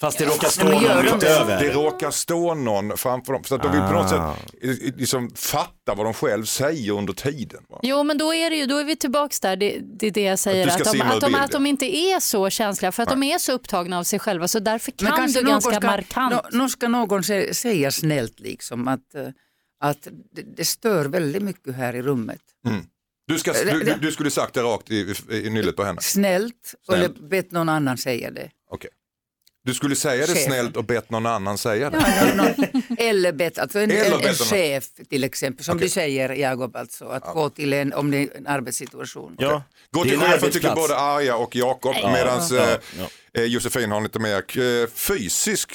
Fast 0.01 0.17
det 0.17 0.25
råkar 0.25 0.47
stå 0.49 0.63
men 0.65 0.73
någon 0.83 0.83
de 1.05 1.09
det? 1.11 1.15
utöver. 1.15 1.59
Det 1.63 1.69
råkar 1.73 2.11
stå 2.11 2.53
någon 2.53 2.97
framför 2.97 3.33
dem, 3.33 3.43
så 3.43 3.55
att 3.55 3.63
de 3.63 3.71
vill 3.71 3.81
på 3.81 3.91
något 3.91 4.11
Ah. 4.11 4.35
sätt 4.35 4.53
eh, 4.63 4.95
liksom, 4.97 5.31
fatta 5.35 5.95
vad 5.95 6.05
de 6.05 6.13
själv 6.13 6.45
säger 6.45 6.91
under 6.91 7.13
tiden. 7.13 7.63
Va? 7.69 7.79
Jo 7.83 8.03
men 8.03 8.17
då 8.17 8.33
är, 8.33 8.49
det 8.49 8.55
ju, 8.55 8.65
då 8.65 8.77
är 8.77 8.83
vi 8.83 8.95
tillbaks 8.95 9.39
där, 9.39 9.55
det, 9.55 9.79
det 9.99 10.07
är 10.07 10.11
det 10.11 10.21
jag 10.21 10.39
säger. 10.39 10.67
Att 10.67 10.77
du 10.77 10.83
Att, 10.83 10.91
de, 10.93 11.01
att, 11.01 11.21
de, 11.21 11.35
att 11.35 11.51
de 11.51 11.65
inte 11.65 11.85
är 11.97 12.19
så 12.19 12.49
känsliga 12.49 12.91
för 12.91 13.03
att 13.03 13.09
de 13.09 13.23
är 13.23 13.37
så 13.37 13.51
upptagna 13.51 13.99
av 13.99 14.03
sig 14.03 14.19
själva 14.19 14.47
så 14.47 14.59
därför 14.59 14.91
kan 14.91 15.27
det 15.27 15.41
någon 15.41 15.51
ganska 15.51 15.71
ska, 15.75 15.87
markant. 15.87 16.33
nå- 16.33 16.49
nå 16.51 16.69
ska 16.69 16.87
någon 16.87 17.21
sä- 17.21 17.53
säga 17.53 17.91
snällt 17.91 18.39
liksom 18.39 18.87
att, 18.87 19.15
eh, 19.15 19.27
att 19.79 20.07
det, 20.35 20.41
det 20.57 20.65
stör 20.65 21.05
väldigt 21.05 21.41
mycket 21.43 21.75
här 21.75 21.95
i 21.95 22.01
rummet. 22.01 22.41
Du, 23.27 23.39
ska, 23.39 23.53
du, 23.53 23.79
du, 23.83 23.95
du 24.01 24.11
skulle 24.11 24.31
sagt 24.31 24.53
det 24.53 24.61
rakt 24.61 24.91
i, 24.91 25.15
i, 25.29 25.35
i 25.35 25.49
nyllet 25.49 25.75
på 25.75 25.83
henne. 25.83 26.01
Snällt, 26.01 26.75
Snällt. 26.85 27.03
eller 27.17 27.27
bett 27.29 27.51
någon 27.51 27.69
annan 27.69 27.97
säga 27.97 28.31
det. 28.31 28.49
Okej. 28.71 28.89
Du 29.63 29.73
skulle 29.73 29.95
säga 29.95 30.21
det 30.27 30.33
Chefen. 30.33 30.51
snällt 30.51 30.77
och 30.77 30.83
bett 30.83 31.09
någon 31.09 31.25
annan 31.25 31.57
säga 31.57 31.89
det. 31.89 31.97
Ja, 32.19 32.35
någon, 32.35 32.95
eller 32.97 33.31
bett, 33.31 33.57
alltså 33.59 33.79
en, 33.79 33.91
Eller 33.91 34.19
en, 34.19 34.27
en 34.27 34.33
chef 34.35 34.85
till 35.09 35.23
exempel, 35.23 35.65
som 35.65 35.75
Okej. 35.75 35.87
du 35.87 35.89
säger 35.91 36.29
Jakob, 36.29 36.75
alltså, 36.75 37.05
att 37.05 37.23
gå 37.33 37.49
till 37.49 37.73
en, 37.73 37.93
om 37.93 38.11
det 38.11 38.17
är 38.17 38.37
en 38.37 38.47
arbetssituation. 38.47 39.35
Ja. 39.39 39.63
Gå 39.91 40.03
Det 40.03 40.09
är 40.09 40.11
till 40.11 40.21
en 40.21 40.31
chefen 40.31 40.51
tycker 40.51 40.75
både 40.75 40.97
Arja 40.97 41.35
och 41.35 41.55
Jakob 41.55 41.95
Ja. 42.01 42.11
medan 42.11 42.41
Ja. 42.51 42.57
eh, 42.57 42.77
Ja. 42.99 43.09
eh, 43.41 43.43
Josefin 43.45 43.91
har 43.91 44.01
lite 44.01 44.19
mer 44.19 44.35
eh, 44.37 44.87
fysisk 44.93 45.71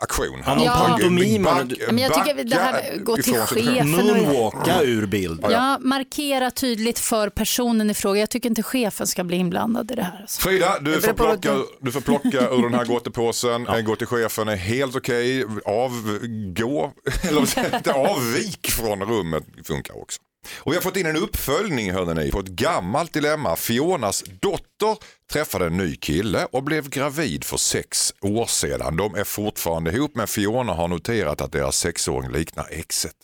aktion. 0.00 0.42
Han 0.44 0.62
Ja. 0.62 0.84
pantomim, 0.88 1.42
Back- 1.44 1.52
han- 1.56 1.72
Men 1.86 1.98
jag 1.98 2.14
tycker 2.14 2.44
det 2.44 2.56
här 2.56 2.72
backa 2.72 2.96
gå 2.96 3.16
till 3.16 3.34
chefen. 3.34 3.90
Moonwalka 3.90 4.82
ur 4.82 5.06
bild. 5.06 5.44
Ja, 5.50 5.78
markera 5.80 6.50
tydligt 6.50 6.98
för 6.98 7.28
personen 7.30 7.90
i 7.90 7.94
fråga. 7.94 8.20
Jag 8.20 8.30
tycker 8.30 8.48
inte 8.48 8.62
chefen 8.62 9.06
ska 9.06 9.24
bli 9.24 9.36
inblandad 9.36 9.90
i 9.90 9.94
det 9.94 10.02
här. 10.02 10.18
Alltså. 10.20 10.40
Frida, 10.40 10.78
du 10.80 11.00
får, 11.00 11.12
plocka, 11.12 11.56
du 11.80 11.92
får 11.92 12.00
plocka 12.00 12.48
ur 12.50 12.62
den 12.62 12.74
här 12.74 12.84
gottepåsen. 12.94 13.64
ja. 13.68 13.80
Gå 13.80 13.96
till 13.96 14.06
chefen 14.06 14.48
är 14.48 14.56
helt 14.56 14.96
okej. 14.96 15.44
Avgå, 15.64 16.92
eller 17.28 17.92
avvik 17.94 18.70
från 18.70 19.02
rummet 19.02 19.44
funkar 19.64 19.98
också. 20.02 20.18
Och 20.56 20.72
vi 20.72 20.76
har 20.76 20.82
fått 20.82 20.96
in 20.96 21.06
en 21.06 21.16
uppföljning 21.16 21.92
hörde 21.92 22.14
ni, 22.14 22.30
på 22.30 22.40
ett 22.40 22.46
gammalt 22.46 23.12
dilemma. 23.12 23.56
Fionas 23.56 24.24
dotter 24.40 24.96
träffade 25.32 25.66
en 25.66 25.76
ny 25.76 25.96
kille 25.96 26.46
och 26.52 26.62
blev 26.62 26.88
gravid 26.88 27.44
för 27.44 27.56
sex 27.56 28.14
år 28.20 28.46
sedan. 28.46 28.96
De 28.96 29.14
är 29.14 29.24
fortfarande 29.24 29.90
ihop 29.92 30.14
men 30.14 30.26
Fiona 30.26 30.72
har 30.72 30.88
noterat 30.88 31.40
att 31.40 31.52
deras 31.52 31.76
sexåring 31.76 32.30
liknar 32.30 32.66
exet. 32.70 33.16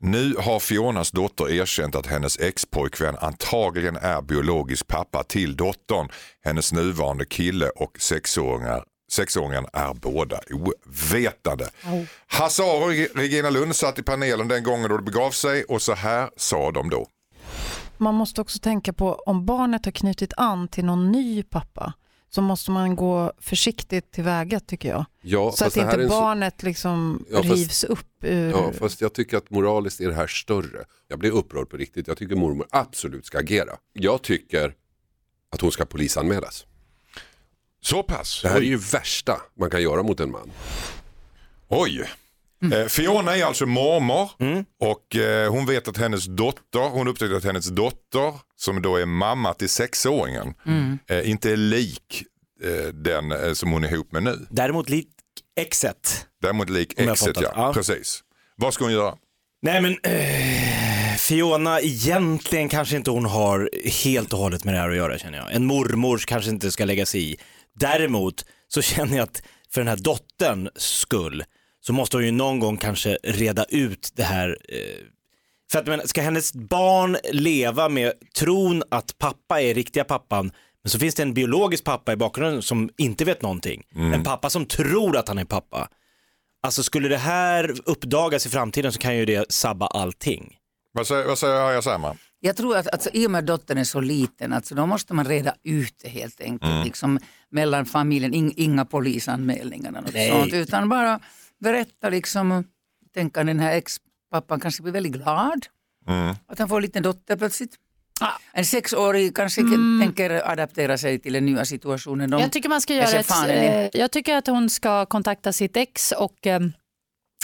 Nu 0.00 0.34
har 0.38 0.60
Fionas 0.60 1.10
dotter 1.10 1.50
erkänt 1.50 1.94
att 1.94 2.06
hennes 2.06 2.38
expojkvän 2.38 3.16
antagligen 3.20 3.96
är 3.96 4.22
biologisk 4.22 4.86
pappa 4.86 5.22
till 5.24 5.56
dottern. 5.56 6.08
Hennes 6.44 6.72
nuvarande 6.72 7.24
kille 7.24 7.68
och 7.68 8.00
sexåringar 8.00 8.84
Sexåringen 9.10 9.66
är 9.72 9.94
båda 9.94 10.40
ovetande. 10.50 11.68
Hasse 12.26 12.62
Aro 12.62 12.84
och 12.84 13.16
Regina 13.16 13.50
Lund 13.50 13.76
satt 13.76 13.98
i 13.98 14.02
panelen 14.02 14.48
den 14.48 14.62
gången 14.62 14.88
då 14.90 14.96
det 14.96 15.02
begav 15.02 15.30
sig 15.30 15.64
och 15.64 15.82
så 15.82 15.94
här 15.94 16.30
sa 16.36 16.70
de 16.70 16.90
då. 16.90 17.06
Man 17.98 18.14
måste 18.14 18.40
också 18.40 18.58
tänka 18.58 18.92
på 18.92 19.14
om 19.14 19.46
barnet 19.46 19.84
har 19.84 19.92
knutit 19.92 20.32
an 20.36 20.68
till 20.68 20.84
någon 20.84 21.12
ny 21.12 21.42
pappa 21.42 21.92
så 22.30 22.42
måste 22.42 22.70
man 22.70 22.96
gå 22.96 23.32
försiktigt 23.40 24.10
tillväga 24.12 24.60
tycker 24.60 24.88
jag. 24.88 25.04
Ja, 25.22 25.52
så 25.52 25.64
att 25.64 25.76
inte 25.76 26.02
så- 26.02 26.08
barnet 26.08 26.62
liksom 26.62 27.24
Ja, 27.30 27.36
fast- 27.42 27.54
rivs 27.54 27.84
upp 27.84 28.06
ur... 28.22 28.50
Ja, 28.50 28.72
fast 28.72 29.00
jag 29.00 29.12
tycker 29.12 29.36
att 29.36 29.50
moraliskt 29.50 30.00
är 30.00 30.08
det 30.08 30.14
här 30.14 30.26
större. 30.26 30.84
Jag 31.08 31.18
blir 31.18 31.30
upprörd 31.30 31.68
på 31.70 31.76
riktigt. 31.76 32.06
Jag 32.08 32.16
tycker 32.16 32.36
mormor 32.36 32.66
absolut 32.70 33.26
ska 33.26 33.38
agera. 33.38 33.72
Jag 33.92 34.22
tycker 34.22 34.74
att 35.52 35.60
hon 35.60 35.72
ska 35.72 35.84
polisanmälas. 35.84 36.66
Så 37.80 38.02
pass? 38.02 38.40
Det 38.42 38.48
här 38.48 38.56
är 38.56 38.60
ju 38.60 38.76
värsta 38.76 39.40
man 39.60 39.70
kan 39.70 39.82
göra 39.82 40.02
mot 40.02 40.20
en 40.20 40.30
man. 40.30 40.50
Oj. 41.68 42.04
Eh, 42.72 42.86
Fiona 42.86 43.36
är 43.36 43.44
alltså 43.44 43.66
mormor 43.66 44.30
och 44.80 45.16
eh, 45.16 45.50
hon 45.50 45.66
vet 45.66 45.88
att 45.88 45.96
hennes 45.96 46.24
dotter, 46.24 46.88
hon 46.90 47.08
upptäckte 47.08 47.36
att 47.36 47.44
hennes 47.44 47.66
dotter 47.66 48.34
som 48.56 48.82
då 48.82 48.96
är 48.96 49.06
mamma 49.06 49.54
till 49.54 49.68
sexåringen 49.68 50.54
eh, 51.08 51.30
inte 51.30 51.52
är 51.52 51.56
lik 51.56 52.24
eh, 52.64 52.88
den 52.94 53.32
eh, 53.32 53.52
som 53.52 53.72
hon 53.72 53.84
är 53.84 53.92
ihop 53.92 54.12
med 54.12 54.22
nu. 54.22 54.46
Däremot 54.50 54.88
lik 54.88 55.08
exet. 55.60 56.26
Däremot 56.42 56.70
lik 56.70 57.00
exet 57.00 57.40
ja. 57.40 57.52
Ja. 57.56 57.72
Precis. 57.72 58.20
Vad 58.56 58.74
ska 58.74 58.84
hon 58.84 58.92
göra? 58.92 59.14
Nej 59.62 59.80
men 59.80 59.92
eh, 60.02 61.16
Fiona, 61.18 61.80
egentligen 61.80 62.68
kanske 62.68 62.96
inte 62.96 63.10
hon 63.10 63.24
har 63.24 63.70
helt 64.04 64.32
och 64.32 64.38
hållet 64.38 64.64
med 64.64 64.74
det 64.74 64.80
här 64.80 64.90
att 64.90 64.96
göra 64.96 65.18
känner 65.18 65.38
jag. 65.38 65.52
En 65.52 65.66
mormor 65.66 66.18
kanske 66.26 66.50
inte 66.50 66.70
ska 66.70 66.84
lägga 66.84 67.06
sig 67.06 67.32
i. 67.32 67.36
Däremot 67.78 68.44
så 68.68 68.82
känner 68.82 69.16
jag 69.16 69.24
att 69.24 69.42
för 69.70 69.80
den 69.80 69.88
här 69.88 69.96
dottern 69.96 70.68
skull 70.76 71.44
så 71.80 71.92
måste 71.92 72.16
hon 72.16 72.24
ju 72.24 72.30
någon 72.30 72.60
gång 72.60 72.76
kanske 72.76 73.18
reda 73.22 73.64
ut 73.64 74.12
det 74.14 74.22
här. 74.22 74.58
Eh, 74.68 75.04
för 75.72 75.78
att 75.78 75.86
men, 75.86 76.08
ska 76.08 76.22
hennes 76.22 76.52
barn 76.52 77.16
leva 77.32 77.88
med 77.88 78.12
tron 78.38 78.82
att 78.90 79.18
pappa 79.18 79.60
är 79.60 79.74
riktiga 79.74 80.04
pappan 80.04 80.50
men 80.82 80.90
så 80.90 80.98
finns 80.98 81.14
det 81.14 81.22
en 81.22 81.34
biologisk 81.34 81.84
pappa 81.84 82.12
i 82.12 82.16
bakgrunden 82.16 82.62
som 82.62 82.90
inte 82.98 83.24
vet 83.24 83.42
någonting. 83.42 83.82
En 84.14 84.22
pappa 84.24 84.50
som 84.50 84.66
tror 84.66 85.16
att 85.16 85.28
han 85.28 85.38
är 85.38 85.44
pappa. 85.44 85.88
Alltså 86.62 86.82
skulle 86.82 87.08
det 87.08 87.16
här 87.16 87.74
uppdagas 87.84 88.46
i 88.46 88.50
framtiden 88.50 88.92
så 88.92 88.98
kan 88.98 89.16
ju 89.16 89.24
det 89.24 89.52
sabba 89.52 89.86
allting. 89.86 90.56
Vad 90.92 91.06
säger, 91.06 91.24
vad 91.24 91.38
säger 91.38 91.80
Saijonmaa? 91.80 92.16
Jag 92.40 92.56
tror 92.56 92.76
att 92.76 92.88
alltså, 92.92 93.10
i 93.12 93.26
och 93.26 93.30
med 93.30 93.38
att 93.38 93.46
dottern 93.46 93.78
är 93.78 93.84
så 93.84 94.00
liten, 94.00 94.52
alltså, 94.52 94.74
då 94.74 94.86
måste 94.86 95.14
man 95.14 95.24
reda 95.24 95.54
ut 95.62 95.94
det 96.02 96.08
helt 96.08 96.40
enkelt. 96.40 96.84
Liksom, 96.86 97.18
mellan 97.50 97.86
familjen, 97.86 98.34
In, 98.34 98.52
inga 98.56 98.84
polisanmälningar 98.84 99.88
och 99.88 100.02
något 100.02 100.14
Nej. 100.14 100.30
sånt, 100.30 100.52
utan 100.52 100.88
bara 100.88 101.20
berätta 101.60 102.08
liksom, 102.08 102.64
tänka 103.14 103.44
den 103.44 103.60
här 103.60 103.72
ex-pappan 103.72 104.60
kanske 104.60 104.82
blir 104.82 104.92
väldigt 104.92 105.12
glad 105.12 105.66
att 106.46 106.58
han 106.58 106.68
får 106.68 106.76
en 106.76 106.82
liten 106.82 107.02
dotter 107.02 107.36
plötsligt. 107.36 107.74
En 108.52 108.64
sexårig 108.64 109.36
kanske 109.36 109.62
tänker 110.00 110.50
adaptera 110.50 110.98
sig 110.98 111.18
till 111.18 111.32
den 111.32 111.46
nya 111.46 111.64
situationen. 111.64 112.30
De, 112.30 112.40
Jag 112.40 112.52
tycker 112.52 112.68
man 112.68 112.80
ska 112.80 112.94
göra 112.94 113.18
ett, 113.18 113.30
eh, 113.48 114.00
jag 114.00 114.10
tycker 114.10 114.36
att 114.36 114.46
hon 114.46 114.70
ska 114.70 115.06
kontakta 115.06 115.52
sitt 115.52 115.76
ex 115.76 116.12
och 116.12 116.46
eh, 116.46 116.60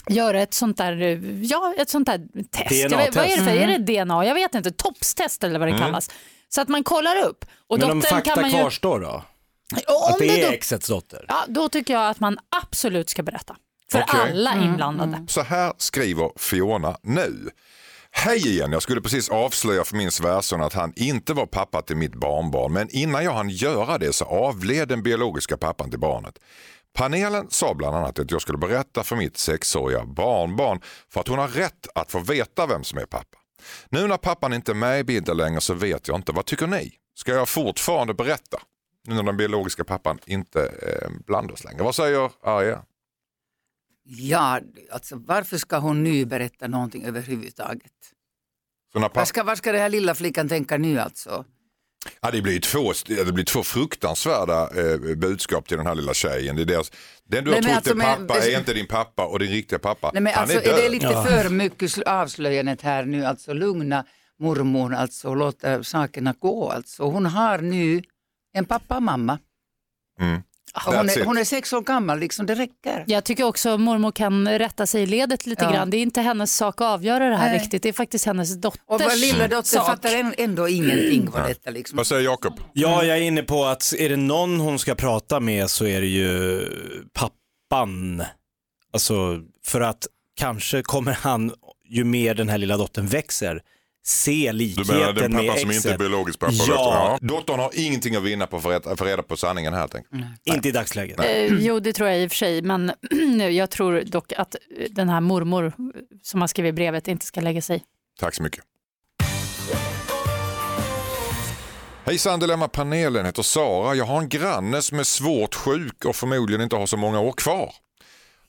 göra 0.09 0.43
ett 0.43 0.55
sånt 0.55 0.77
där, 0.77 1.21
ja, 1.43 1.75
ett 1.79 1.89
sånt 1.91 2.07
där 2.07 2.21
test. 2.51 2.71
Jag 2.91 2.99
vet, 2.99 3.17
vad 3.17 3.25
är 3.25 3.37
det 3.37 3.43
för, 3.45 3.51
är 3.51 3.79
det 3.79 4.05
DNA? 4.05 4.27
Jag 4.27 4.35
vet 4.35 4.55
inte, 4.55 4.71
topstest 4.71 5.45
eller 5.45 5.59
vad 5.59 5.69
det 5.69 5.79
kallas. 5.79 6.11
Så 6.49 6.61
att 6.61 6.69
man 6.69 6.85
kollar 6.85 7.17
upp. 7.17 7.45
Och 7.69 7.79
Men 7.79 7.91
om 7.91 8.03
fakta 8.03 8.21
kan 8.21 8.41
man 8.43 8.51
ju, 8.51 8.57
kvarstår 8.57 9.01
då? 9.01 9.25
Och 9.89 10.07
om 10.07 10.13
Att 10.13 10.19
det 10.19 10.43
är 10.43 10.47
då, 10.47 10.53
exets 10.53 10.89
dotter? 10.89 11.25
ja, 11.29 11.45
då 11.49 11.69
tycker 11.69 11.95
jag 11.95 12.09
att 12.09 12.21
man 12.21 12.39
absolut 12.63 13.11
ska 13.11 13.23
berätta. 13.23 13.57
För 13.93 14.03
Okej. 14.03 14.21
alla 14.31 14.55
inblandade. 14.65 15.25
Så 15.29 15.43
här 15.43 15.73
skriver 15.79 16.31
Fiona 16.37 16.97
nu. 17.03 17.51
Hej 18.11 18.49
igen, 18.49 18.73
jag 18.73 18.83
skulle 18.83 19.01
precis 19.01 19.29
avslöja 19.29 19.85
för 19.85 19.97
min 19.97 20.11
svärson 20.11 20.63
att 20.63 20.73
han 20.73 20.93
inte 20.97 21.33
var 21.33 21.47
pappa 21.47 21.83
till 21.83 21.97
mitt 21.97 22.15
barnbarn 22.15 22.73
men 22.73 22.89
innan 22.91 23.25
jag 23.25 23.33
hann 23.33 23.49
göra 23.51 23.99
det 23.99 24.13
så 24.13 24.25
avled 24.25 24.89
den 24.89 25.03
biologiska 25.03 25.57
pappan 25.57 25.91
till 25.91 25.99
barnet. 26.01 26.39
Panelen 26.95 27.51
sa 27.51 27.75
bland 27.75 27.97
annat 27.97 28.19
att 28.19 28.31
jag 28.31 28.43
skulle 28.43 28.59
berätta 28.59 29.05
för 29.05 29.17
mitt 29.17 29.37
sexåriga 29.37 30.05
barnbarn 30.05 30.81
för 31.09 31.21
att 31.21 31.29
hon 31.29 31.39
har 31.39 31.49
rätt 31.49 31.87
att 31.95 32.13
få 32.13 32.19
veta 32.19 32.67
vem 32.67 32.85
som 32.85 32.99
är 32.99 33.07
pappa. 33.07 33.39
Nu 33.89 34.07
när 34.07 34.17
pappan 34.17 34.53
inte 34.53 34.73
är 34.73 34.75
med 34.75 35.01
i 35.01 35.05
bilden 35.05 35.37
längre 35.37 35.61
så 35.61 35.75
vet 35.75 36.09
jag 36.09 36.19
inte, 36.19 36.33
vad 36.33 36.47
tycker 36.47 36.67
ni? 36.67 36.93
Ska 37.15 37.33
jag 37.33 37.49
fortfarande 37.49 38.15
berätta? 38.15 38.59
Nu 39.07 39.15
när 39.15 39.23
den 39.23 39.37
biologiska 39.37 39.85
pappan 39.85 40.19
inte 40.27 40.61
eh, 40.63 41.11
blandas 41.27 41.65
längre. 41.65 41.83
Vad 41.83 41.95
säger 41.95 42.31
Arja? 42.43 42.83
Ja, 44.05 44.61
alltså 44.93 45.17
varför 45.17 45.57
ska 45.59 45.79
hon 45.79 46.05
nu 46.05 46.25
berätta 46.25 46.69
någonting 46.69 47.05
överhuvudtaget? 47.05 47.93
Så 48.93 48.99
när 48.99 49.11
Vad 49.15 49.29
ska, 49.29 49.57
ska 49.57 49.73
den 49.73 49.81
här 49.81 49.89
lilla 49.89 50.15
flickan 50.15 50.49
tänka 50.49 50.77
nu 50.77 50.99
alltså? 50.99 51.45
Ja, 52.21 52.31
det, 52.31 52.43
blir 52.43 52.61
två, 52.61 52.93
det 53.07 53.33
blir 53.33 53.45
två 53.45 53.63
fruktansvärda 53.63 54.61
eh, 54.63 55.17
budskap 55.17 55.69
till 55.69 55.77
den 55.77 55.87
här 55.87 55.95
lilla 55.95 56.15
tjejen. 56.15 56.57
Det 56.57 56.63
är 56.63 56.67
deras, 56.67 56.93
den 57.29 57.45
du 57.45 57.51
har 57.51 57.57
men 57.57 57.65
trott 57.65 57.77
alltså, 57.77 57.91
är 57.93 57.95
men- 57.97 58.27
pappa 58.27 58.45
är 58.45 58.59
inte 58.59 58.73
din 58.73 58.87
pappa 58.87 59.27
och 59.27 59.39
din 59.39 59.51
riktiga 59.51 59.79
pappa. 59.79 60.11
Nej, 60.15 60.23
men 60.23 60.33
han 60.33 60.43
alltså, 60.43 60.59
är 60.59 60.63
är, 60.63 60.77
det 60.77 60.83
död. 60.83 60.91
lite 60.91 61.07
för 61.09 61.49
mycket 61.49 61.91
sl- 61.91 62.09
avslöjandet 62.09 62.83
här 62.83 63.05
nu? 63.05 63.25
Alltså 63.25 63.53
lugna 63.53 64.05
mormor 64.41 64.95
alltså 64.95 65.29
och 65.29 65.37
låta 65.37 65.85
sakerna 65.85 66.35
gå. 66.39 66.71
Alltså. 66.71 67.03
Hon 67.03 67.27
har 67.27 67.59
nu 67.59 68.03
en 68.55 68.65
pappa 68.65 68.97
och 68.97 69.03
mamma. 69.03 69.39
Mm. 70.21 70.43
Hon, 70.87 70.95
är, 70.95 71.25
hon 71.25 71.39
är 71.39 71.45
sex 71.45 71.73
år 71.73 71.81
gammal, 71.81 72.19
liksom, 72.19 72.47
det 72.47 72.55
räcker. 72.55 73.05
Jag 73.07 73.25
tycker 73.25 73.45
också 73.45 73.79
mormor 73.79 74.13
kan 74.13 74.49
rätta 74.49 74.87
sig 74.87 75.03
i 75.03 75.07
ledet 75.07 75.47
lite 75.47 75.65
Ja. 75.65 75.71
grann. 75.73 75.91
Det 75.91 75.97
är 75.97 76.03
inte 76.03 76.21
hennes 76.21 76.57
sak 76.57 76.81
att 76.81 76.87
avgöra 76.87 77.29
det 77.29 77.37
här 77.37 77.51
Nej. 77.51 77.59
riktigt. 77.59 77.83
Det 77.83 77.89
är 77.89 77.93
faktiskt 77.93 78.27
hennes 78.27 78.55
dotters 78.61 78.81
Och 78.87 79.01
vår 79.01 79.21
lilla 79.21 79.49
dotter 79.49 79.69
sak. 79.69 79.87
fattar 79.87 80.15
än- 80.17 80.35
ändå 80.39 80.69
ingenting 80.69 81.31
vad 81.31 81.49
detta 81.49 81.71
liksom. 81.71 81.97
Vad 81.97 82.07
säger 82.07 82.23
Jakob? 82.23 82.61
Ja, 82.73 83.05
jag 83.05 83.17
är 83.19 83.21
inne 83.23 83.43
på 83.43 83.65
att 83.65 83.93
är 83.99 84.09
det 84.09 84.17
någon 84.17 84.61
hon 84.61 84.79
ska 84.79 84.95
prata 84.95 85.41
med 85.41 85.71
så 85.71 85.87
är 85.87 86.01
det 86.01 86.07
ju 86.07 86.61
pappan. 87.13 88.23
Alltså 88.93 89.41
för 89.67 89.81
att 89.81 90.07
kanske 90.37 90.83
kommer 90.83 91.13
han, 91.13 91.53
ju 91.89 92.05
mer 92.05 92.35
den 92.35 92.49
här 92.49 92.59
lilla 92.59 92.77
dottern 92.77 93.07
växer, 93.07 93.61
se 94.07 94.47
Du 94.53 94.59
likheten 94.59 94.97
menar 94.97 95.13
den 95.13 95.33
med 95.33 95.47
pappa 95.47 95.59
som 95.59 95.71
inte 95.71 95.89
är 95.89 95.93
exet. 95.93 95.99
biologisk 95.99 96.39
pappa? 96.39 96.53
Ja. 96.53 96.65
Ja. 96.69 97.19
Dottern 97.29 97.59
har 97.59 97.71
ingenting 97.75 98.17
att 98.17 98.23
vinna 98.23 98.47
på 98.47 98.57
att 98.57 98.63
få 98.99 99.05
reda, 99.05 99.23
på 99.23 99.37
sanningen 99.37 99.73
här. 99.75 99.89
Tänk. 99.89 100.07
Inte 100.45 100.69
i 100.69 100.73
dagsläget. 100.73 101.21
Eh, 101.21 101.45
jo, 101.47 101.81
det 101.81 101.93
tror 101.93 102.09
jag 102.09 102.23
i 102.23 102.27
och 102.27 102.31
för 102.31 102.37
sig, 102.37 102.63
men 102.63 102.93
jag 103.53 103.71
tror 103.71 104.01
dock 104.07 104.33
att 104.33 104.57
den 104.91 105.09
här 105.09 105.21
mormor 105.21 105.73
som 106.23 106.41
har 106.41 106.49
skrivit 106.49 106.75
brevet 106.75 107.09
inte 107.09 107.27
ska 107.27 107.41
lägga 107.41 107.63
sig. 107.63 107.83
Tack 108.21 108.35
så 108.35 108.43
mycket. 108.43 108.65
Hejsan 112.07 112.41
Dilemma-panelen 112.41 113.27
heter 113.27 113.43
Sara. 113.43 113.95
Jag 113.95 114.05
har 114.05 114.19
en 114.21 114.29
granne 114.29 114.83
som 114.83 114.99
är 114.99 115.03
svårt 115.05 115.55
sjuk 115.55 116.05
och 116.05 116.17
förmodligen 116.17 116.61
inte 116.61 116.77
har 116.77 116.87
så 116.87 116.97
många 116.97 117.21
år 117.21 117.33
kvar. 117.33 117.75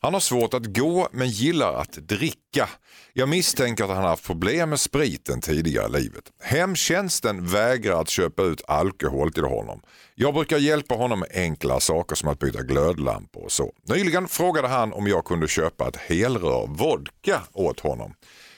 Han 0.06 0.14
har 0.14 0.22
svårt 0.22 0.54
att 0.54 0.66
gå 0.66 1.08
men 1.12 1.30
gillar 1.30 1.74
att 1.74 1.92
dricka. 1.92 2.70
Jag 3.14 3.30
misstänker 3.30 3.84
att 3.84 3.90
han 3.90 4.02
har 4.02 4.10
haft 4.10 4.26
problem 4.26 4.70
med 4.70 4.80
spriten 4.80 5.42
tidigare 5.42 5.86
i 5.86 6.02
livet. 6.02 6.24
Hemtjänsten 6.44 7.48
vägrar 7.48 8.02
att 8.02 8.10
köpa 8.10 8.44
ut 8.44 8.62
alkohol 8.68 9.34
till 9.34 9.44
honom. 9.44 9.82
Jag 10.16 10.34
brukar 10.34 10.58
hjälpa 10.58 10.96
honom 10.96 11.20
med 11.20 11.30
enkla 11.34 11.80
saker 11.80 12.16
som 12.16 12.30
att 12.30 12.40
byta 12.40 12.62
glödlampor 12.62 13.44
och 13.44 13.52
så. 13.52 13.72
Nyligen 13.88 14.28
frågade 14.28 14.68
han 14.68 14.94
om 14.94 15.08
jag 15.08 15.26
kunde 15.26 15.48
köpa 15.48 15.88
ett 15.88 15.98
helrör 15.98 16.68
vodka 16.68 17.42
åt 17.54 17.80
honom. 17.80 18.14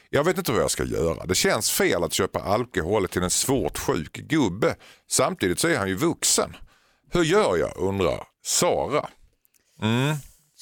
Jag 0.09 0.23
vet 0.23 0.37
inte 0.37 0.51
vad 0.51 0.61
jag 0.61 0.71
ska 0.71 0.83
göra. 0.83 1.25
Det 1.25 1.35
känns 1.35 1.71
fel 1.71 2.03
att 2.03 2.13
köpa 2.13 2.39
alkohol 2.39 3.07
till 3.07 3.23
en 3.23 3.29
svårt 3.29 3.77
sjuk 3.77 4.13
gubbe. 4.13 4.75
Samtidigt 5.09 5.59
så 5.59 5.67
är 5.67 5.77
han 5.77 5.89
ju 5.89 5.95
vuxen. 5.95 6.55
Hur 7.11 7.23
gör 7.23 7.57
jag 7.57 7.77
undrar 7.77 8.23
Sara. 8.45 9.09
Mm. 9.81 10.15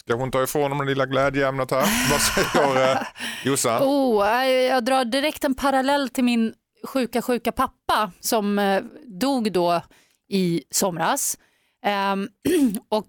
Ska 0.08 0.16
hon 0.16 0.32
ta 0.32 0.44
ifrån 0.44 0.62
honom 0.62 0.78
det 0.78 0.86
lilla 0.86 1.06
glädjeämnet 1.06 1.72
här? 1.72 2.12
Vad 2.12 2.22
säger 2.22 2.92
eh, 2.92 3.02
Jossan? 3.44 3.82
Oh, 3.88 4.44
eh, 4.44 4.50
jag 4.50 4.86
drar 4.86 5.06
direkt 5.06 5.44
en 5.44 5.56
parallell 5.56 6.10
till 6.10 6.24
min 6.24 6.54
sjuka, 6.84 7.22
sjuka 7.22 7.52
pappa 7.52 8.12
som 8.20 8.60
eh, 8.60 8.84
dog 9.06 9.52
då 9.52 9.82
i 10.30 10.64
somras. 10.72 11.38
Ehm, 11.86 12.30
och 12.90 13.08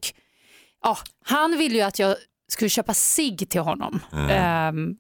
ja, 0.83 0.99
Han 1.25 1.59
ville 1.59 1.75
ju 1.75 1.83
att 1.83 1.99
jag 1.99 2.17
skulle 2.49 2.69
köpa 2.69 2.95
sig 2.95 3.37
till 3.37 3.61
honom. 3.61 4.01
Ehm, 4.31 4.97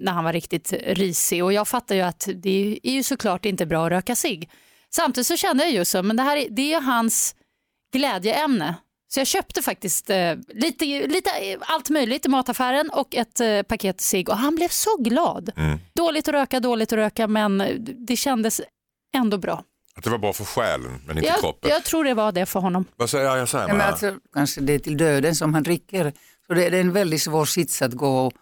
när 0.00 0.12
han 0.12 0.24
var 0.24 0.32
riktigt 0.32 0.72
risig 0.72 1.44
och 1.44 1.52
jag 1.52 1.68
fattar 1.68 1.94
ju 1.94 2.00
att 2.00 2.28
det 2.34 2.80
är 2.82 2.92
ju 2.92 3.02
såklart 3.02 3.44
inte 3.44 3.66
bra 3.66 3.86
att 3.86 3.92
röka 3.92 4.16
sig. 4.16 4.48
Samtidigt 4.90 5.26
så 5.26 5.36
kände 5.36 5.64
jag 5.64 5.72
ju 5.72 5.84
så, 5.84 6.02
men 6.02 6.16
det 6.16 6.22
här 6.22 6.36
är, 6.36 6.46
det 6.50 6.72
är 6.72 6.80
hans 6.80 7.34
glädjeämne. 7.92 8.74
Så 9.14 9.20
jag 9.20 9.26
köpte 9.26 9.62
faktiskt 9.62 10.10
eh, 10.10 10.34
lite, 10.48 10.84
lite 10.84 11.30
allt 11.60 11.90
möjligt 11.90 12.26
i 12.26 12.28
mataffären 12.28 12.90
och 12.90 13.14
ett 13.14 13.40
eh, 13.40 13.62
paket 13.62 14.00
cigg 14.00 14.28
och 14.28 14.36
han 14.36 14.54
blev 14.54 14.68
så 14.68 14.96
glad. 14.96 15.50
Dåligt 15.94 16.28
att 16.28 16.34
röka, 16.34 16.60
dåligt 16.60 16.92
att 16.92 16.96
röka 16.96 17.28
men 17.28 17.62
det 18.06 18.16
kändes 18.16 18.60
ändå 19.14 19.38
bra. 19.38 19.64
Att 19.94 20.04
det 20.04 20.10
var 20.10 20.18
bra 20.18 20.32
för 20.32 20.44
själen 20.44 21.00
men 21.06 21.18
inte 21.18 21.28
Jag, 21.30 21.40
kroppen. 21.40 21.70
jag 21.70 21.84
tror 21.84 22.04
det 22.04 22.14
var 22.14 22.32
det 22.32 22.46
för 22.46 22.60
honom. 22.60 22.84
Vad 22.96 23.10
säger 23.10 23.24
jag? 23.24 23.38
Jag 23.38 23.48
säger 23.48 23.68
Ja, 23.68 23.74
men 23.74 23.86
alltså, 23.86 24.14
kanske 24.34 24.60
det 24.60 24.72
är 24.72 24.78
till 24.78 24.96
döden 24.96 25.34
som 25.34 25.54
han 25.54 25.62
dricker. 25.62 26.12
Så 26.46 26.54
det, 26.54 26.70
det 26.70 26.76
är 26.76 26.80
en 26.80 26.92
väldigt 26.92 27.22
svår 27.22 27.44
sits 27.44 27.82
att 27.82 27.92
gå 27.92 28.26
och, 28.26 28.32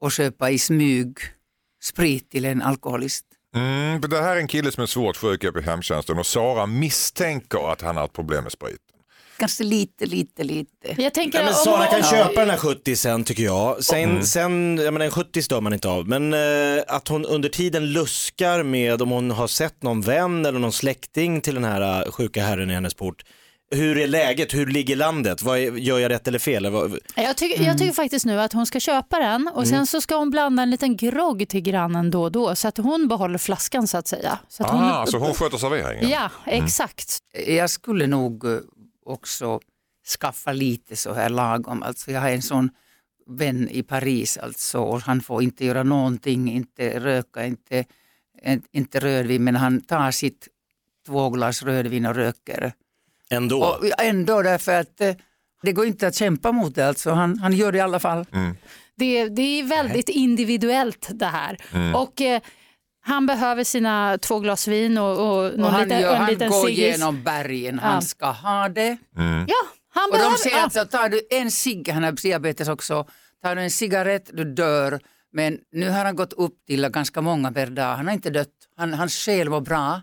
och 0.00 0.12
köpa 0.12 0.50
i 0.50 0.58
smyg 0.58 1.18
sprit 1.82 2.30
till 2.30 2.44
en 2.44 2.62
alkoholist. 2.62 3.24
Mm, 3.54 4.00
det 4.00 4.22
här 4.22 4.36
är 4.36 4.40
en 4.40 4.48
kille 4.48 4.72
som 4.72 4.82
är 4.82 4.86
svårt 4.86 5.16
sjuk 5.16 5.44
i 5.44 5.60
hemtjänsten 5.60 6.18
och 6.18 6.26
Sara 6.26 6.66
misstänker 6.66 7.72
att 7.72 7.82
han 7.82 7.96
har 7.96 8.04
ett 8.04 8.12
problem 8.12 8.42
med 8.42 8.52
sprit. 8.52 8.89
Kanske 9.40 9.64
lite, 9.64 10.06
lite, 10.06 10.44
lite. 10.44 10.94
Jag 11.02 11.14
tänker 11.14 11.38
Ja, 11.38 11.44
men 11.44 11.54
om- 11.54 11.60
Sara 11.64 11.86
kan 11.86 12.02
köpa 12.02 12.40
den 12.40 12.50
här 12.50 12.56
70 12.56 12.96
sen 12.96 13.24
tycker 13.24 13.42
jag. 13.42 13.84
Sen, 13.84 14.26
sen 14.26 14.78
jag 14.78 14.92
menar, 14.92 15.06
en 15.06 15.10
70 15.12 15.42
stör 15.42 15.60
man 15.60 15.72
inte 15.72 15.88
av. 15.88 16.08
Men 16.08 16.32
eh, 16.34 16.82
att 16.88 17.08
hon 17.08 17.24
under 17.26 17.48
tiden 17.48 17.92
luskar 17.92 18.62
med 18.62 19.02
om 19.02 19.10
hon 19.10 19.30
har 19.30 19.46
sett 19.46 19.82
någon 19.82 20.00
vän 20.00 20.46
eller 20.46 20.58
någon 20.58 20.72
släkting 20.72 21.40
till 21.40 21.54
den 21.54 21.64
här 21.64 22.06
eh, 22.06 22.12
sjuka 22.12 22.42
herren 22.44 22.70
i 22.70 22.74
hennes 22.74 22.94
port. 22.94 23.22
Hur 23.74 23.98
är 23.98 24.06
läget? 24.06 24.54
Hur 24.54 24.66
ligger 24.66 24.96
landet? 24.96 25.42
Vad 25.42 25.58
är, 25.58 25.72
gör 25.72 25.98
jag 25.98 26.10
rätt 26.10 26.28
eller 26.28 26.38
fel? 26.38 26.56
Eller 26.56 26.70
vad- 26.70 26.98
Jag 27.14 27.36
tycker, 27.36 27.56
Mm. 27.56 27.68
jag 27.68 27.78
tycker 27.78 27.92
faktiskt 27.92 28.26
nu 28.26 28.40
att 28.40 28.52
hon 28.52 28.66
ska 28.66 28.80
köpa 28.80 29.18
den 29.18 29.50
och 29.54 29.66
sen 29.68 29.86
så 29.86 30.00
ska 30.00 30.16
hon 30.16 30.30
blanda 30.30 30.62
en 30.62 30.70
liten 30.70 30.96
grogg 30.96 31.48
till 31.48 31.60
grannen 31.60 32.10
då 32.10 32.22
och 32.22 32.32
då 32.32 32.54
så 32.56 32.68
att 32.68 32.76
hon 32.76 33.08
behåller 33.08 33.38
flaskan 33.38 33.86
så 33.88 33.96
att 33.98 34.08
säga. 34.08 34.38
Så 34.48 34.62
att 34.64 34.70
Ah, 34.72 35.06
så 35.06 35.18
hon 35.18 35.34
sköter 35.34 35.58
serveringen? 35.58 36.08
Ja, 36.10 36.30
exakt. 36.46 37.18
Jag 37.46 37.70
skulle 37.70 38.06
nog 38.06 38.44
eh, 38.44 38.58
också 39.10 39.60
skaffa 40.20 40.52
lite 40.52 40.96
så 40.96 41.12
här 41.12 41.28
lagom. 41.28 41.82
Alltså 41.82 42.12
jag 42.12 42.20
har 42.20 42.30
en 42.30 42.42
sån 42.42 42.70
vän 43.26 43.68
i 43.70 43.82
Paris 43.82 44.38
alltså, 44.38 44.78
och 44.78 45.00
han 45.00 45.20
får 45.20 45.42
inte 45.42 45.64
göra 45.64 45.82
någonting, 45.82 46.52
inte 46.52 47.00
röka, 47.00 47.46
inte, 47.46 47.84
inte 48.72 49.00
rödvin, 49.00 49.44
men 49.44 49.56
han 49.56 49.80
tar 49.80 50.10
sitt 50.10 50.48
två 51.06 51.30
glas 51.30 51.62
rödvin 51.62 52.06
och 52.06 52.14
röker. 52.14 52.72
Ändå? 53.30 53.64
Och 53.64 54.00
ändå 54.02 54.42
därför 54.42 54.80
att 54.80 55.00
eh, 55.00 55.14
det 55.62 55.72
går 55.72 55.86
inte 55.86 56.06
att 56.06 56.14
kämpa 56.14 56.52
mot 56.52 56.74
det, 56.74 56.88
alltså. 56.88 57.10
han, 57.10 57.38
han 57.38 57.52
gör 57.52 57.72
det 57.72 57.78
i 57.78 57.80
alla 57.80 58.00
fall. 58.00 58.26
Det, 58.94 59.28
det 59.28 59.42
är 59.42 59.62
väldigt 59.62 60.08
individuellt 60.08 61.08
det 61.12 61.26
här. 61.26 61.58
Mm. 61.72 61.94
Och 61.94 62.20
eh, 62.20 62.40
han 63.10 63.26
behöver 63.26 63.64
sina 63.64 64.18
två 64.18 64.38
glas 64.40 64.68
vin 64.68 64.98
och, 64.98 65.10
och, 65.12 65.52
någon 65.58 65.64
Och 65.64 65.70
han, 65.72 65.82
liten, 65.82 66.00
gör, 66.00 66.14
han 66.16 66.30
liten 66.30 66.50
går 66.50 66.66
ciggis. 66.66 66.78
genom 66.98 67.22
bergen, 67.24 67.80
Ja. 67.82 67.88
han 67.88 68.02
ska 68.02 68.26
ha 68.26 68.68
det. 68.68 68.96
Ja, 69.48 69.56
han 69.94 70.04
Och 70.10 70.12
de 70.12 70.18
behöver... 70.18 70.36
säger 70.36 70.56
ja. 70.56 70.62
alltså, 70.62 70.84
tar 70.84 71.08
du 71.08 71.20
en 71.30 71.50
cigg, 71.50 71.88
han 71.88 72.02
har 72.02 72.12
diabetes 72.12 72.68
också, 72.68 73.06
tar 73.42 73.56
du 73.56 73.62
en 73.62 73.70
cigarett, 73.70 74.30
du 74.32 74.44
dör. 74.44 75.00
Men 75.32 75.58
nu 75.72 75.88
har 75.90 76.04
han 76.04 76.16
gått 76.16 76.32
upp 76.32 76.54
till 76.66 76.88
ganska 76.88 77.20
många 77.20 77.52
per 77.52 77.66
dag, 77.66 77.96
han 77.96 78.06
har 78.06 78.14
inte 78.14 78.30
dött, 78.30 78.48
han, 78.76 78.94
hans 78.94 79.14
själ 79.14 79.50
mår 79.50 79.60
bra. 79.60 80.00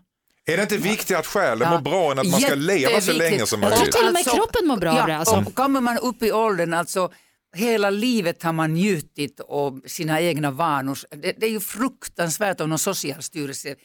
Är 0.49 0.57
det 0.57 0.63
inte 0.63 0.77
viktigt 0.77 1.17
att 1.17 1.27
själen 1.27 1.67
Ja. 1.67 1.69
mår 1.71 1.81
bra 1.81 2.11
än 2.11 2.19
att 2.19 2.27
man 2.31 2.41
ska 2.41 2.55
leva 2.55 3.01
så 3.01 3.13
länge 3.13 3.45
som 3.45 3.61
Jag 3.61 3.71
tror 3.71 3.79
möjligt? 3.79 3.95
till 3.95 4.07
och 4.07 4.13
med 4.13 4.25
kroppen 4.25 4.67
mår 4.67 4.77
bra 4.77 4.95
ja, 4.95 5.01
av 5.01 5.07
det, 5.07 5.17
alltså. 5.17 5.35
och 5.47 5.55
kommer 5.55 5.81
man 5.81 5.97
upp 5.97 6.23
i 6.23 6.31
åldern, 6.31 6.73
alltså 6.73 7.11
hela 7.57 7.89
livet 7.89 8.43
har 8.43 8.53
man 8.53 8.73
njutit 8.73 9.39
av 9.39 9.81
sina 9.85 10.21
egna 10.21 10.51
vanor. 10.51 10.97
Det, 11.09 11.31
det 11.31 11.45
är 11.45 11.49
ju 11.49 11.59
fruktansvärt 11.59 12.61
om 12.61 12.69
någon 12.69 12.79
socialstyrelse 12.79 13.75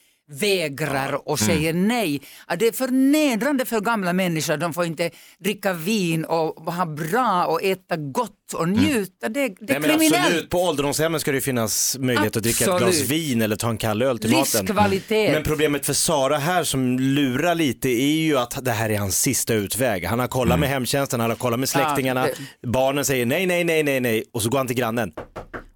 vägrar 0.41 1.29
och 1.29 1.41
Mm. 1.43 1.55
säger 1.57 1.73
nej. 1.73 2.21
Ja, 2.49 2.57
Det 2.57 2.67
är 2.67 2.73
förnedrande 2.73 3.65
för 3.65 3.81
gamla 3.81 4.13
människor, 4.13 4.57
de 4.57 4.75
får 4.75 4.85
inte 4.85 5.11
dricka 5.39 5.73
vin 5.73 6.25
och 6.25 6.73
ha 6.73 6.87
bra 6.87 7.47
och 7.47 7.63
äta 7.63 7.97
gott 7.97 8.31
och 8.55 8.69
njuta. 8.69 9.29
Det, 9.29 9.31
det 9.31 9.73
är 9.73 9.77
Mm. 9.77 9.83
Nej, 9.83 9.91
kriminellt. 9.91 10.27
absolut, 10.27 10.51
på 10.51 10.59
ålderdomshemmen 10.59 11.21
ska 11.21 11.33
det 11.33 11.41
finnas 11.41 11.97
möjlighet 11.99 12.37
att 12.37 12.43
dricka 12.43 12.65
ett 12.65 12.71
Absolut. 12.71 12.95
glas 12.99 13.09
vin 13.11 13.43
eller 13.43 13.57
ta 13.57 13.71
en 13.71 13.79
kall 13.79 14.03
öl 14.03 14.19
till 14.19 14.31
maten. 14.31 14.61
Livskvalitet. 14.61 15.33
Men 15.33 15.43
problemet 15.43 15.87
för 15.87 15.93
Sara 15.93 16.39
här 16.39 16.65
som 16.65 16.99
lurar 16.99 17.55
lite 17.55 17.89
är 17.89 18.23
ju 18.23 18.39
att 18.39 18.65
det 18.65 18.71
här 18.73 18.91
är 18.91 18.99
hans 18.99 19.21
sista 19.21 19.55
utväg. 19.55 20.05
Han 20.07 20.19
har 20.19 20.29
kollat 20.29 20.59
med 20.59 20.69
hemtjänsten, 20.69 21.21
han 21.21 21.31
har 21.31 21.37
kollat 21.37 21.59
med 21.61 21.69
släktingarna, 21.69 22.29
Ja, 22.29 22.69
barnen 22.69 23.05
säger 23.05 23.27
nej, 23.27 23.47
nej, 23.47 23.65
nej, 23.65 23.83
nej, 23.83 24.01
nej 24.01 24.25
och 24.33 24.43
så 24.43 24.49
går 24.49 24.59
han 24.59 24.67
till 24.67 24.77
grannen. 24.77 25.13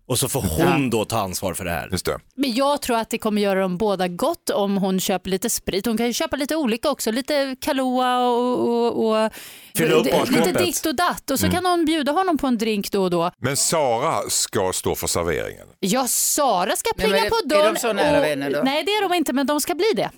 Och 0.09 0.19
så 0.19 0.29
får 0.29 0.41
hon 0.43 0.91
då 0.91 1.05
ta 1.05 1.19
ansvar 1.19 1.55
för 1.55 1.65
det 1.65 1.71
här. 1.71 1.89
Just 1.93 2.07
det. 2.07 2.19
Men 2.35 2.55
jag 2.55 2.83
tror 2.83 2.97
att 2.97 3.11
det 3.11 3.19
kommer 3.19 3.43
göra 3.43 3.61
dem 3.61 3.77
båda 3.79 4.09
gott 4.09 4.51
om 4.51 4.77
hon 4.77 5.01
köper 5.01 5.31
lite 5.31 5.51
sprit. 5.51 5.87
Hon 5.87 5.97
kan 5.97 6.07
ju 6.07 6.13
köpa 6.13 6.37
lite 6.37 6.57
olika 6.57 6.91
också, 6.91 7.11
lite 7.11 7.57
Kahlua 7.61 8.19
och, 8.29 8.69
och, 8.69 9.07
och 9.25 9.33
Fylla 9.77 9.95
upp 9.95 10.05
lite 10.05 10.17
barskåpet. 10.19 10.59
ditt 10.59 10.87
och 10.87 10.95
datt. 10.95 11.31
Och 11.31 11.39
så 11.41 11.47
Mm. 11.47 11.55
kan 11.55 11.67
hon 11.67 11.85
bjuda 11.85 12.13
honom 12.13 12.39
på 12.39 12.47
en 12.47 12.59
drink 12.59 12.91
då 12.93 13.03
och 13.03 13.11
då. 13.11 13.31
Men 13.39 13.57
Sara 13.57 14.31
ska 14.31 14.73
stå 14.75 14.95
för 14.95 15.07
serveringen. 15.07 15.67
Ja, 15.81 16.07
Sara 16.09 16.77
ska 16.77 16.91
plinga 16.97 17.13
men 17.13 17.29
på 17.31 17.37
är 17.37 17.49
de 17.49 17.55
dörren. 17.55 17.77
så 17.77 17.93
nära 17.93 18.17
och- 18.19 18.25
vänner 18.25 18.51
då? 18.51 18.61
Nej, 18.65 18.85
det 18.85 18.91
är 18.91 19.09
de 19.09 19.15
inte, 19.15 19.33
men 19.33 19.47
de 19.47 19.61
ska 19.61 19.75
bli 19.75 19.93
det. 19.97 20.11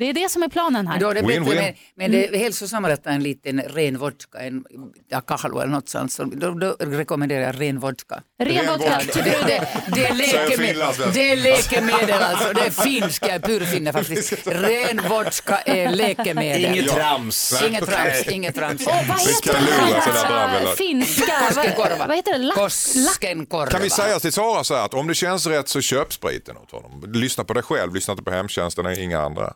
Mm. 0.00 0.14
Det 0.14 0.20
är 0.20 0.24
det 0.24 0.28
som 0.28 0.42
är 0.42 0.48
planen 0.48 0.86
här. 0.86 1.00
Då 1.00 1.08
är 1.08 1.14
det 1.14 1.22
Win, 1.22 1.44
bättre 1.44 1.54
win. 1.54 1.62
med, 1.64 1.74
men 1.94 2.12
det 2.12 2.28
är 2.28 2.38
hälsosammare 2.38 2.92
att 2.92 3.04
ta 3.04 3.10
en 3.10 3.22
liten 3.22 3.60
ren 3.60 3.98
vodka, 3.98 4.38
en 4.38 4.64
ja, 5.08 5.20
kahlo 5.20 5.60
eller 5.60 5.72
något 5.72 5.88
sånt. 5.88 6.12
Så 6.12 6.24
då, 6.24 6.50
då 6.50 6.76
rekommenderar 6.80 7.40
jag 7.42 7.60
ren 7.60 7.78
vodka. 7.78 8.22
Ren 8.42 8.48
Ren 8.54 8.66
vodka. 8.66 8.98
vodka. 8.98 9.22
Det, 9.22 9.30
det, 9.46 9.68
det, 9.94 10.06
är 10.06 10.14
läkemedel, 10.14 10.82
det 11.14 11.30
är 11.32 11.36
läkemedel 11.36 12.22
alltså, 12.22 12.52
det 12.52 12.60
är 12.66 12.70
finska, 12.70 13.26
jag 13.26 13.34
är 13.34 13.40
purfinne 13.40 13.92
faktiskt. 13.92 14.32
Ren 14.46 15.00
vodka 15.08 15.58
är 15.58 15.90
läkemedel. 15.90 16.64
Inget 16.64 16.86
Ja. 16.86 16.94
trams. 16.94 17.62
Inget 17.68 17.86
trams, 17.86 18.28
inget 18.28 18.54
trams. 18.54 18.86
Vad 18.86 18.94
heter 18.96 20.60
det? 20.66 20.76
finska? 20.76 21.32
Vad, 22.06 22.16
heter 22.16 22.32
det? 22.32 22.38
Lack. 22.38 22.56
Koskenkorva. 22.56 23.66
Kan 23.70 23.82
vi 23.82 23.90
säga 23.90 24.20
till 24.20 24.32
Sara 24.32 24.64
så 24.64 24.74
här 24.74 24.84
att 24.84 24.94
om 24.94 25.06
det 25.06 25.14
känns 25.14 25.46
rätt 25.46 25.68
så 25.68 25.80
köp 25.80 26.12
spriten 26.12 26.56
åt 26.56 26.70
honom. 26.70 27.04
Lyssna 27.14 27.44
på 27.44 27.52
dig 27.52 27.62
själv, 27.62 27.94
lyssna 27.94 28.12
inte 28.12 28.24
på 28.24 28.30
hemtjänsten, 28.30 28.98
inga 28.98 29.20
andra. 29.20 29.52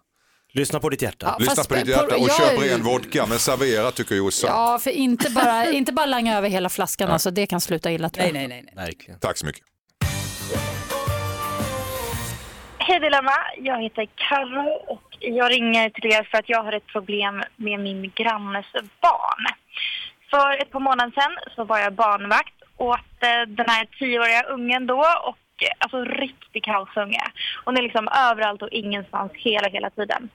Lyssna 0.56 0.80
på 0.80 0.88
ditt 0.88 1.02
hjärta. 1.02 1.26
Ja, 1.26 1.36
Lyssna 1.38 1.64
på 1.64 1.74
ditt 1.74 1.88
hjärta 1.88 2.16
och 2.16 2.28
jag 2.28 2.36
köp 2.36 2.62
ren 2.62 2.82
vodka 2.82 3.26
men 3.26 3.38
servera 3.38 3.90
tycker 3.90 4.14
Jossan. 4.14 4.50
Ja, 4.50 4.78
för 4.78 4.90
inte 4.90 5.30
bara, 5.30 5.70
inte 5.70 5.92
bara 5.92 6.06
langa 6.06 6.38
över 6.38 6.48
hela 6.48 6.68
flaskan, 6.68 7.10
alltså, 7.10 7.30
det 7.30 7.46
kan 7.46 7.60
sluta 7.60 7.92
illa 7.92 8.08
tror 8.08 8.22
Nej, 8.22 8.42
jag. 8.42 8.48
nej, 8.48 8.62
nej. 8.62 8.72
nej. 8.74 8.86
Verkligen. 8.86 9.20
Tack 9.20 9.36
så 9.36 9.46
mycket. 9.46 9.62
Hej 12.78 13.00
Dilemma, 13.00 13.32
jag 13.58 13.82
heter 13.82 14.08
Karo 14.14 14.70
och 14.86 15.02
jag 15.20 15.50
ringer 15.50 15.90
till 15.90 16.12
er 16.12 16.28
för 16.30 16.38
att 16.38 16.48
jag 16.48 16.62
har 16.64 16.72
ett 16.72 16.86
problem 16.86 17.42
med 17.56 17.80
min 17.80 18.12
grannes 18.14 18.66
barn. 19.00 19.44
För 20.30 20.62
ett 20.62 20.70
par 20.70 20.80
månader 20.80 21.12
sedan 21.12 21.36
så 21.56 21.64
var 21.64 21.78
jag 21.78 21.92
barnvakt 21.92 22.54
åt 22.76 22.98
eh, 23.20 23.48
den 23.48 23.66
här 23.68 23.88
tioåriga 23.98 24.42
ungen 24.42 24.86
då 24.86 24.98
och 25.00 25.62
eh, 25.62 25.68
alltså 25.78 26.04
riktig 26.04 26.64
kaosunge. 26.64 27.24
Hon 27.64 27.76
är 27.76 27.82
liksom 27.82 28.08
överallt 28.08 28.62
och 28.62 28.68
ingenstans 28.72 29.32
hela, 29.34 29.68
hela 29.68 29.90
tiden. 29.90 30.30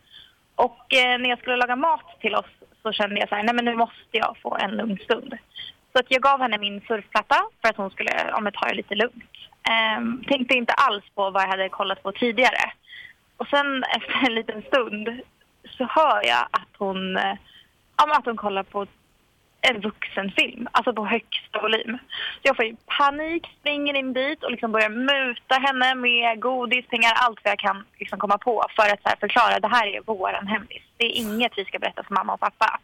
Och 0.65 0.93
eh, 0.93 1.19
när 1.19 1.29
jag 1.29 1.39
skulle 1.39 1.55
laga 1.55 1.75
mat 1.75 2.19
till 2.21 2.35
oss 2.35 2.51
så 2.83 2.91
kände 2.91 3.19
jag 3.19 3.29
så 3.29 3.35
här, 3.35 3.43
nej 3.43 3.55
men 3.55 3.65
nu 3.65 3.75
måste 3.75 4.11
jag 4.11 4.37
få 4.41 4.57
en 4.61 4.71
lugn 4.71 4.97
stund. 4.97 5.37
Så 5.93 5.99
att 5.99 6.11
jag 6.11 6.21
gav 6.21 6.41
henne 6.41 6.57
min 6.57 6.81
surfplatta 6.81 7.35
för 7.61 7.69
att 7.69 7.77
hon 7.77 7.91
skulle 7.91 8.33
om 8.33 8.47
ett 8.47 8.53
ta 8.53 8.67
det 8.67 8.75
lite 8.75 8.95
lugnt. 8.95 9.33
Ehm, 9.69 10.23
tänkte 10.27 10.57
inte 10.57 10.73
alls 10.73 11.03
på 11.15 11.29
vad 11.29 11.43
jag 11.43 11.47
hade 11.47 11.69
kollat 11.69 12.03
på 12.03 12.11
tidigare. 12.11 12.71
Och 13.37 13.47
sen 13.47 13.83
efter 13.83 14.27
en 14.27 14.35
liten 14.35 14.61
stund 14.61 15.21
så 15.77 15.83
hör 15.83 16.25
jag 16.25 16.47
att 16.51 16.73
hon, 16.77 17.17
eh, 17.17 17.35
ja, 17.97 18.17
att 18.17 18.25
hon 18.25 18.37
kollar 18.37 18.63
på 18.63 18.87
en 19.61 19.81
vuxenfilm, 19.81 20.67
alltså 20.71 20.93
på 20.93 21.05
högsta 21.05 21.61
volym. 21.61 21.97
Så 22.33 22.41
jag 22.41 22.55
får 22.55 22.65
ju 22.65 22.75
panik, 22.97 23.47
springer 23.59 23.93
in 23.93 24.13
dit 24.13 24.43
och 24.43 24.51
liksom 24.51 24.71
börjar 24.71 24.89
muta 24.89 25.55
henne 25.55 25.95
med 25.95 26.39
godis, 26.39 26.87
pengar, 26.87 27.13
allt 27.15 27.39
vad 27.43 27.51
jag 27.51 27.59
kan 27.59 27.85
liksom 27.99 28.19
komma 28.19 28.37
på 28.37 28.65
för 28.75 28.93
att 28.93 29.01
så 29.03 29.09
här 29.09 29.15
förklara 29.19 29.59
det 29.59 29.67
här 29.67 29.87
är 29.87 30.01
våran 30.01 30.47
hemlis. 30.47 30.83
Det 30.97 31.05
är 31.05 31.21
inget 31.21 31.57
vi 31.57 31.65
ska 31.65 31.79
berätta 31.79 32.03
för 32.03 32.13
mamma 32.13 32.33
och 32.33 32.39
pappa. 32.39 32.79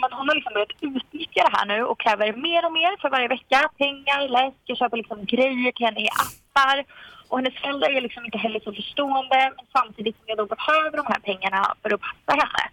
Men 0.00 0.12
hon 0.12 0.28
har 0.28 0.34
liksom 0.34 0.52
börjat 0.52 0.76
utnyttja 0.80 1.42
det 1.44 1.56
här 1.56 1.66
nu 1.66 1.84
och 1.84 2.00
kräver 2.00 2.32
mer 2.32 2.66
och 2.66 2.72
mer 2.72 3.00
för 3.00 3.10
varje 3.10 3.28
vecka. 3.28 3.70
Pengar, 3.78 4.28
läsk, 4.28 4.56
jag 4.64 4.78
köper 4.78 4.96
liksom 4.96 5.24
grejer 5.24 5.72
till 5.72 5.86
henne 5.86 6.00
i 6.00 6.08
appar. 6.08 6.84
Och 7.28 7.38
hennes 7.38 7.54
föräldrar 7.60 7.88
är 7.96 8.00
liksom 8.00 8.24
inte 8.24 8.38
heller 8.38 8.60
så 8.60 8.72
förstående 8.72 9.36
men 9.56 9.66
samtidigt 9.72 10.16
som 10.16 10.24
jag 10.26 10.38
då 10.38 10.46
behöver 10.46 10.96
de 10.96 11.06
här 11.12 11.20
pengarna 11.20 11.74
för 11.82 11.94
att 11.94 12.00
passa 12.00 12.32
henne. 12.42 12.64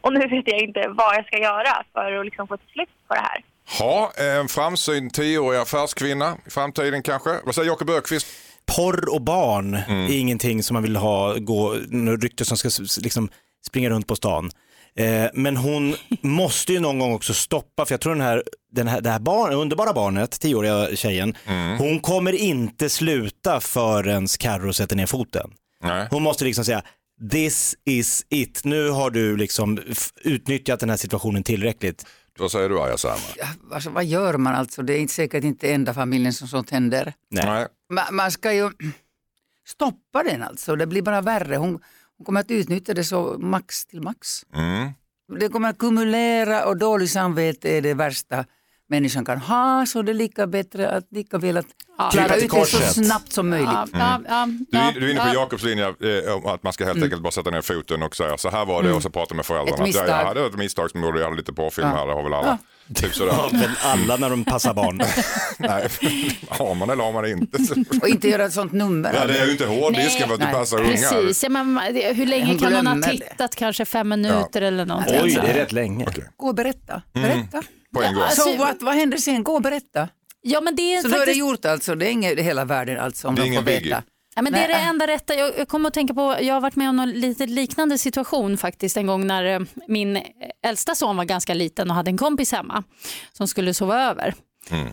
Och 0.00 0.12
nu 0.12 0.20
vet 0.20 0.48
jag 0.48 0.60
inte 0.60 0.88
vad 0.88 1.16
jag 1.16 1.26
ska 1.26 1.38
göra 1.38 1.82
för 1.92 2.12
att 2.12 2.24
liksom 2.24 2.48
få 2.48 2.54
ett 2.54 2.60
slut 2.72 2.88
på 3.08 3.14
det 3.14 3.20
här. 3.20 3.38
Ha, 3.78 4.12
en 4.40 4.48
framsynt 4.48 5.14
tioårig 5.14 5.58
affärskvinna 5.58 6.36
i 6.46 6.50
framtiden 6.50 7.02
kanske. 7.02 7.30
Vad 7.44 7.54
säger 7.54 7.68
Jakob 7.68 7.90
Ökvist? 7.90 8.26
Porr 8.76 9.14
och 9.14 9.22
barn 9.22 9.74
Mm. 9.88 10.04
är 10.06 10.18
ingenting 10.18 10.62
som 10.62 10.74
man 10.74 10.82
vill 10.82 10.96
ha, 10.96 11.34
gå, 11.38 11.72
rykten 12.22 12.46
som 12.46 12.56
ska 12.56 12.68
liksom 13.02 13.28
springa 13.66 13.90
runt 13.90 14.06
på 14.06 14.16
stan. 14.16 14.50
Eh, 14.98 15.30
men 15.34 15.56
hon 15.56 15.94
måste 16.22 16.72
ju 16.72 16.80
någon 16.80 16.98
gång 16.98 17.12
också 17.12 17.34
stoppa, 17.34 17.86
för 17.86 17.92
jag 17.92 18.00
tror 18.00 18.12
den 18.14 18.24
här, 18.24 18.42
den 18.72 18.88
här, 18.88 19.00
det 19.00 19.10
här 19.10 19.18
barn, 19.18 19.52
underbara 19.52 19.92
barnet, 19.92 20.30
tioåriga 20.40 20.96
tjejen, 20.96 21.34
Mm. 21.46 21.78
hon 21.78 22.00
kommer 22.00 22.32
inte 22.32 22.88
sluta 22.88 23.60
förrän 23.60 24.26
Carro 24.38 24.72
sätter 24.72 24.96
ner 24.96 25.06
foten. 25.06 25.50
Nej. 25.82 26.08
Hon 26.10 26.22
måste 26.22 26.44
liksom 26.44 26.64
säga, 26.64 26.82
this 27.30 27.76
is 27.84 28.26
it, 28.28 28.60
nu 28.64 28.90
har 28.90 29.10
du 29.10 29.36
liksom 29.36 29.80
utnyttjat 30.24 30.80
den 30.80 30.90
här 30.90 30.96
situationen 30.96 31.42
tillräckligt. 31.42 32.06
Vad 32.38 32.50
säger 32.50 32.68
du? 32.68 32.74
Ja, 32.74 33.46
alltså, 33.72 33.90
vad 33.90 34.04
gör 34.04 34.36
man 34.36 34.54
alltså? 34.54 34.82
Det 34.82 34.92
är 34.92 34.98
inte 34.98 35.14
säkert 35.14 35.44
inte 35.44 35.72
enda 35.72 35.94
familjen 35.94 36.32
som 36.32 36.48
sånt 36.48 36.70
händer. 36.70 37.12
Nej. 37.30 37.66
Man, 37.92 38.04
man 38.12 38.30
ska 38.32 38.52
ju 38.52 38.70
stoppa 39.68 40.22
den 40.22 40.42
alltså, 40.42 40.76
det 40.76 40.86
blir 40.86 41.02
bara 41.02 41.20
värre. 41.20 41.56
Hon, 41.56 41.80
hon 42.18 42.24
kommer 42.24 42.40
att 42.40 42.50
utnyttja 42.50 42.94
det 42.94 43.04
så 43.04 43.36
max 43.38 43.86
till 43.86 44.00
max. 44.02 44.42
Mm. 44.54 44.88
Det 45.40 45.48
kommer 45.48 45.68
att 45.70 45.78
kumulera 45.78 46.64
och 46.66 46.76
dåligt 46.76 47.10
samvete 47.10 47.68
är 47.68 47.82
det 47.82 47.94
värsta 47.94 48.44
människan 48.90 49.24
kan 49.24 49.38
ha, 49.38 49.86
så 49.86 50.02
det 50.02 50.12
är 50.12 50.14
lika 50.14 50.46
bättre 50.46 50.90
att 50.90 51.06
lika 51.10 51.38
väl 51.38 51.56
att 51.56 51.66
Ja. 51.98 52.10
klara 52.12 52.36
ut 52.36 52.50
det 52.50 52.64
så 52.66 52.78
snabbt 53.04 53.32
som 53.32 53.48
möjligt. 53.50 53.68
Ja, 53.72 53.86
ja, 53.92 54.20
ja, 54.28 54.42
Mm. 54.42 54.66
Du, 54.70 54.78
ja, 54.78 54.90
är- 54.90 55.00
du 55.00 55.06
är 55.06 55.10
inne 55.10 55.20
på 55.20 55.26
ja. 55.28 55.34
Jakobs 55.34 55.62
linje 55.62 55.84
eh, 55.88 56.34
att 56.46 56.62
man 56.62 56.72
ska 56.72 56.84
helt 56.84 57.02
enkelt 57.02 57.22
bara 57.22 57.30
sätta 57.30 57.50
ner 57.50 57.62
foten 57.62 58.02
och 58.02 58.16
säga 58.16 58.38
så 58.38 58.50
här 58.50 58.64
var 58.66 58.82
det 58.82 58.92
och 58.92 59.02
så 59.02 59.10
prata 59.10 59.34
med 59.34 59.46
föräldrarna. 59.46 59.76
Ett 59.76 59.82
misstag. 59.88 60.08
Att, 60.10 60.26
ja, 60.26 60.34
det 60.34 60.40
var 60.40 60.48
ett 60.48 60.56
misstag 60.56 60.90
som 60.90 61.02
gjorde 61.02 61.18
jag 61.18 61.24
hade 61.26 61.36
lite 61.36 61.52
porrfilm 61.52 61.88
här, 61.88 62.06
det 62.06 62.12
har 62.12 62.22
väl 62.22 62.34
alla. 62.34 62.58
Typ 62.94 63.14
sådär. 63.14 63.32
Ja, 63.32 63.48
väl 63.52 63.70
alla 63.82 64.16
när 64.16 64.30
de 64.30 64.44
passar 64.44 64.74
barn. 64.74 64.96
Nej, 65.58 65.88
har 66.48 66.74
man 66.74 66.90
eller 66.90 67.04
har 67.04 67.12
man 67.12 67.26
inte? 67.30 67.58
Och 68.02 68.08
inte 68.08 68.28
göra 68.28 68.44
ett 68.44 68.52
sånt 68.52 68.72
nummer. 68.72 69.12
Ja, 69.14 69.22
av 69.22 69.28
det 69.28 69.38
är 69.38 69.46
ju 69.46 69.52
inte 69.52 69.66
hårddisken 69.66 70.26
för 70.28 70.34
att 70.34 70.40
du 70.40 70.46
Nej. 70.46 70.54
passar 70.54 70.78
ungar. 70.80 70.90
Precis, 70.90 71.42
ja, 71.42 71.48
men 71.48 71.78
hur 72.14 72.26
länge 72.26 72.58
kan 72.58 72.74
hon 72.74 72.86
ha 72.86 73.10
tittat? 73.10 73.56
Kanske 73.56 73.84
fem 73.84 74.08
minuter 74.08 74.62
eller 74.62 74.86
någonting. 74.86 75.20
Oj, 75.22 75.38
det 75.42 75.48
är 75.48 75.54
rätt 75.54 75.72
länge. 75.72 76.06
Gå 76.36 76.46
och 76.48 76.54
berätta. 76.54 77.02
berätta. 77.12 77.62
På 77.94 78.02
en 78.02 78.14
gång. 78.14 78.22
Alltså, 78.22 78.42
Så 78.42 78.56
vad, 78.56 78.82
vad 78.82 78.94
händer 78.94 79.18
sen? 79.18 79.44
Gå 79.44 79.52
och 79.54 79.62
berätta. 79.62 80.08
Ja, 80.42 80.60
men 80.60 80.76
det 80.76 80.94
är 80.94 81.02
Så 81.02 81.08
då 81.08 81.14
är 81.14 81.18
det 81.18 81.18
faktiskt 81.20 81.38
gjort 81.38 81.64
alltså, 81.64 81.94
det 81.94 82.06
är 82.06 82.10
inget 82.10 82.38
hela 82.38 82.64
världen 82.64 82.98
alltså 83.00 83.28
om 83.28 83.34
Det 83.34 83.42
är 83.42 83.46
de 83.50 83.56
får 83.56 83.62
veta. 83.62 83.80
biggie. 83.80 84.02
Ja, 84.38 84.42
men 84.42 84.52
det 84.52 84.58
är 84.58 84.68
det 84.68 84.74
enda 84.74 85.06
rätta. 85.06 85.34
Jag, 85.34 85.68
kommer 85.68 85.88
att 85.88 85.94
tänka 85.94 86.14
på, 86.14 86.36
jag 86.40 86.54
har 86.54 86.60
varit 86.60 86.76
med 86.76 86.88
om 86.88 86.96
någon 86.96 87.10
lite 87.10 87.46
liknande 87.46 87.98
situation 87.98 88.58
faktiskt 88.58 88.96
en 88.96 89.06
gång 89.06 89.26
när 89.26 89.44
eh, 89.44 89.60
min 89.88 90.22
äldsta 90.62 90.94
son 90.94 91.16
var 91.16 91.24
ganska 91.24 91.54
liten 91.54 91.90
och 91.90 91.96
hade 91.96 92.10
en 92.10 92.18
kompis 92.18 92.52
hemma 92.52 92.84
som 93.32 93.48
skulle 93.48 93.74
sova 93.74 94.02
över. 94.02 94.34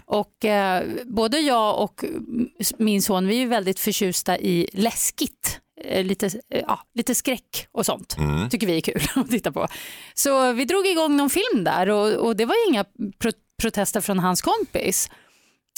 Och 0.06 0.46
eh, 0.46 0.84
både 1.06 1.39
jag 1.39 1.80
och 1.84 2.04
mm, 2.04 2.50
min 2.78 3.02
son 3.02 3.28
vi 3.28 3.36
är 3.36 3.39
ju 3.39 3.48
väldigt 3.48 3.80
förtjusta 3.80 4.38
i 4.38 4.70
läskigt. 4.74 5.60
Eh, 5.84 6.04
Lite, 6.04 6.26
eh, 6.26 6.62
ja, 6.68 6.80
lite 6.93 7.16
skräck 7.16 7.68
och 7.72 7.86
sånt 7.86 8.18
tycker 8.52 8.68
vi 8.68 8.78
är 8.78 8.82
kul 8.82 9.02
att 9.16 9.30
titta 9.30 9.52
på. 9.52 9.68
Så 10.14 10.52
vi 10.54 10.66
drog 10.66 10.88
igång 10.88 11.18
någon 11.18 11.30
film 11.30 11.64
där 11.64 11.89
och, 11.89 12.14
och 12.14 12.36
det 12.36 12.46
var 12.46 12.70
inga 12.70 12.86
pro 13.20 13.32
protester 13.62 14.02
från 14.02 14.20
hans 14.20 14.41
kompis. 14.41 15.10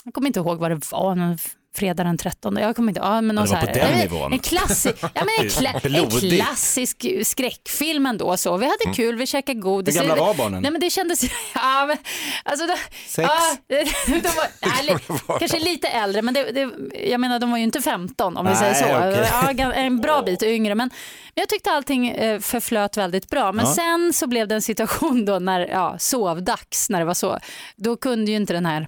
Jag 0.04 0.14
kommer 0.14 0.28
inte 0.28 0.40
ihåg 0.40 0.60
vad 0.60 0.72
det 0.72 0.92
var, 0.92 1.16
någon 1.16 1.38
fredag 1.78 2.04
den 2.04 2.18
13. 2.18 2.58
Jag 2.58 2.76
kommer 2.76 2.90
inte, 2.90 3.02
ja, 3.02 3.22
men 3.22 3.36
någon 3.36 3.46
det 3.46 3.52
var 3.52 3.62
så 3.62 3.66
på 3.68 3.72
här, 3.74 3.74
den 3.88 3.94
en, 3.94 4.00
nivån. 4.00 4.34
En, 4.34 4.40
klassi, 4.40 4.94
ja, 5.02 5.10
men 5.14 5.28
en, 5.46 5.50
kla, 5.50 5.70
en 5.84 6.10
klassisk 6.40 7.06
skräckfilm 7.24 8.06
ändå. 8.06 8.38
Så. 8.38 8.58
Vi 8.58 8.66
hade 8.66 8.96
kul, 8.96 9.16
vi 9.16 9.28
käkade 9.28 9.60
godis. 9.60 9.96
Hur 9.96 10.08
gamla 10.08 10.16
var 10.26 10.34
barnen? 10.34 10.62
Nej, 10.62 10.72
men 10.72 10.82
det 10.82 10.90
kändes... 10.90 11.24
Ja, 11.56 11.86
men, 11.86 11.98
alltså, 12.44 12.68
då, 12.68 12.74
Sex? 13.08 13.30
Ja, 13.30 13.58
de 14.08 14.22
var, 14.22 14.48
nej, 14.68 14.86
li- 14.86 15.38
kanske 15.40 15.60
lite 15.60 15.88
äldre, 15.88 16.22
men 16.22 16.34
det, 16.34 16.52
det, 16.52 16.70
jag 17.10 17.20
menar 17.20 17.40
de 17.40 17.52
var 17.52 17.58
ju 17.58 17.64
inte 17.64 17.82
15 17.82 18.38
om 18.38 18.46
vi 18.46 18.52
Nej, 18.54 18.60
säger 18.60 18.74
så. 18.74 19.20
okej. 19.52 19.56
Ja, 19.58 19.74
en 19.74 20.02
bra 20.02 20.22
bit 20.22 20.44
yngre. 20.44 20.76
Men, 20.76 20.88
men 20.88 21.42
jag 21.42 21.50
tyckte 21.50 21.72
allting 21.72 22.10
eh, 22.10 22.40
förflöt 22.40 22.98
väldigt 22.98 23.30
bra. 23.30 23.52
Men 23.52 23.66
Ja. 23.66 23.74
sen 23.74 24.14
så 24.14 24.28
blev 24.28 24.48
det 24.48 24.56
en 24.56 24.62
situation 24.62 25.26
då 25.26 25.40
när 25.40 25.60
ja, 25.68 25.96
sovdags, 26.00 26.90
när 26.90 27.00
det 27.00 27.06
var 27.06 27.14
så. 27.14 27.40
Då 27.76 27.96
kunde 27.98 28.32
ju 28.32 28.38
inte 28.38 28.54
den 28.54 28.66
här 28.66 28.82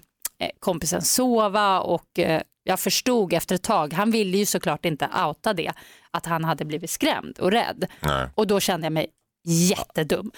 eh, 0.44 0.50
kompisen 0.60 1.02
sova 1.02 1.80
och 1.80 2.20
eh, 2.20 2.42
jag 2.70 2.80
förstod 2.80 3.34
efter 3.34 3.56
ett 3.56 3.64
tag, 3.64 3.94
han 3.94 4.12
ville 4.12 4.38
ju 4.38 4.46
såklart 4.46 4.86
inte 4.86 5.10
outa 5.28 5.54
det, 5.54 5.72
att 6.12 6.26
han 6.26 6.44
hade 6.44 6.66
blivit 6.66 6.90
skrämd 6.90 7.40
och 7.40 7.52
rädd. 7.52 7.86
Nej. 8.00 8.28
Och 8.36 8.48
då 8.48 8.60
kände 8.60 8.86
jag 8.86 8.94
mig 8.94 9.08
jättedum. 9.48 10.32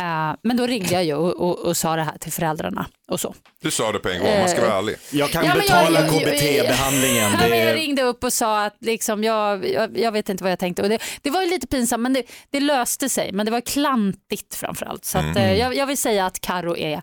Eh, 0.00 0.34
men 0.42 0.56
då 0.56 0.66
ringde 0.66 0.94
jag 0.94 1.04
ju 1.04 1.14
och, 1.14 1.34
och, 1.34 1.58
och 1.58 1.76
sa 1.76 1.96
det 1.96 2.02
här 2.02 2.18
till 2.18 2.32
föräldrarna 2.32 2.86
och 3.10 3.20
så. 3.20 3.34
Du 3.62 3.70
sa 3.70 3.92
det 3.92 3.98
på 3.98 4.08
en 4.08 4.20
gång, 4.20 4.38
man 4.38 4.48
ska 4.48 4.60
vara 4.60 4.78
ärlig. 4.78 4.96
Jag 5.12 5.30
kan 5.30 5.44
Ja, 5.44 5.54
betala 5.54 6.00
KBT-behandlingen. 6.08 7.32
Ja, 7.40 7.46
jag 7.56 7.74
ringde 7.76 8.02
upp 8.02 8.24
och 8.24 8.32
sa 8.32 8.64
att 8.64 8.76
liksom, 8.80 9.24
jag, 9.24 9.68
jag, 9.70 9.98
jag 9.98 10.12
vet 10.12 10.28
inte 10.28 10.44
vad 10.44 10.50
jag 10.52 10.58
tänkte. 10.58 10.82
Och 10.82 10.88
det, 10.88 10.98
det 11.22 11.30
var 11.30 11.42
ju 11.42 11.50
lite 11.50 11.66
pinsamt 11.66 12.02
men 12.02 12.12
det, 12.12 12.22
det 12.50 12.60
löste 12.60 13.08
sig. 13.08 13.32
Men 13.32 13.46
det 13.46 13.52
var 13.52 13.60
klantigt 13.60 14.54
framförallt. 14.54 15.04
Så 15.04 15.18
att, 15.18 15.24
Mm. 15.24 15.36
eh, 15.36 15.54
jag, 15.58 15.76
jag 15.76 15.86
vill 15.86 15.98
säga 15.98 16.26
att 16.26 16.40
Karo 16.40 16.76
är 16.76 17.02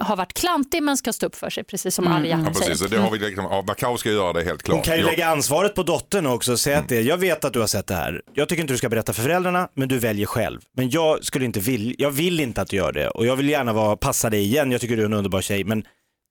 har 0.00 0.16
varit 0.16 0.32
klantig 0.32 0.82
men 0.82 0.96
ska 0.96 1.12
stå 1.12 1.26
upp 1.26 1.34
för 1.36 1.50
sig, 1.50 1.64
precis 1.64 1.94
som 1.94 2.06
Mm, 2.06 2.16
Arja 2.18 2.42
Ja, 2.44 2.50
precis, 2.50 2.78
så 2.78 2.88
säger. 2.88 2.90
det 2.96 3.02
har 3.02 3.10
vi 3.10 3.18
liksom, 3.18 3.44
ja, 3.44 3.64
Macau 3.66 3.96
ska 3.96 4.10
göra 4.10 4.32
det 4.32 4.44
helt 4.44 4.62
klart. 4.62 4.74
Hon 4.76 4.84
kan 4.84 4.94
ju 4.94 5.00
Jag- 5.00 5.06
lägga 5.10 5.26
ansvaret 5.26 5.74
på 5.74 5.82
dottern 5.82 6.26
också 6.26 6.52
och 6.52 6.60
säga 6.60 6.78
att 6.78 6.88
det, 6.88 7.00
jag 7.00 7.16
vet 7.16 7.44
att 7.44 7.52
du 7.52 7.60
har 7.60 7.66
sett 7.66 7.86
det 7.86 7.94
här. 7.94 8.22
Jag 8.34 8.48
tycker 8.48 8.60
inte 8.62 8.74
du 8.74 8.78
ska 8.78 8.88
berätta 8.88 9.12
för 9.12 9.22
föräldrarna, 9.22 9.68
men 9.74 9.88
du 9.88 9.98
väljer 9.98 10.26
själv. 10.26 10.60
Men 10.76 10.90
jag 10.90 11.24
skulle 11.24 11.44
inte 11.44 11.60
vilja, 11.60 11.94
jag 11.98 12.10
vill 12.10 12.40
inte 12.40 12.60
att 12.62 12.68
du 12.68 12.76
gör 12.76 12.92
det 12.92 13.08
och 13.08 13.26
jag 13.26 13.36
vill 13.36 13.48
gärna 13.48 13.72
vara, 13.72 13.96
passa 13.96 14.30
dig 14.30 14.40
igen, 14.42 14.72
jag 14.72 14.80
tycker 14.80 14.96
du 14.96 15.02
är 15.02 15.06
en 15.06 15.12
underbar 15.14 15.40
tjej, 15.42 15.64
men 15.64 15.84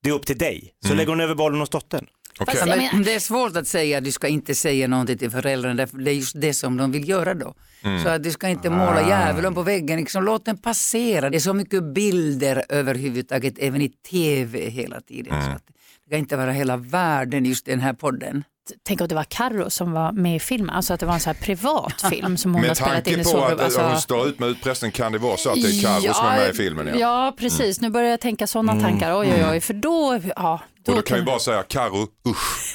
det 0.03 0.09
är 0.09 0.13
upp 0.13 0.25
till 0.25 0.37
dig. 0.37 0.73
Så 0.87 0.93
lägger 0.93 1.09
hon 1.09 1.21
över 1.21 1.35
bollen 1.35 1.59
hos 1.59 1.69
dottern. 1.69 2.05
Okej. 2.39 2.55
Ja, 2.67 2.89
men 2.93 3.03
det 3.03 3.13
är 3.13 3.19
svårt 3.19 3.55
att 3.57 3.67
säga 3.67 3.97
att 3.97 4.03
du 4.03 4.11
ska 4.11 4.27
inte 4.27 4.55
säga 4.55 4.87
någonting 4.87 5.17
till 5.17 5.31
föräldrarna, 5.31 5.85
det 5.85 6.11
är 6.11 6.15
just 6.15 6.41
det 6.41 6.53
som 6.53 6.77
de 6.77 6.91
vill 6.91 7.09
göra 7.09 7.33
då. 7.33 7.53
Mm. 7.83 8.03
Så 8.03 8.09
att 8.09 8.23
du 8.23 8.31
ska 8.31 8.47
inte 8.49 8.69
måla 8.69 9.07
djävulen 9.07 9.55
på 9.55 9.61
väggen, 9.61 9.99
liksom, 9.99 10.23
låt 10.23 10.45
den 10.45 10.57
passera. 10.57 11.29
Det 11.29 11.37
är 11.37 11.39
så 11.39 11.53
mycket 11.53 11.83
bilder 11.83 12.65
överhuvudtaget, 12.69 13.53
även 13.59 13.81
i 13.81 13.89
tv 13.89 14.69
hela 14.69 15.01
tiden. 15.01 15.33
Mm. 15.33 15.45
Så 15.45 15.51
att 15.51 15.63
det 16.05 16.09
kan 16.11 16.19
inte 16.19 16.37
vara 16.37 16.51
hela 16.51 16.77
världen 16.77 17.45
just 17.45 17.65
den 17.65 17.79
här 17.79 17.93
podden. 17.93 18.43
Tänk 18.87 19.01
om 19.01 19.07
det 19.07 19.15
var 19.15 19.23
Carro 19.23 19.69
som 19.69 19.91
var 19.91 20.11
med 20.11 20.35
i 20.35 20.39
filmen, 20.39 20.69
alltså 20.75 20.93
att 20.93 20.99
det 20.99 21.05
var 21.05 21.13
en 21.13 21.19
så 21.19 21.29
här 21.29 21.37
privat 21.41 22.01
film 22.09 22.37
som 22.37 22.53
hon 22.53 22.61
har 22.61 22.67
Med 22.67 22.77
spelat 22.77 22.97
in 22.97 23.03
tanke 23.03 23.21
i 23.21 23.23
på 23.23 23.29
sovrummet. 23.29 23.53
att 23.53 23.61
Alltså... 23.61 23.81
hon 23.81 24.01
står 24.01 24.27
ut 24.27 24.39
med 24.39 24.49
utpressning 24.49 24.91
kan 24.91 25.11
det 25.11 25.17
vara 25.17 25.37
så 25.37 25.49
att 25.49 25.55
det 25.55 25.67
är 25.67 25.81
Carro 25.83 26.13
som 26.13 26.25
är 26.25 26.37
med 26.37 26.49
i 26.49 26.53
filmen. 26.53 26.87
Ja. 26.87 26.95
Ja, 26.99 27.35
precis. 27.39 27.81
Nu 27.81 27.89
börjar 27.89 28.09
jag 28.09 28.19
tänka 28.19 28.47
sådana 28.47 28.81
tankar. 28.81 29.19
Oj, 29.19 29.33
oj, 29.35 29.45
oj. 29.51 29.59
För 29.61 29.73
då, 29.73 30.19
ja. 30.35 30.59
Och 30.87 30.95
då 30.95 31.01
kan 31.01 31.17
ju 31.17 31.23
bara 31.23 31.39
säga 31.39 31.63
Carro, 31.63 32.07
usch. 32.27 32.71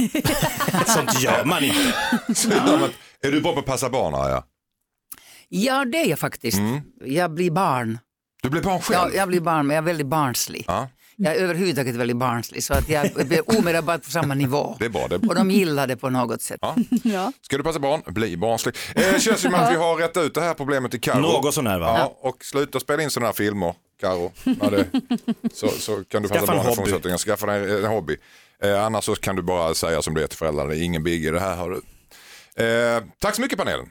Sånt 0.87 1.21
gör 1.23 1.45
man 1.45 1.65
inte. 1.65 1.79
Är 3.23 3.33
du 3.33 3.41
bra 3.41 3.53
på 3.53 3.59
att 3.59 3.67
passa 3.67 3.91
barn 3.91 4.15
Arja? 4.15 4.43
Ja, 5.57 5.85
det 5.85 5.99
är 5.99 6.07
jag 6.07 6.19
faktiskt. 6.19 6.59
Mm. 6.59 6.81
Jag 7.05 7.31
blir 7.31 7.51
barn. 7.51 7.99
Du 8.43 8.51
blir 8.51 8.63
barn 8.63 8.81
själv? 8.81 9.13
Ja, 9.13 9.19
jag 9.19 9.29
blir 9.29 9.41
barn, 9.41 9.67
men 9.67 9.75
jag 9.75 9.83
är 9.83 9.87
väldigt 9.87 10.07
barnslig. 10.07 10.65
Ja, 10.67 10.89
Jag 11.17 11.37
är 11.37 11.41
överhuvudtaget 11.41 11.95
väldigt 11.95 12.17
barnslig, 12.17 12.65
så 12.65 12.75
att 12.75 12.89
jag 12.89 13.05
är 13.05 13.59
omedelbart 13.59 14.05
på 14.05 14.11
samma 14.11 14.35
nivå. 14.35 14.77
det 14.79 14.85
är 14.85 14.89
bra. 14.89 15.09
Det. 15.09 15.17
Och 15.17 15.35
de 15.35 15.51
gillar 15.51 15.87
det 15.87 15.97
på 15.97 16.11
något 16.11 16.43
sätt. 16.43 16.59
Ja. 16.61 16.77
Ja. 17.05 17.33
Ska 17.43 17.57
du 17.57 17.63
passa 17.63 17.79
barn, 17.79 18.03
bli 18.07 18.37
barnslig. 18.37 18.77
Eh, 18.95 19.19
känns 19.19 19.41
som 19.41 19.55
att 19.55 19.73
vi 19.73 19.77
har 19.77 19.97
rätt 19.97 20.17
ut 20.17 20.35
det 20.35 20.41
här 20.41 20.55
problemet 20.55 20.95
i 20.95 20.99
Carro. 20.99 21.21
Något 21.21 21.55
sån 21.55 21.67
här 21.67 21.79
va? 21.79 21.97
Ja, 21.99 22.19
och 22.29 22.45
sluta 22.45 22.81
spela 22.81 23.03
in 23.03 23.11
sådana 23.11 23.27
här 23.27 23.35
filmer, 23.35 23.75
Karo. 24.01 24.33
Ja, 24.45 24.71
det, 24.71 24.87
så, 25.53 25.69
så 25.69 26.05
kan 26.05 26.23
du 26.23 26.29
passa 26.29 26.47
barn 26.47 27.15
i. 27.15 27.19
Skaffa 27.19 27.47
dig 27.47 27.85
en 27.85 27.91
hobby. 27.91 28.17
Eh, 28.63 28.85
annars 28.85 29.05
så 29.05 29.15
kan 29.15 29.37
du 29.37 29.43
bara 29.43 29.75
säga 29.75 30.03
som 30.03 30.15
det 30.15 30.23
är 30.23 30.27
till 30.27 30.39
föräldrarna, 30.39 30.69
det 30.71 30.77
är 30.77 30.83
ingen 30.83 31.03
biggie 31.03 31.31
det 31.31 31.41
här. 31.41 31.57
Har 31.57 31.71
du. 31.71 31.81
Eh, 32.65 33.03
tack 33.19 33.35
så 33.35 33.41
mycket 33.43 33.59
panelen. 33.59 33.87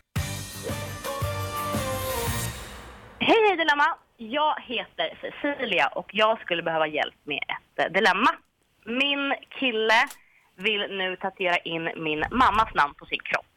Hej, 3.25 3.47
hej 3.47 3.57
Dilemma! 3.57 3.95
Jag 4.17 4.55
heter 4.61 5.17
Cecilia 5.21 5.87
och 5.87 6.09
jag 6.13 6.41
skulle 6.41 6.63
behöva 6.63 6.87
hjälp 6.87 7.15
med 7.23 7.43
ett 7.47 7.85
eh, 7.85 7.91
dilemma. 7.91 8.29
Min 8.85 9.35
kille 9.49 10.07
vill 10.55 10.81
nu 10.81 11.15
tatuera 11.15 11.57
in 11.57 11.89
min 11.95 12.25
mammas 12.31 12.73
namn 12.73 12.93
på 12.93 13.05
sin 13.05 13.19
kropp. 13.19 13.53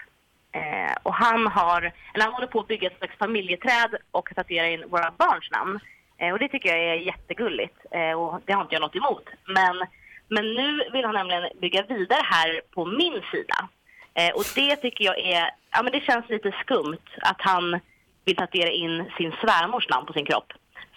Eh, 0.52 0.96
och 1.02 1.14
han 1.14 1.46
har, 1.46 1.92
eller 2.14 2.24
han 2.24 2.34
håller 2.34 2.46
på 2.46 2.60
att 2.60 2.68
bygga 2.68 2.86
ett 2.88 2.98
slags 2.98 3.18
familjeträd 3.18 3.96
och 4.10 4.28
tatuera 4.34 4.68
in 4.68 4.84
våra 4.88 5.10
barns 5.18 5.50
namn. 5.50 5.80
Eh, 6.18 6.32
och 6.32 6.38
det 6.38 6.48
tycker 6.48 6.68
jag 6.68 6.78
är 6.78 6.94
jättegulligt 6.94 7.78
eh, 7.90 8.12
och 8.12 8.40
det 8.44 8.52
har 8.52 8.62
inte 8.62 8.74
jag 8.74 8.82
något 8.82 8.96
emot. 8.96 9.24
Men, 9.46 9.86
men 10.28 10.54
nu 10.54 10.90
vill 10.92 11.04
han 11.04 11.14
nämligen 11.14 11.48
bygga 11.60 11.82
vidare 11.82 12.22
här 12.24 12.60
på 12.74 12.84
min 12.84 13.22
sida. 13.32 13.68
Eh, 14.14 14.34
och 14.34 14.44
det 14.54 14.76
tycker 14.76 15.04
jag 15.04 15.18
är, 15.18 15.50
ja 15.70 15.82
men 15.82 15.92
det 15.92 16.00
känns 16.00 16.28
lite 16.28 16.52
skumt 16.64 17.08
att 17.22 17.40
han 17.40 17.80
vill 18.26 18.36
tatuera 18.36 18.70
in 18.70 18.94
sin 19.18 19.32
svärmors 19.42 19.88
namn 19.88 20.06
på 20.06 20.12
sin 20.12 20.26
kropp. 20.26 20.48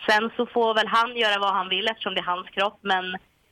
Sen 0.07 0.29
så 0.35 0.45
får 0.45 0.73
väl 0.73 0.87
han 0.87 1.17
göra 1.17 1.39
vad 1.39 1.53
han 1.53 1.69
vill 1.69 1.87
eftersom 1.87 2.13
det 2.13 2.19
är 2.19 2.31
hans 2.35 2.49
kropp 2.49 2.79
men 2.81 3.05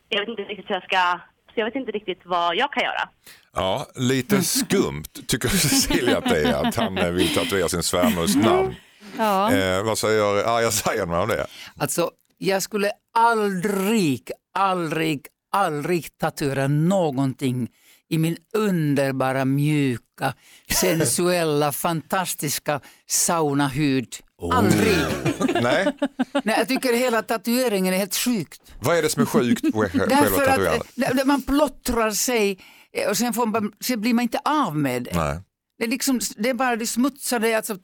jag 0.10 0.20
vet 0.20 0.30
inte 0.30 0.42
riktigt 0.42 0.70
hur 0.70 0.76
jag 0.76 0.84
ska, 0.84 1.20
jag 1.56 1.66
vet 1.66 1.76
inte 1.76 1.92
riktigt 1.92 2.22
vad 2.26 2.56
jag 2.56 2.74
kan 2.74 2.84
göra. 2.84 3.10
Ja, 3.56 3.86
lite 3.96 4.42
skumt 4.60 5.14
tycker 5.28 5.48
Cecilia 5.48 6.18
att 6.18 6.30
det 6.30 6.42
är 6.44 6.68
att 6.68 6.76
han 6.76 7.16
vill 7.16 7.36
tatuera 7.36 7.70
sin 7.70 7.84
svärmors 7.84 8.36
namn. 8.36 8.76
Ja. 9.18 9.54
Eh, 9.54 9.84
vad 9.84 9.98
säger 9.98 10.24
Arja 10.58 10.72
Saijonmaa 10.72 11.22
om 11.22 11.30
det? 11.30 11.46
Alltså, 11.78 12.12
jag 12.38 12.64
skulle 12.64 12.92
aldrig, 13.14 14.32
aldrig, 14.54 15.28
aldrig 15.52 16.18
tatuera 16.18 16.68
någonting 16.68 17.70
i 18.10 18.18
min 18.18 18.38
underbara, 18.54 19.46
mjuka, 19.46 20.34
sensuella, 20.70 21.72
fantastiska 21.72 22.82
saunahud. 23.08 24.08
Aldrig. 24.54 24.98
Nej, 25.62 25.98
Nej, 26.44 26.56
jag 26.58 26.68
tycker 26.68 26.94
hela 26.98 27.22
tatueringen 27.22 27.94
är 27.94 27.98
helt 27.98 28.16
sjukt. 28.16 28.62
vad 28.82 28.98
är 28.98 29.02
det 29.02 29.10
som 29.10 29.22
är 29.22 29.26
sjukt 29.26 29.64
med 29.64 29.74
själva 29.92 30.06
Därför 30.06 30.44
att 30.44 30.50
tatuerandet? 30.50 31.20
eh, 31.20 31.26
man 31.26 31.42
plottrar 31.42 32.12
sig 32.12 32.60
eh, 32.94 33.10
och 33.10 33.18
sen, 33.18 33.34
får 33.34 33.46
man, 33.46 33.72
sen 33.82 34.02
blir 34.02 34.14
man 34.14 34.24
inte 34.24 34.40
av 34.46 34.76
med 34.76 35.04
det. 35.04 35.12
Nej. 35.16 35.40
Det 35.78 35.84
är, 35.84 35.90
liksom, 35.90 36.20
det 36.38 36.50
är 36.50 36.54
bara 36.54 36.76
det 36.76 36.88
smutsade, 36.88 37.58
alltså 37.58 37.78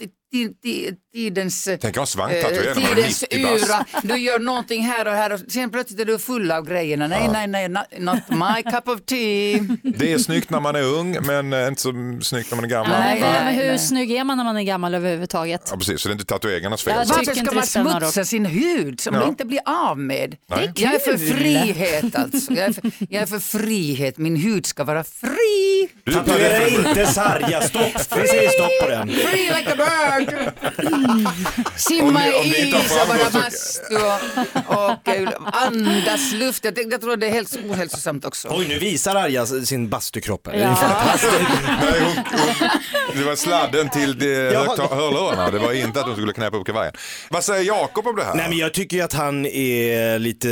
tidens... 1.13 1.67
eh, 1.67 1.77
Tänk 1.81 1.95
när 1.95 2.17
man 2.17 2.31
är 2.31 2.73
tidens 2.73 3.21
90 3.31 3.43
bast. 3.51 3.63
yra. 3.69 3.86
Du 4.03 4.17
gör 4.17 4.39
någonting 4.39 4.84
här 4.84 5.05
och 5.07 5.13
här 5.13 5.34
och 5.34 5.39
sen 5.47 5.69
plötsligt 5.69 5.99
är 5.99 6.05
du 6.05 6.19
full 6.19 6.51
av 6.51 6.65
grejerna. 6.67 7.07
Nej, 7.07 7.29
nej, 7.34 7.47
nej, 7.47 7.69
not, 7.69 7.84
not 7.99 8.19
my 8.29 8.63
cup 8.71 8.88
of 8.88 8.99
tea. 9.05 9.59
Det 9.84 10.11
är 10.13 10.17
snyggt 10.17 10.49
när 10.49 10.59
man 10.59 10.75
är 10.75 10.84
ung 10.84 11.17
men 11.25 11.53
eh, 11.53 11.67
inte 11.67 11.81
så 11.81 11.93
snyggt 12.21 12.51
när 12.51 12.55
man 12.55 12.65
är 12.65 12.69
gammal. 12.69 12.89
Nej, 12.99 13.21
Nej, 13.21 13.43
men 13.45 13.53
hur 13.55 13.67
nej. 13.67 13.79
snygg 13.79 14.11
är 14.11 14.23
man 14.23 14.38
när 14.38 14.43
man 14.43 14.57
är 14.57 14.63
gammal 14.63 14.95
överhuvudtaget? 14.95 15.67
Ja, 15.71 15.77
precis, 15.77 16.01
så 16.01 16.07
det 16.09 16.11
är 16.11 16.13
inte 16.13 16.25
tatueringarnas 16.25 16.84
fel. 16.84 16.93
Ja, 16.97 17.03
Varför 17.07 17.19
inte 17.21 17.36
ska 17.36 17.51
man 17.84 17.99
smutsa 17.99 18.25
sin 18.25 18.45
hud 18.45 18.99
som 18.99 19.13
Ja. 19.13 19.19
man 19.19 19.29
inte 19.29 19.45
blir 19.45 19.59
av 19.65 19.99
med? 19.99 20.36
Nej. 20.49 20.71
Jag 20.75 20.93
är 20.95 20.99
för 20.99 21.17
frihet 21.17 22.15
alltså. 22.15 22.53
Jag 22.53 22.65
är 22.65 22.73
för, 22.73 22.91
jag 23.09 23.21
är 23.21 23.25
för 23.25 23.39
frihet. 23.39 24.17
Min 24.17 24.36
hud 24.36 24.65
ska 24.65 24.84
vara 24.84 25.03
fri. 25.03 25.89
Du, 26.03 26.13
Tatuera 26.13 26.67
inte 26.67 27.05
sarga, 27.05 27.61
stopp! 27.61 28.17
Vi 28.21 28.27
säger 28.27 28.49
stopp 28.49 28.71
på 28.81 28.88
den. 28.89 29.09
Free 29.09 29.51
like 29.57 29.71
a 29.71 29.75
bird. 29.75 30.22
Simma 31.76 32.28
i 32.28 32.67
is 32.69 32.74
och 32.74 33.07
vara 33.07 33.17
så- 33.32 33.38
bastu 33.39 33.95
och, 34.67 34.89
och 34.89 35.07
eh, 35.07 35.30
andas 35.43 36.32
luft. 36.34 36.65
Jag, 36.65 36.76
tänkte- 36.76 36.93
jag 36.93 37.01
tror 37.01 37.17
det 37.17 37.28
är 37.28 37.32
helt 37.32 37.55
ohälsosamt 37.69 38.26
också. 38.26 38.47
Oj, 38.51 38.65
nu 38.67 38.80
visar 38.80 39.15
Arja 39.15 39.45
sin 39.45 39.89
bastukropp. 39.89 40.47
här. 40.47 40.53
Ja. 40.53 40.78
Nej, 41.82 42.01
hon, 42.01 42.24
hon, 43.07 43.17
det 43.17 43.24
var 43.24 43.36
sladden 43.36 43.89
till 43.89 44.21
högta- 44.21 44.95
hörlurarna, 44.95 45.51
det 45.51 45.59
var 45.59 45.74
inte 45.74 45.99
att 45.99 46.05
hon 46.05 46.15
skulle 46.15 46.34
knäppa 46.34 46.57
upp 46.57 46.65
kavajen. 46.67 46.93
Vad 47.30 47.43
säger 47.43 47.63
Jakob 47.63 48.07
om 48.07 48.15
det 48.15 48.24
här? 48.24 48.36
Nej 48.36 48.49
men 48.49 48.57
jag 48.57 48.74
tycker 48.74 48.97
ju 48.97 49.03
att 49.03 49.13
han 49.13 49.45
är 49.45 50.19
lite 50.19 50.47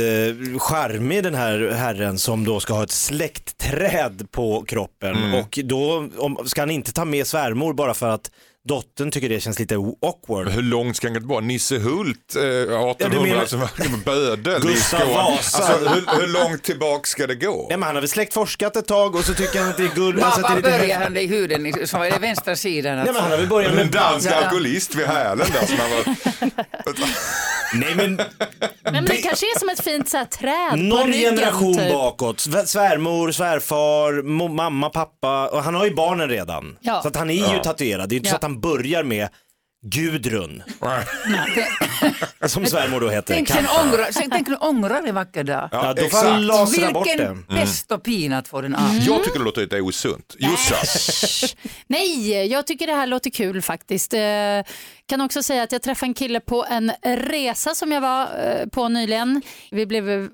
charmig 0.58 1.22
den 1.22 1.34
här 1.34 1.70
herren 1.76 2.18
som 2.18 2.44
då 2.44 2.60
ska 2.60 2.74
ha 2.74 2.82
ett 2.82 2.90
släktträd 2.90 4.26
på 4.30 4.64
kroppen 4.68 5.16
Mm. 5.16 5.34
och 5.34 5.58
då 5.64 6.08
om, 6.18 6.38
ska 6.46 6.60
han 6.62 6.70
inte 6.70 6.92
ta 6.92 7.04
med 7.04 7.26
svärmor 7.26 7.74
bara 7.74 7.94
för 7.94 8.08
att 8.08 8.30
dottern 8.68 9.10
tycker 9.10 9.28
det 9.28 9.40
känns 9.40 9.58
lite 9.58 9.74
awkward. 10.02 10.48
Hur 10.48 10.62
långt 10.62 10.96
ska 10.96 11.08
det 11.08 11.20
vara? 11.20 11.40
Nisse 11.40 11.78
Hult, 11.78 12.36
eh, 12.36 12.42
1800, 12.42 13.28
Ja, 13.28 13.34
menar- 13.34 13.46
som 13.46 13.60
var 13.60 14.04
bödel 14.04 14.64
i 14.64 14.66
Gustav 14.72 14.98
Skåne. 14.98 15.14
Vasa. 15.14 15.64
Alltså, 15.64 15.88
hur, 15.88 16.20
hur 16.20 16.26
långt 16.26 16.62
tillbaka 16.62 17.04
ska 17.04 17.26
det 17.26 17.34
gå? 17.34 17.66
Nej 17.68 17.78
men 17.78 17.82
han 17.86 17.94
har 17.96 18.00
väl 18.02 18.08
släktforskat 18.08 18.76
ett 18.76 18.86
tag 18.86 19.14
och 19.14 19.24
så 19.24 19.34
tycker 19.34 19.60
han 19.60 19.68
att 19.70 19.76
det 19.76 19.82
är 19.84 19.94
guld. 19.94 20.18
Var, 20.18 20.26
Alltså 20.26 20.54
lite 20.56 20.70
börjar 20.70 21.00
han 21.00 21.16
i 21.16 21.26
huden? 21.26 21.86
Så 21.86 22.02
är 22.02 22.10
det 22.10 22.18
vänstra 22.18 22.56
sidan? 22.56 22.96
Nej 22.96 23.04
men 23.04 23.08
Alltså. 23.08 23.22
han 23.22 23.30
har 23.30 23.38
väl 23.38 23.48
börjat 23.48 23.70
En 23.70 23.76
med 23.76 23.86
dansk 23.90 24.30
Ja. 24.30 24.34
alkoholist 24.34 24.94
vid 24.94 25.06
hälen 25.06 25.46
där 25.52 25.66
som 25.66 25.76
han 25.78 25.90
var... 25.90 26.04
Nej 27.74 27.94
men 27.94 28.16
Nej, 28.16 28.26
men 28.92 29.04
det 29.04 29.16
kanske 29.16 29.46
är 29.46 29.58
som 29.58 29.68
ett 29.68 29.80
fint 29.84 30.08
så 30.08 30.16
här, 30.16 30.24
träd 30.24 30.70
på 30.70 30.76
någon 30.76 31.06
ryggen. 31.12 31.36
generation 31.36 31.76
typ. 31.76 31.92
bakåt. 31.92 32.36
Sv- 32.38 32.64
Svärmor, 32.66 33.32
svärfar, 33.32 34.22
mamma, 34.48 34.90
pappa 34.90 35.48
och 35.48 35.62
han 35.62 35.74
har 35.74 35.84
ju 35.84 35.94
barnen 35.94 36.28
redan. 36.28 36.76
Ja. 36.80 37.02
Så 37.02 37.08
att 37.08 37.16
han 37.16 37.30
är 37.30 37.34
ju 37.54 37.58
tatuerad. 37.62 38.08
Det 38.08 38.12
är 38.12 38.14
ju 38.14 38.18
inte 38.18 38.28
så 38.30 38.34
Ja. 38.34 38.36
att 38.36 38.42
han 38.42 38.51
börjar 38.60 39.02
med 39.02 39.28
Gudrun. 39.84 40.62
Som 42.46 42.66
svärmor 42.66 43.00
då 43.00 43.08
heter. 43.10 43.34
Tänk 43.34 43.48
Kanske. 43.48 43.80
ångra, 43.80 44.12
sen, 44.12 44.30
tänk 44.30 44.48
nu 44.48 44.56
ångra 44.56 45.00
det 45.00 45.12
vacker 45.12 45.44
dag. 45.44 45.68
Ja, 45.72 45.94
då 45.94 46.02
får 46.02 46.30
han 46.30 46.46
lasra 46.46 46.90
bort 46.90 47.04
det. 47.04 47.10
Vilken 47.10 47.42
pest 47.42 47.92
och 47.92 48.02
pin 48.02 48.32
att 48.32 48.48
få 48.48 48.60
den 48.60 48.74
av. 48.74 48.94
Jag 49.06 49.24
tycker 49.24 49.38
det 49.38 49.44
låter 49.44 49.60
lite 49.60 49.80
osunt. 49.80 50.36
Jossas. 50.38 51.54
Nej, 51.86 52.46
jag 52.46 52.66
tycker 52.66 52.86
det 52.86 52.94
här 52.94 53.06
låter 53.06 53.30
kul 53.30 53.62
faktiskt. 53.62 54.14
Eh, 54.14 54.20
kan 55.06 55.20
också 55.20 55.42
säga 55.42 55.62
att 55.62 55.72
jag 55.72 55.82
träffade 55.82 56.10
en 56.10 56.14
kille 56.14 56.40
på 56.40 56.66
en 56.70 56.92
resa 57.04 57.74
som 57.74 57.92
jag 57.92 58.00
var 58.00 58.22
eh, 58.22 58.66
på 58.66 58.88
nyligen. 58.88 59.42
Vi 59.70 59.86
blev 59.86 60.10
eh, 60.10 60.26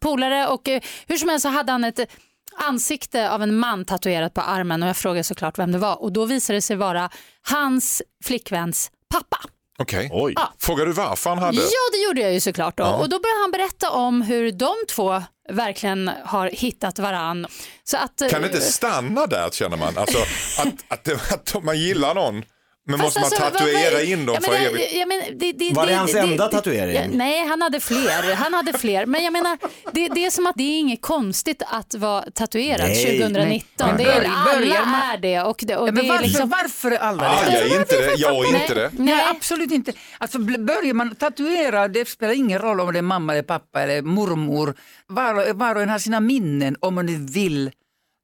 polare 0.00 0.46
och 0.46 0.68
eh, 0.68 0.82
hur 1.06 1.16
som 1.16 1.28
helst 1.28 1.42
så 1.42 1.48
hade 1.48 1.72
han 1.72 1.84
ett 1.84 2.00
ansikte 2.56 3.30
av 3.30 3.42
en 3.42 3.58
man 3.58 3.84
tatuerat 3.84 4.34
på 4.34 4.40
armen 4.40 4.82
och 4.82 4.88
jag 4.88 4.96
frågade 4.96 5.24
såklart 5.24 5.58
vem 5.58 5.72
det 5.72 5.78
var 5.78 6.02
och 6.02 6.12
då 6.12 6.24
visade 6.24 6.56
det 6.56 6.62
sig 6.62 6.76
vara 6.76 7.10
hans 7.48 8.02
flickväns 8.24 8.90
pappa. 9.10 9.38
Okej. 9.78 10.10
Oj. 10.12 10.32
Ja. 10.36 10.52
Frågar 10.58 10.86
du 10.86 10.92
varför 10.92 11.30
han 11.30 11.38
hade? 11.38 11.56
Ja, 11.56 11.62
det 11.92 11.98
gjorde 12.06 12.20
jag 12.20 12.32
ju 12.32 12.40
såklart 12.40 12.76
då. 12.78 12.84
Ja. 12.84 12.94
Och 12.96 13.08
då 13.08 13.18
började 13.18 13.40
han 13.40 13.50
berätta 13.50 13.90
om 13.90 14.22
hur 14.22 14.52
de 14.52 14.74
två 14.90 15.22
verkligen 15.50 16.10
har 16.24 16.48
hittat 16.48 16.98
varann. 16.98 17.46
Så 17.84 17.96
att, 17.96 18.20
eh, 18.20 18.28
Kan 18.28 18.40
det 18.42 18.46
inte 18.48 18.60
stanna 18.60 19.26
där 19.26 19.50
känner 19.50 19.76
man? 19.76 19.98
Alltså 19.98 20.18
att, 20.58 20.68
att, 20.88 21.04
det- 21.04 21.32
att 21.32 21.64
man 21.64 21.78
gillar 21.78 22.14
någon 22.14 22.42
Men 22.84 22.98
Fast 22.98 23.04
måste 23.20 23.20
man 23.20 23.24
alltså, 23.24 23.42
vad- 23.42 23.52
tatuera 23.72 23.94
vad- 23.94 24.02
in 24.04 24.26
dem 24.26 24.36
för 24.42 24.52
menar, 24.52 24.66
evigt? 24.66 24.92
jag 24.94 25.08
menar, 25.08 25.24
det, 25.38 25.52
det, 25.52 25.72
Var 25.74 25.86
det 25.86 25.94
hans 25.94 26.14
enda 26.14 26.48
tatuering? 26.48 26.94
Ja, 26.94 27.02
nej, 27.12 27.46
han 27.46 27.62
hade 27.62 27.80
fler. 27.80 28.34
Han 28.34 28.54
hade 28.54 28.78
fler. 28.78 29.06
Men 29.06 29.24
jag 29.24 29.32
menar, 29.32 29.58
det, 29.92 30.08
det 30.08 30.24
är 30.26 30.30
som 30.30 30.46
att 30.46 30.54
det 30.56 30.62
är 30.62 30.78
inget 30.80 31.02
konstigt 31.02 31.62
att 31.66 31.94
vara 31.94 32.22
tatuerad 32.34 32.88
Nej. 32.88 33.04
2019. 33.20 33.88
Nej. 33.96 34.04
Det 34.04 34.10
är, 34.12 34.30
alla 34.30 34.84
man- 34.86 35.00
är 35.00 35.18
det. 35.18 35.42
Och 35.42 35.60
det, 35.66 35.76
och 35.76 35.88
Ja, 35.88 35.92
det 35.92 35.96
men 35.96 36.04
är 36.04 36.08
varför, 36.08 36.24
liksom, 36.24 36.48
varför 36.48 36.90
är 36.90 36.98
alla 36.98 37.30
Ah, 37.30 37.44
det? 37.46 37.52
jag 37.52 37.62
är 37.72 37.78
inte 37.80 37.96
det, 37.96 38.14
jag 38.18 38.44
är 38.46 38.60
inte 38.62 38.74
det. 38.74 38.90
Nej, 38.98 39.24
absolut 39.30 39.70
inte. 39.72 39.92
Alltså, 40.18 40.38
börjar 40.38 40.94
man 40.94 41.14
tatuera, 41.14 41.88
det 41.88 42.08
spelar 42.08 42.32
ingen 42.34 42.58
roll 42.58 42.80
om 42.80 42.92
det 42.92 42.98
är 42.98 43.02
mamma 43.02 43.32
eller 43.32 43.42
pappa 43.42 43.82
eller 43.82 44.02
mormor. 44.02 44.74
Var, 45.06 45.52
var 45.54 45.74
och 45.74 45.82
en 45.82 45.88
har 45.88 45.98
sina 45.98 46.20
minnen 46.20 46.76
om 46.80 46.94
man 46.94 47.26
vill 47.26 47.70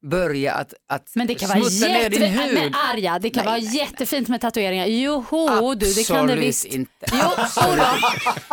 börja 0.08 0.54
att, 0.54 0.74
att 0.88 1.10
men 1.14 1.26
det 1.26 1.34
kan 1.34 1.48
vara 1.48 1.60
smutta 1.70 1.92
ner 1.92 2.10
din 2.10 2.22
jätte... 2.22 2.42
hud. 2.42 2.54
Men 2.54 2.74
Arja, 2.92 3.18
det 3.18 3.30
kan 3.30 3.44
vara 3.44 3.58
jättefint 3.58 4.28
med 4.28 4.40
tatueringar. 4.40 4.86
Joho, 4.86 5.74
du, 5.74 5.92
det 5.94 6.06
kan 6.08 6.16
det 6.16 6.22
Absolut 6.22 6.44
visst. 6.44 6.64
inte. 6.64 6.90
Jo, 7.12 7.18
Absolut. 7.36 7.82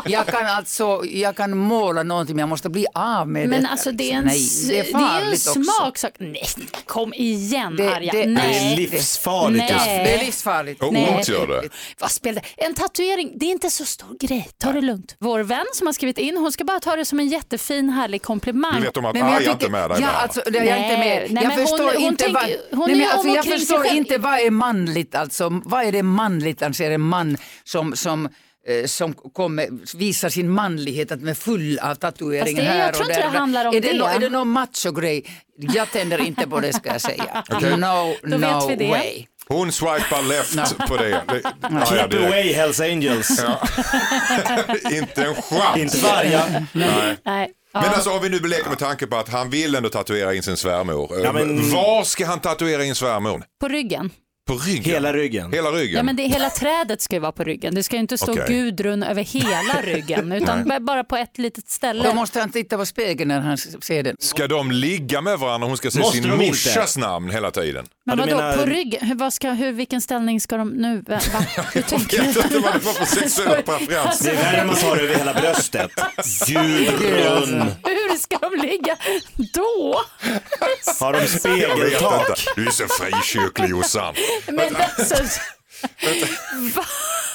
Jag 0.06 0.26
kan 0.28 0.46
alltså, 0.46 1.02
jag 1.06 1.36
kan 1.36 1.58
måla 1.58 2.04
någonting 2.04 2.36
men 2.36 2.42
jag 2.44 2.50
måste 2.50 2.70
bli 2.70 2.86
av 2.94 3.28
med 3.28 3.50
Men 3.50 3.64
det. 3.64 3.70
alltså 3.70 3.92
det 3.92 4.12
är 4.12 4.18
en, 4.18 4.26
Nej, 4.26 4.36
s- 4.46 4.68
det 4.68 4.80
är 4.80 4.84
det 4.84 4.90
är 5.04 5.22
en 5.22 5.32
också. 5.32 5.54
smaksak. 5.54 6.14
Nej, 6.18 6.44
kom 6.86 7.14
igen 7.14 7.76
Det- 7.76 7.96
Arja. 7.96 8.12
det- 8.14 8.26
Nej. 8.26 8.76
Det 8.78 8.84
är 8.86 8.92
livsfarligt 8.92 9.74
Nej. 9.78 10.04
Det 10.06 10.14
är 10.16 10.26
livsfarligt. 10.26 10.84
Och 10.84 10.94
Nej. 10.94 11.16
ont 11.18 11.28
gör 11.28 11.48
det. 11.48 11.70
Vad 12.00 12.12
spelar 12.12 12.42
det? 12.58 12.64
En 12.66 12.74
tatuering, 12.74 13.32
det 13.36 13.46
är 13.46 13.50
inte 13.52 13.70
så 13.70 13.86
stor 13.86 14.18
grej. 14.28 14.50
Ta 14.58 14.72
det 14.72 14.82
lugnt. 14.82 15.16
Vår 15.20 15.40
vän 15.40 15.66
som 15.74 15.88
har 15.88 15.94
skrivit 15.94 16.18
in, 16.18 16.38
hon 16.38 16.52
ska 16.52 16.64
bara 16.64 16.80
ta 16.80 16.96
det 16.96 17.06
som 17.06 17.20
en 17.20 17.28
jättefin 17.28 17.90
härlig 17.90 18.22
komplimang. 18.22 18.76
Du 18.76 18.82
vet 18.82 18.98
om 18.98 19.06
att 19.06 19.14
Nej, 19.14 19.24
men 19.24 19.32
jag 19.32 19.42
Arja 19.42 19.52
inte 19.52 19.66
är 19.66 19.70
med 19.70 19.90
dig 19.90 19.98
ja, 20.02 20.08
alltså, 20.10 20.42
det 20.52 20.58
är 20.60 20.64
jag 20.64 20.78
inte 20.78 20.98
Nej, 20.98 21.20
med. 21.20 21.32
nej, 21.32 21.45
jag 21.46 21.58
men 21.58 21.60
hon- 21.60 21.68
förstår 21.68 21.94
hon 21.94 22.04
inte 22.04 22.24
tänker- 22.24 22.42
vad, 22.72 22.80
hon 22.80 22.92
nej, 22.92 23.02
är 23.02 23.08
men 23.08 23.10
alltså, 23.18 23.28
jag 23.28 23.46
förstår 23.60 23.86
inte 23.88 24.18
vad 24.18 24.40
är 24.40 24.52
manligt 24.52 25.16
alltså. 25.16 25.62
Vad 25.66 25.86
är 25.86 25.92
det 25.92 26.04
manligt 26.04 26.62
anser 26.62 26.92
en 26.92 27.02
man 27.02 27.38
som, 27.64 27.96
som 27.96 28.30
eh, 28.68 28.86
som 28.86 29.14
kommer, 29.14 29.98
visar 29.98 30.30
sin 30.30 30.50
manlighet 30.50 31.12
att 31.12 31.20
med 31.20 31.38
full 31.38 31.80
av 31.80 31.96
tatueringar 31.96 32.64
det- 32.64 32.70
här 32.70 32.90
och 33.02 33.08
där. 33.08 33.16
det 33.32 33.38
handlar 33.38 33.66
om 33.66 33.76
är 33.76 33.82
det. 33.82 33.92
det. 33.92 33.98
Nå, 33.98 34.06
är 34.06 34.20
det 34.20 34.30
någon 34.30 34.48
macho-grej? 34.50 35.24
Jag 35.58 35.92
tänder 35.92 36.22
inte 36.28 36.48
på 36.48 36.60
det 36.60 36.74
ska 36.74 36.90
jag 36.92 37.02
säga. 37.02 37.44
Okej. 37.50 37.78
No, 37.78 38.16
Då 38.24 38.38
no 38.38 38.76
det. 38.78 38.90
way. 38.90 39.26
Hon 39.48 39.72
swipar 39.72 40.22
left 40.28 40.78
på 40.88 40.98
det. 40.98 41.10
det 41.28 41.42
ja, 41.62 41.86
Keep 41.86 42.26
away 42.28 42.54
Hells 42.54 42.80
Angels. 42.80 43.30
inte 44.92 45.24
en 45.24 45.36
chans. 45.36 45.78
Inte 45.78 45.98
varja. 45.98 46.66
Nej. 46.74 47.18
Nej. 47.26 47.52
Men 47.82 47.94
alltså 47.94 48.10
om 48.10 48.22
vi 48.22 48.30
nu 48.30 48.40
leker 48.40 48.70
med 48.70 48.80
tanke 48.80 49.08
på 49.08 49.16
att 49.18 49.30
han 49.30 49.50
vill 49.50 49.76
ändå 49.76 49.90
tatuera 49.90 50.34
in 50.34 50.44
sin 50.44 50.58
svärmor. 50.58 51.20
Ja, 51.24 51.32
men- 51.34 51.72
Var 51.72 52.04
ska 52.04 52.26
han 52.26 52.40
tatuera 52.40 52.84
in 52.84 52.96
svärmor? 52.96 53.44
På 53.62 53.68
ryggen. 53.68 54.10
På 54.48 54.54
ryggen? 54.58 54.84
Hela 54.94 55.14
ryggen. 55.14 55.54
Hela 55.54 55.72
ryggen? 55.72 55.98
Ja, 55.98 56.04
men 56.04 56.16
det, 56.16 56.24
hela 56.24 56.50
trädet 56.50 57.02
ska 57.02 57.16
ju 57.16 57.20
vara 57.20 57.32
på 57.32 57.44
ryggen. 57.44 57.76
Det 57.76 57.84
ska 57.84 57.96
ju 57.96 58.00
inte 58.00 58.18
stå 58.18 58.32
Okej. 58.32 58.46
Gudrun 58.48 59.04
över 59.04 59.24
hela 59.24 59.82
ryggen 59.84 60.32
utan 60.32 60.72
bara 60.86 61.04
på 61.04 61.16
ett 61.18 61.38
litet 61.38 61.64
Då 61.66 61.70
ställe. 61.72 62.14
måste 62.14 62.40
han 62.40 62.50
titta 62.52 62.78
på 62.78 62.86
spegeln 62.86 63.28
när 63.28 63.40
han 63.40 63.58
ser 63.58 64.04
den. 64.04 64.16
Ska 64.20 64.48
de 64.48 64.72
ligga 64.72 65.22
med 65.22 65.40
varandra 65.40 65.66
och 65.66 65.70
hon 65.70 65.78
ska 65.78 65.92
se 65.92 66.00
Måste 66.00 66.18
sin 66.22 66.38
morsas 66.38 66.98
namn 66.98 67.30
hela 67.32 67.52
tiden? 67.52 67.86
Men 68.06 68.18
vadå, 68.18 68.36
menar- 68.36 68.58
på 68.58 68.66
ryggen? 68.66 69.06
Hur, 69.08 69.16
vad 69.16 69.34
ska, 69.34 69.52
hur, 69.52 69.72
vilken 69.72 70.02
ställning 70.02 70.42
ska 70.42 70.58
de 70.58 70.70
nu? 70.70 71.04
Va? 71.08 71.20
Hur 71.74 71.82
Jag 71.82 71.88
tänker 71.88 72.18
vet 72.22 72.34
du? 72.34 72.42
inte 72.42 72.60
vad 72.60 72.74
det 72.74 72.80
var 72.86 72.94
för 72.94 73.06
sexuella 73.16 73.62
preferens. 73.62 74.20
Det 74.20 74.32
är 74.32 74.36
värre 74.36 74.62
om 74.62 74.68
man 74.68 74.76
tar 74.76 74.96
det 74.96 75.02
över 75.02 75.16
hela 75.16 75.34
bröstet. 75.34 75.92
Gudrun. 76.48 77.62
Hur 77.84 78.18
ska 78.18 78.38
de 78.38 78.68
ligga 78.68 78.98
då? 79.54 80.02
Har 81.00 81.14
de 81.14 81.28
spegeltak? 81.28 82.30
inte. 82.30 82.42
Du 82.56 82.68
är 82.68 82.72
så 82.72 82.84
frikyrklig 82.88 83.70
Jossan. 83.70 84.14
Men 84.48 84.76
alltså, 84.76 85.16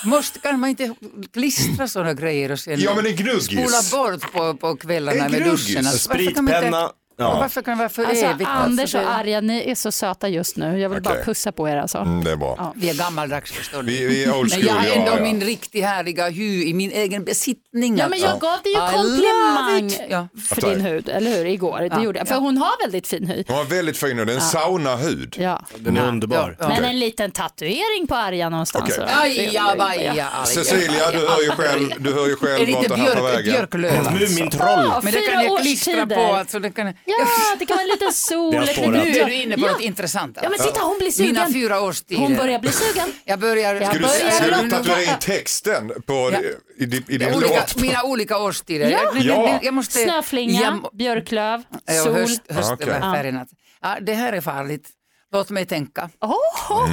Måste, 0.05 0.39
kan 0.39 0.61
man 0.61 0.71
inte 0.71 0.95
klistra 1.33 1.89
sådana 1.89 2.15
grejer 2.15 2.51
och 2.53 2.59
sen 2.61 2.81
Ja 2.81 2.95
men 2.95 3.07
en 3.07 3.17
spola 3.41 3.83
bort 3.91 4.33
på, 4.33 4.55
på 4.55 4.77
kvällarna 4.77 5.25
En 5.25 5.33
med 5.33 5.43
gnuggis. 5.43 5.67
duschen? 5.67 5.87
Alltså, 5.87 6.09
man 6.13 6.21
inte- 6.21 6.33
Spritpenna. 6.35 6.93
Ja. 7.21 7.39
Varför 7.41 7.63
kan 7.63 7.73
det 7.77 7.79
vara 7.79 7.89
för 7.89 8.05
alltså 8.05 8.25
evigt? 8.25 8.51
Anders 8.51 8.95
och 8.95 9.01
det- 9.01 9.09
Arja, 9.09 9.41
ni 9.41 9.71
är 9.71 9.75
så 9.75 9.93
söta 9.93 10.29
just 10.29 10.57
nu. 10.57 10.79
Jag 10.81 10.89
vill 10.89 11.03
bara 11.03 11.11
Okej. 11.15 11.25
pussa 11.25 11.53
på 11.53 11.69
er 11.69 11.77
alltså. 11.77 11.99
Mm, 11.99 12.25
det 12.25 12.31
är 12.31 12.37
bra. 12.37 12.55
Ja. 12.59 12.73
Vi 12.77 12.91
är 12.91 12.95
gammaldags 12.95 13.53
förstår 13.53 13.83
du. 13.83 13.87
Vi, 13.93 14.07
vi 14.07 14.25
är 14.25 14.37
old 14.37 14.51
Men 14.51 14.51
school, 14.51 14.65
jag 14.67 14.75
har 14.75 14.87
ja, 14.87 14.93
ändå 14.95 15.13
ja. 15.17 15.23
min 15.23 15.41
riktigt 15.41 15.85
härliga 15.85 16.29
hy 16.29 16.65
i 16.65 16.75
min 16.75 16.91
egen 16.93 17.25
besittning. 17.25 17.99
Ja, 17.99 18.09
men 18.09 18.19
jag 18.21 18.31
alltså. 18.31 18.47
gav 18.47 18.63
dig 18.63 18.73
ju 18.73 18.79
I 18.79 18.93
komplimang. 18.97 20.07
Ja. 20.11 20.29
för 20.49 20.61
din 20.71 20.81
hud, 20.81 21.09
eller 21.09 21.31
hur? 21.31 21.47
Igår. 21.47 21.79
Det 21.81 21.87
Ja. 21.87 22.03
gjorde 22.03 22.19
jag. 22.19 22.29
För 22.29 22.35
hon 22.37 22.59
har 22.59 22.85
väldigt 22.85 23.07
fin 23.09 23.27
hy. 23.27 23.45
Hon 23.49 23.57
har 23.57 23.65
väldigt 23.65 23.97
fin 23.99 24.19
hud, 24.19 24.31
en 24.31 24.41
saunahud. 24.41 25.37
Ja. 25.39 25.63
Den 25.77 25.97
är 25.97 26.09
underbar. 26.09 26.57
Ja. 26.61 26.69
Men 26.69 26.85
en 26.85 26.99
liten 26.99 27.31
tatuering 27.31 28.07
på 28.09 28.15
Arja 28.15 28.49
någonstans. 28.49 28.95
Så- 28.95 29.03
Aja, 29.23 29.75
baja, 29.79 30.27
Cecilia, 30.47 31.11
du 31.11 31.19
hör 31.19 31.43
ju 31.43 31.51
själv, 31.51 31.89
du 31.99 32.13
hör 32.15 32.27
ju 32.27 32.37
själv 32.37 32.75
vart 32.75 32.89
det 32.89 32.97
här 32.97 33.15
tar 33.15 33.23
vägen. 33.23 33.43
björklöv. 33.53 33.99
alltså. 33.99 34.13
Mumintroll. 34.13 34.69
Ja, 34.69 35.01
Men 35.03 35.13
det 35.13 35.21
kan 35.21 35.45
jag 35.45 35.59
klistra 35.61 36.07
på. 36.07 36.21
Alltså, 36.21 36.59
det 36.59 36.71
kan... 36.71 36.87
Ja, 37.19 37.57
det 37.59 37.67
kan 37.67 37.77
vara 37.77 37.85
en 37.85 37.89
liten 37.91 38.13
sol. 38.31 38.51
Det 38.53 38.57
har 38.59 38.65
ett 38.65 38.77
spårat. 38.77 39.05
litet 39.07 39.15
Nu 39.15 39.21
är 39.21 39.25
du 39.27 39.35
inne 39.35 39.55
på 39.57 39.67
ja. 39.67 39.73
något 39.73 39.81
intressant. 39.81 40.37
Ja, 40.37 40.43
men 40.43 40.53
alltså. 40.53 40.69
titta 40.69 40.85
hon 40.85 40.99
blir 40.99 41.11
sugen. 41.11 41.33
Mina 41.33 41.47
fyra 41.53 41.81
årstider. 41.81 42.21
Hon 42.23 42.37
börjar 42.37 42.59
bli 42.59 42.73
sugen. 42.73 43.13
Jag 43.25 43.39
börjar... 43.39 43.75
Jag 43.75 43.85
Ska 43.85 43.93
du, 43.93 44.01
börjar 44.01 44.31
ska 44.31 44.63
du 44.63 44.71
tatuera 44.71 45.03
in 45.03 45.19
texten 45.21 45.93
på, 46.07 46.31
Ja. 46.33 46.39
i, 46.79 46.87
din- 46.87 47.05
i 47.09 47.19
din 47.19 47.35
olika, 47.35 47.55
låt? 47.55 47.77
mina 47.77 48.03
olika 48.03 48.39
årstider. 48.39 48.91
Ja. 48.91 48.99
Jag, 49.15 49.25
Ja. 49.25 49.49
jag, 49.51 49.65
jag 49.65 49.75
måste... 49.75 49.99
Snöflinga, 49.99 50.61
Jag- 50.63 50.91
björklöv, 50.97 51.63
Ja, 51.87 51.93
sol. 52.05 52.13
höst, 52.15 52.41
höst 52.49 52.71
Ah, 52.73 53.15
färgerna. 53.15 53.47
Ja, 53.83 53.97
det 54.01 54.15
här 54.15 54.33
är 54.33 54.41
farligt. 54.41 54.89
Låt 55.33 55.51
mig 55.51 55.67
tänka. 55.67 56.11
Oh. 56.21 56.89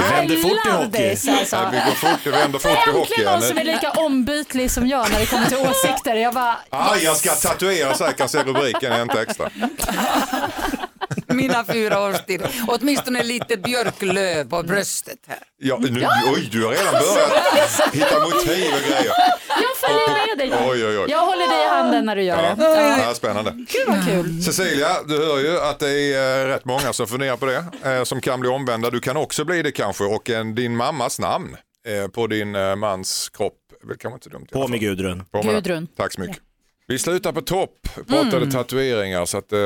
Det 0.00 0.10
vänder 0.10 0.34
I 0.34 0.42
fort 0.42 0.50
i 0.66 0.70
hockey. 0.70 1.30
alltså. 1.30 1.56
Nej, 1.56 1.70
vi 1.72 1.76
går 1.90 1.96
fort, 2.10 2.20
det 2.24 2.30
vänder 2.30 2.58
fort 2.58 2.70
i 2.70 2.90
hockey. 2.90 2.98
Äntligen 3.00 3.32
någon 3.32 3.42
som 3.42 3.58
är 3.58 3.64
lika 3.64 3.90
ombytlig 3.90 4.70
som 4.70 4.88
jag 4.88 5.10
när 5.12 5.18
det 5.20 5.26
kommer 5.26 5.46
till 5.46 5.56
åsikter. 5.56 6.14
Jag 6.14 6.34
bara, 6.34 6.56
Ah, 6.70 6.96
jag 6.96 7.16
ska 7.16 7.30
tatuera 7.34 7.94
så 7.94 8.04
jag 8.04 8.16
kan 8.16 8.28
se 8.28 8.42
rubriken 8.42 8.92
en 8.92 9.10
extra. 9.10 9.50
Mina 11.34 11.64
fyra 11.64 12.00
årstider. 12.00 12.50
Åtminstone 12.68 13.22
lite 13.22 13.56
björklöv 13.56 14.48
på 14.48 14.62
bröstet 14.62 15.18
här. 15.26 15.38
Ja, 15.58 15.78
nu, 15.80 16.06
oj, 16.34 16.48
du 16.52 16.64
har 16.64 16.70
redan 16.72 16.92
börjat 16.92 17.94
hitta 17.94 18.20
motiv 18.20 18.72
och 18.74 18.80
grejer. 18.88 19.12
jag 19.48 19.76
följer 19.76 20.26
med 20.26 20.38
dig. 20.38 20.58
Oj, 20.70 20.86
oj, 20.86 20.98
oj. 20.98 21.06
Jag 21.10 21.26
håller 21.26 21.48
dig 21.48 21.64
i 21.64 21.68
handen 21.68 22.06
när 22.06 22.16
du 22.16 22.22
gör 22.22 22.42
Ja, 22.42 22.54
det. 22.54 23.02
ja, 23.02 23.14
spännande. 23.14 23.50
Gud 23.50 23.86
vad 23.88 24.04
kul. 24.06 24.42
Cecilia, 24.42 24.88
du 25.08 25.16
hör 25.26 25.38
ju 25.38 25.60
att 25.60 25.78
det 25.78 25.90
är 26.14 26.44
eh, 26.44 26.48
rätt 26.48 26.64
många 26.64 26.92
som 26.92 27.06
funderar 27.06 27.36
på 27.36 27.46
det, 27.46 27.64
eh, 27.90 28.04
som 28.04 28.20
kan 28.20 28.40
bli 28.40 28.48
omvända. 28.48 28.90
Du 28.90 29.00
kan 29.00 29.16
också 29.16 29.44
bli 29.44 29.62
det 29.62 29.72
kanske 29.72 30.04
och 30.04 30.30
en, 30.30 30.54
din 30.54 30.76
mammas 30.76 31.18
namn 31.18 31.56
eh, 31.86 32.08
på 32.08 32.26
din 32.26 32.54
eh, 32.54 32.76
mans 32.76 33.28
kropp, 33.28 33.58
kanske 34.00 34.16
inte 34.16 34.28
dumt. 34.28 34.46
På 34.52 34.68
med. 34.68 34.80
Gudrun. 34.80 35.24
På 35.32 35.42
med. 35.42 35.54
Gudrun. 35.54 35.88
Tack 35.96 36.12
så 36.12 36.20
mycket. 36.20 36.38
Vi 36.86 36.98
slutar 36.98 37.32
på 37.32 37.40
topp, 37.40 37.88
pratade 38.08 38.50
tatueringar 38.52 39.24
så 39.24 39.38
att 39.38 39.52
eh, 39.52 39.58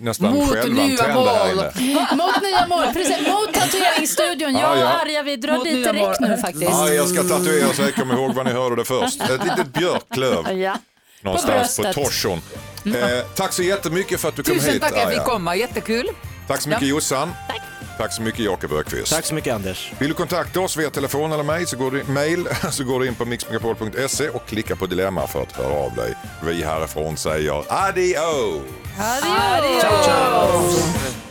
nästan 0.00 0.32
Mot 0.32 0.48
självantänder 0.52 1.02
här 1.04 1.14
nya 1.14 1.52
inne. 1.52 2.06
Mot 2.16 2.42
nya 2.42 2.66
mål, 2.68 2.86
precis. 2.92 3.28
Mot 3.28 3.54
tatueringsstudion. 3.54 4.54
Jag 4.54 4.70
och 4.72 4.78
Ja, 5.10 5.22
vi 5.22 5.36
drar 5.36 5.54
Mot 5.54 5.64
dit 5.64 5.74
nya 5.74 5.92
direkt 5.92 6.20
mål. 6.20 6.30
nu 6.30 6.36
faktiskt. 6.36 6.70
Ja, 6.70 6.88
jag 6.88 7.08
ska 7.08 7.22
tatuera 7.22 7.72
så 7.72 7.82
jag 7.82 7.94
kommer 7.94 8.14
ihåg 8.14 8.34
vad 8.34 8.46
ni 8.46 8.52
hörde 8.52 8.76
det 8.76 8.84
först. 8.84 9.20
Ett 9.20 9.44
litet 9.44 9.66
björklöv 9.72 10.52
Ja. 10.62 10.76
någonstans 11.20 11.76
på, 11.76 11.82
bröstet. 11.82 12.04
torson. 12.04 12.40
Eh, 12.86 13.24
tack 13.34 13.52
så 13.52 13.62
jättemycket 13.62 14.20
för 14.20 14.28
att 14.28 14.36
du 14.36 14.42
kom 14.42 14.54
Tusen 14.54 14.72
hit. 14.72 14.82
tack 14.82 14.92
att 14.92 14.98
jag 14.98 15.06
Arja. 15.08 15.22
komma, 15.22 15.56
jättekul. 15.56 16.08
Tack 16.48 16.60
så 16.60 16.68
mycket 16.68 16.88
Jossan. 16.88 17.32
Tack 17.48 17.60
så 18.10 18.22
mycket 18.22 18.40
Jakob 18.40 18.72
Öqvist. 18.72 19.12
Tack 19.12 19.24
så 19.24 19.34
mycket 19.34 19.54
Anders. 19.54 19.92
Vill 19.98 20.08
du 20.08 20.14
kontakta 20.14 20.60
oss 20.60 20.76
via 20.76 20.90
telefon 20.90 21.32
eller 21.32 21.44
mig 21.44 21.66
så 21.66 21.76
går 21.76 21.90
du, 21.90 22.04
mail, 22.04 22.48
så 22.70 22.84
går 22.84 23.00
du 23.00 23.06
in 23.06 23.14
på 23.14 23.24
mixmegapol.se 23.24 24.28
och 24.28 24.46
klickar 24.46 24.74
på 24.74 24.86
dilemma 24.86 25.26
för 25.26 25.42
att 25.42 25.52
höra 25.52 25.74
av 25.74 25.94
dig. 25.94 26.14
Vi 26.42 26.62
härifrån 26.62 27.16
säger 27.16 27.64
addio! 27.68 28.62
Adios. 28.98 29.80
Ciao, 29.80 30.02
ciao. 30.02 31.25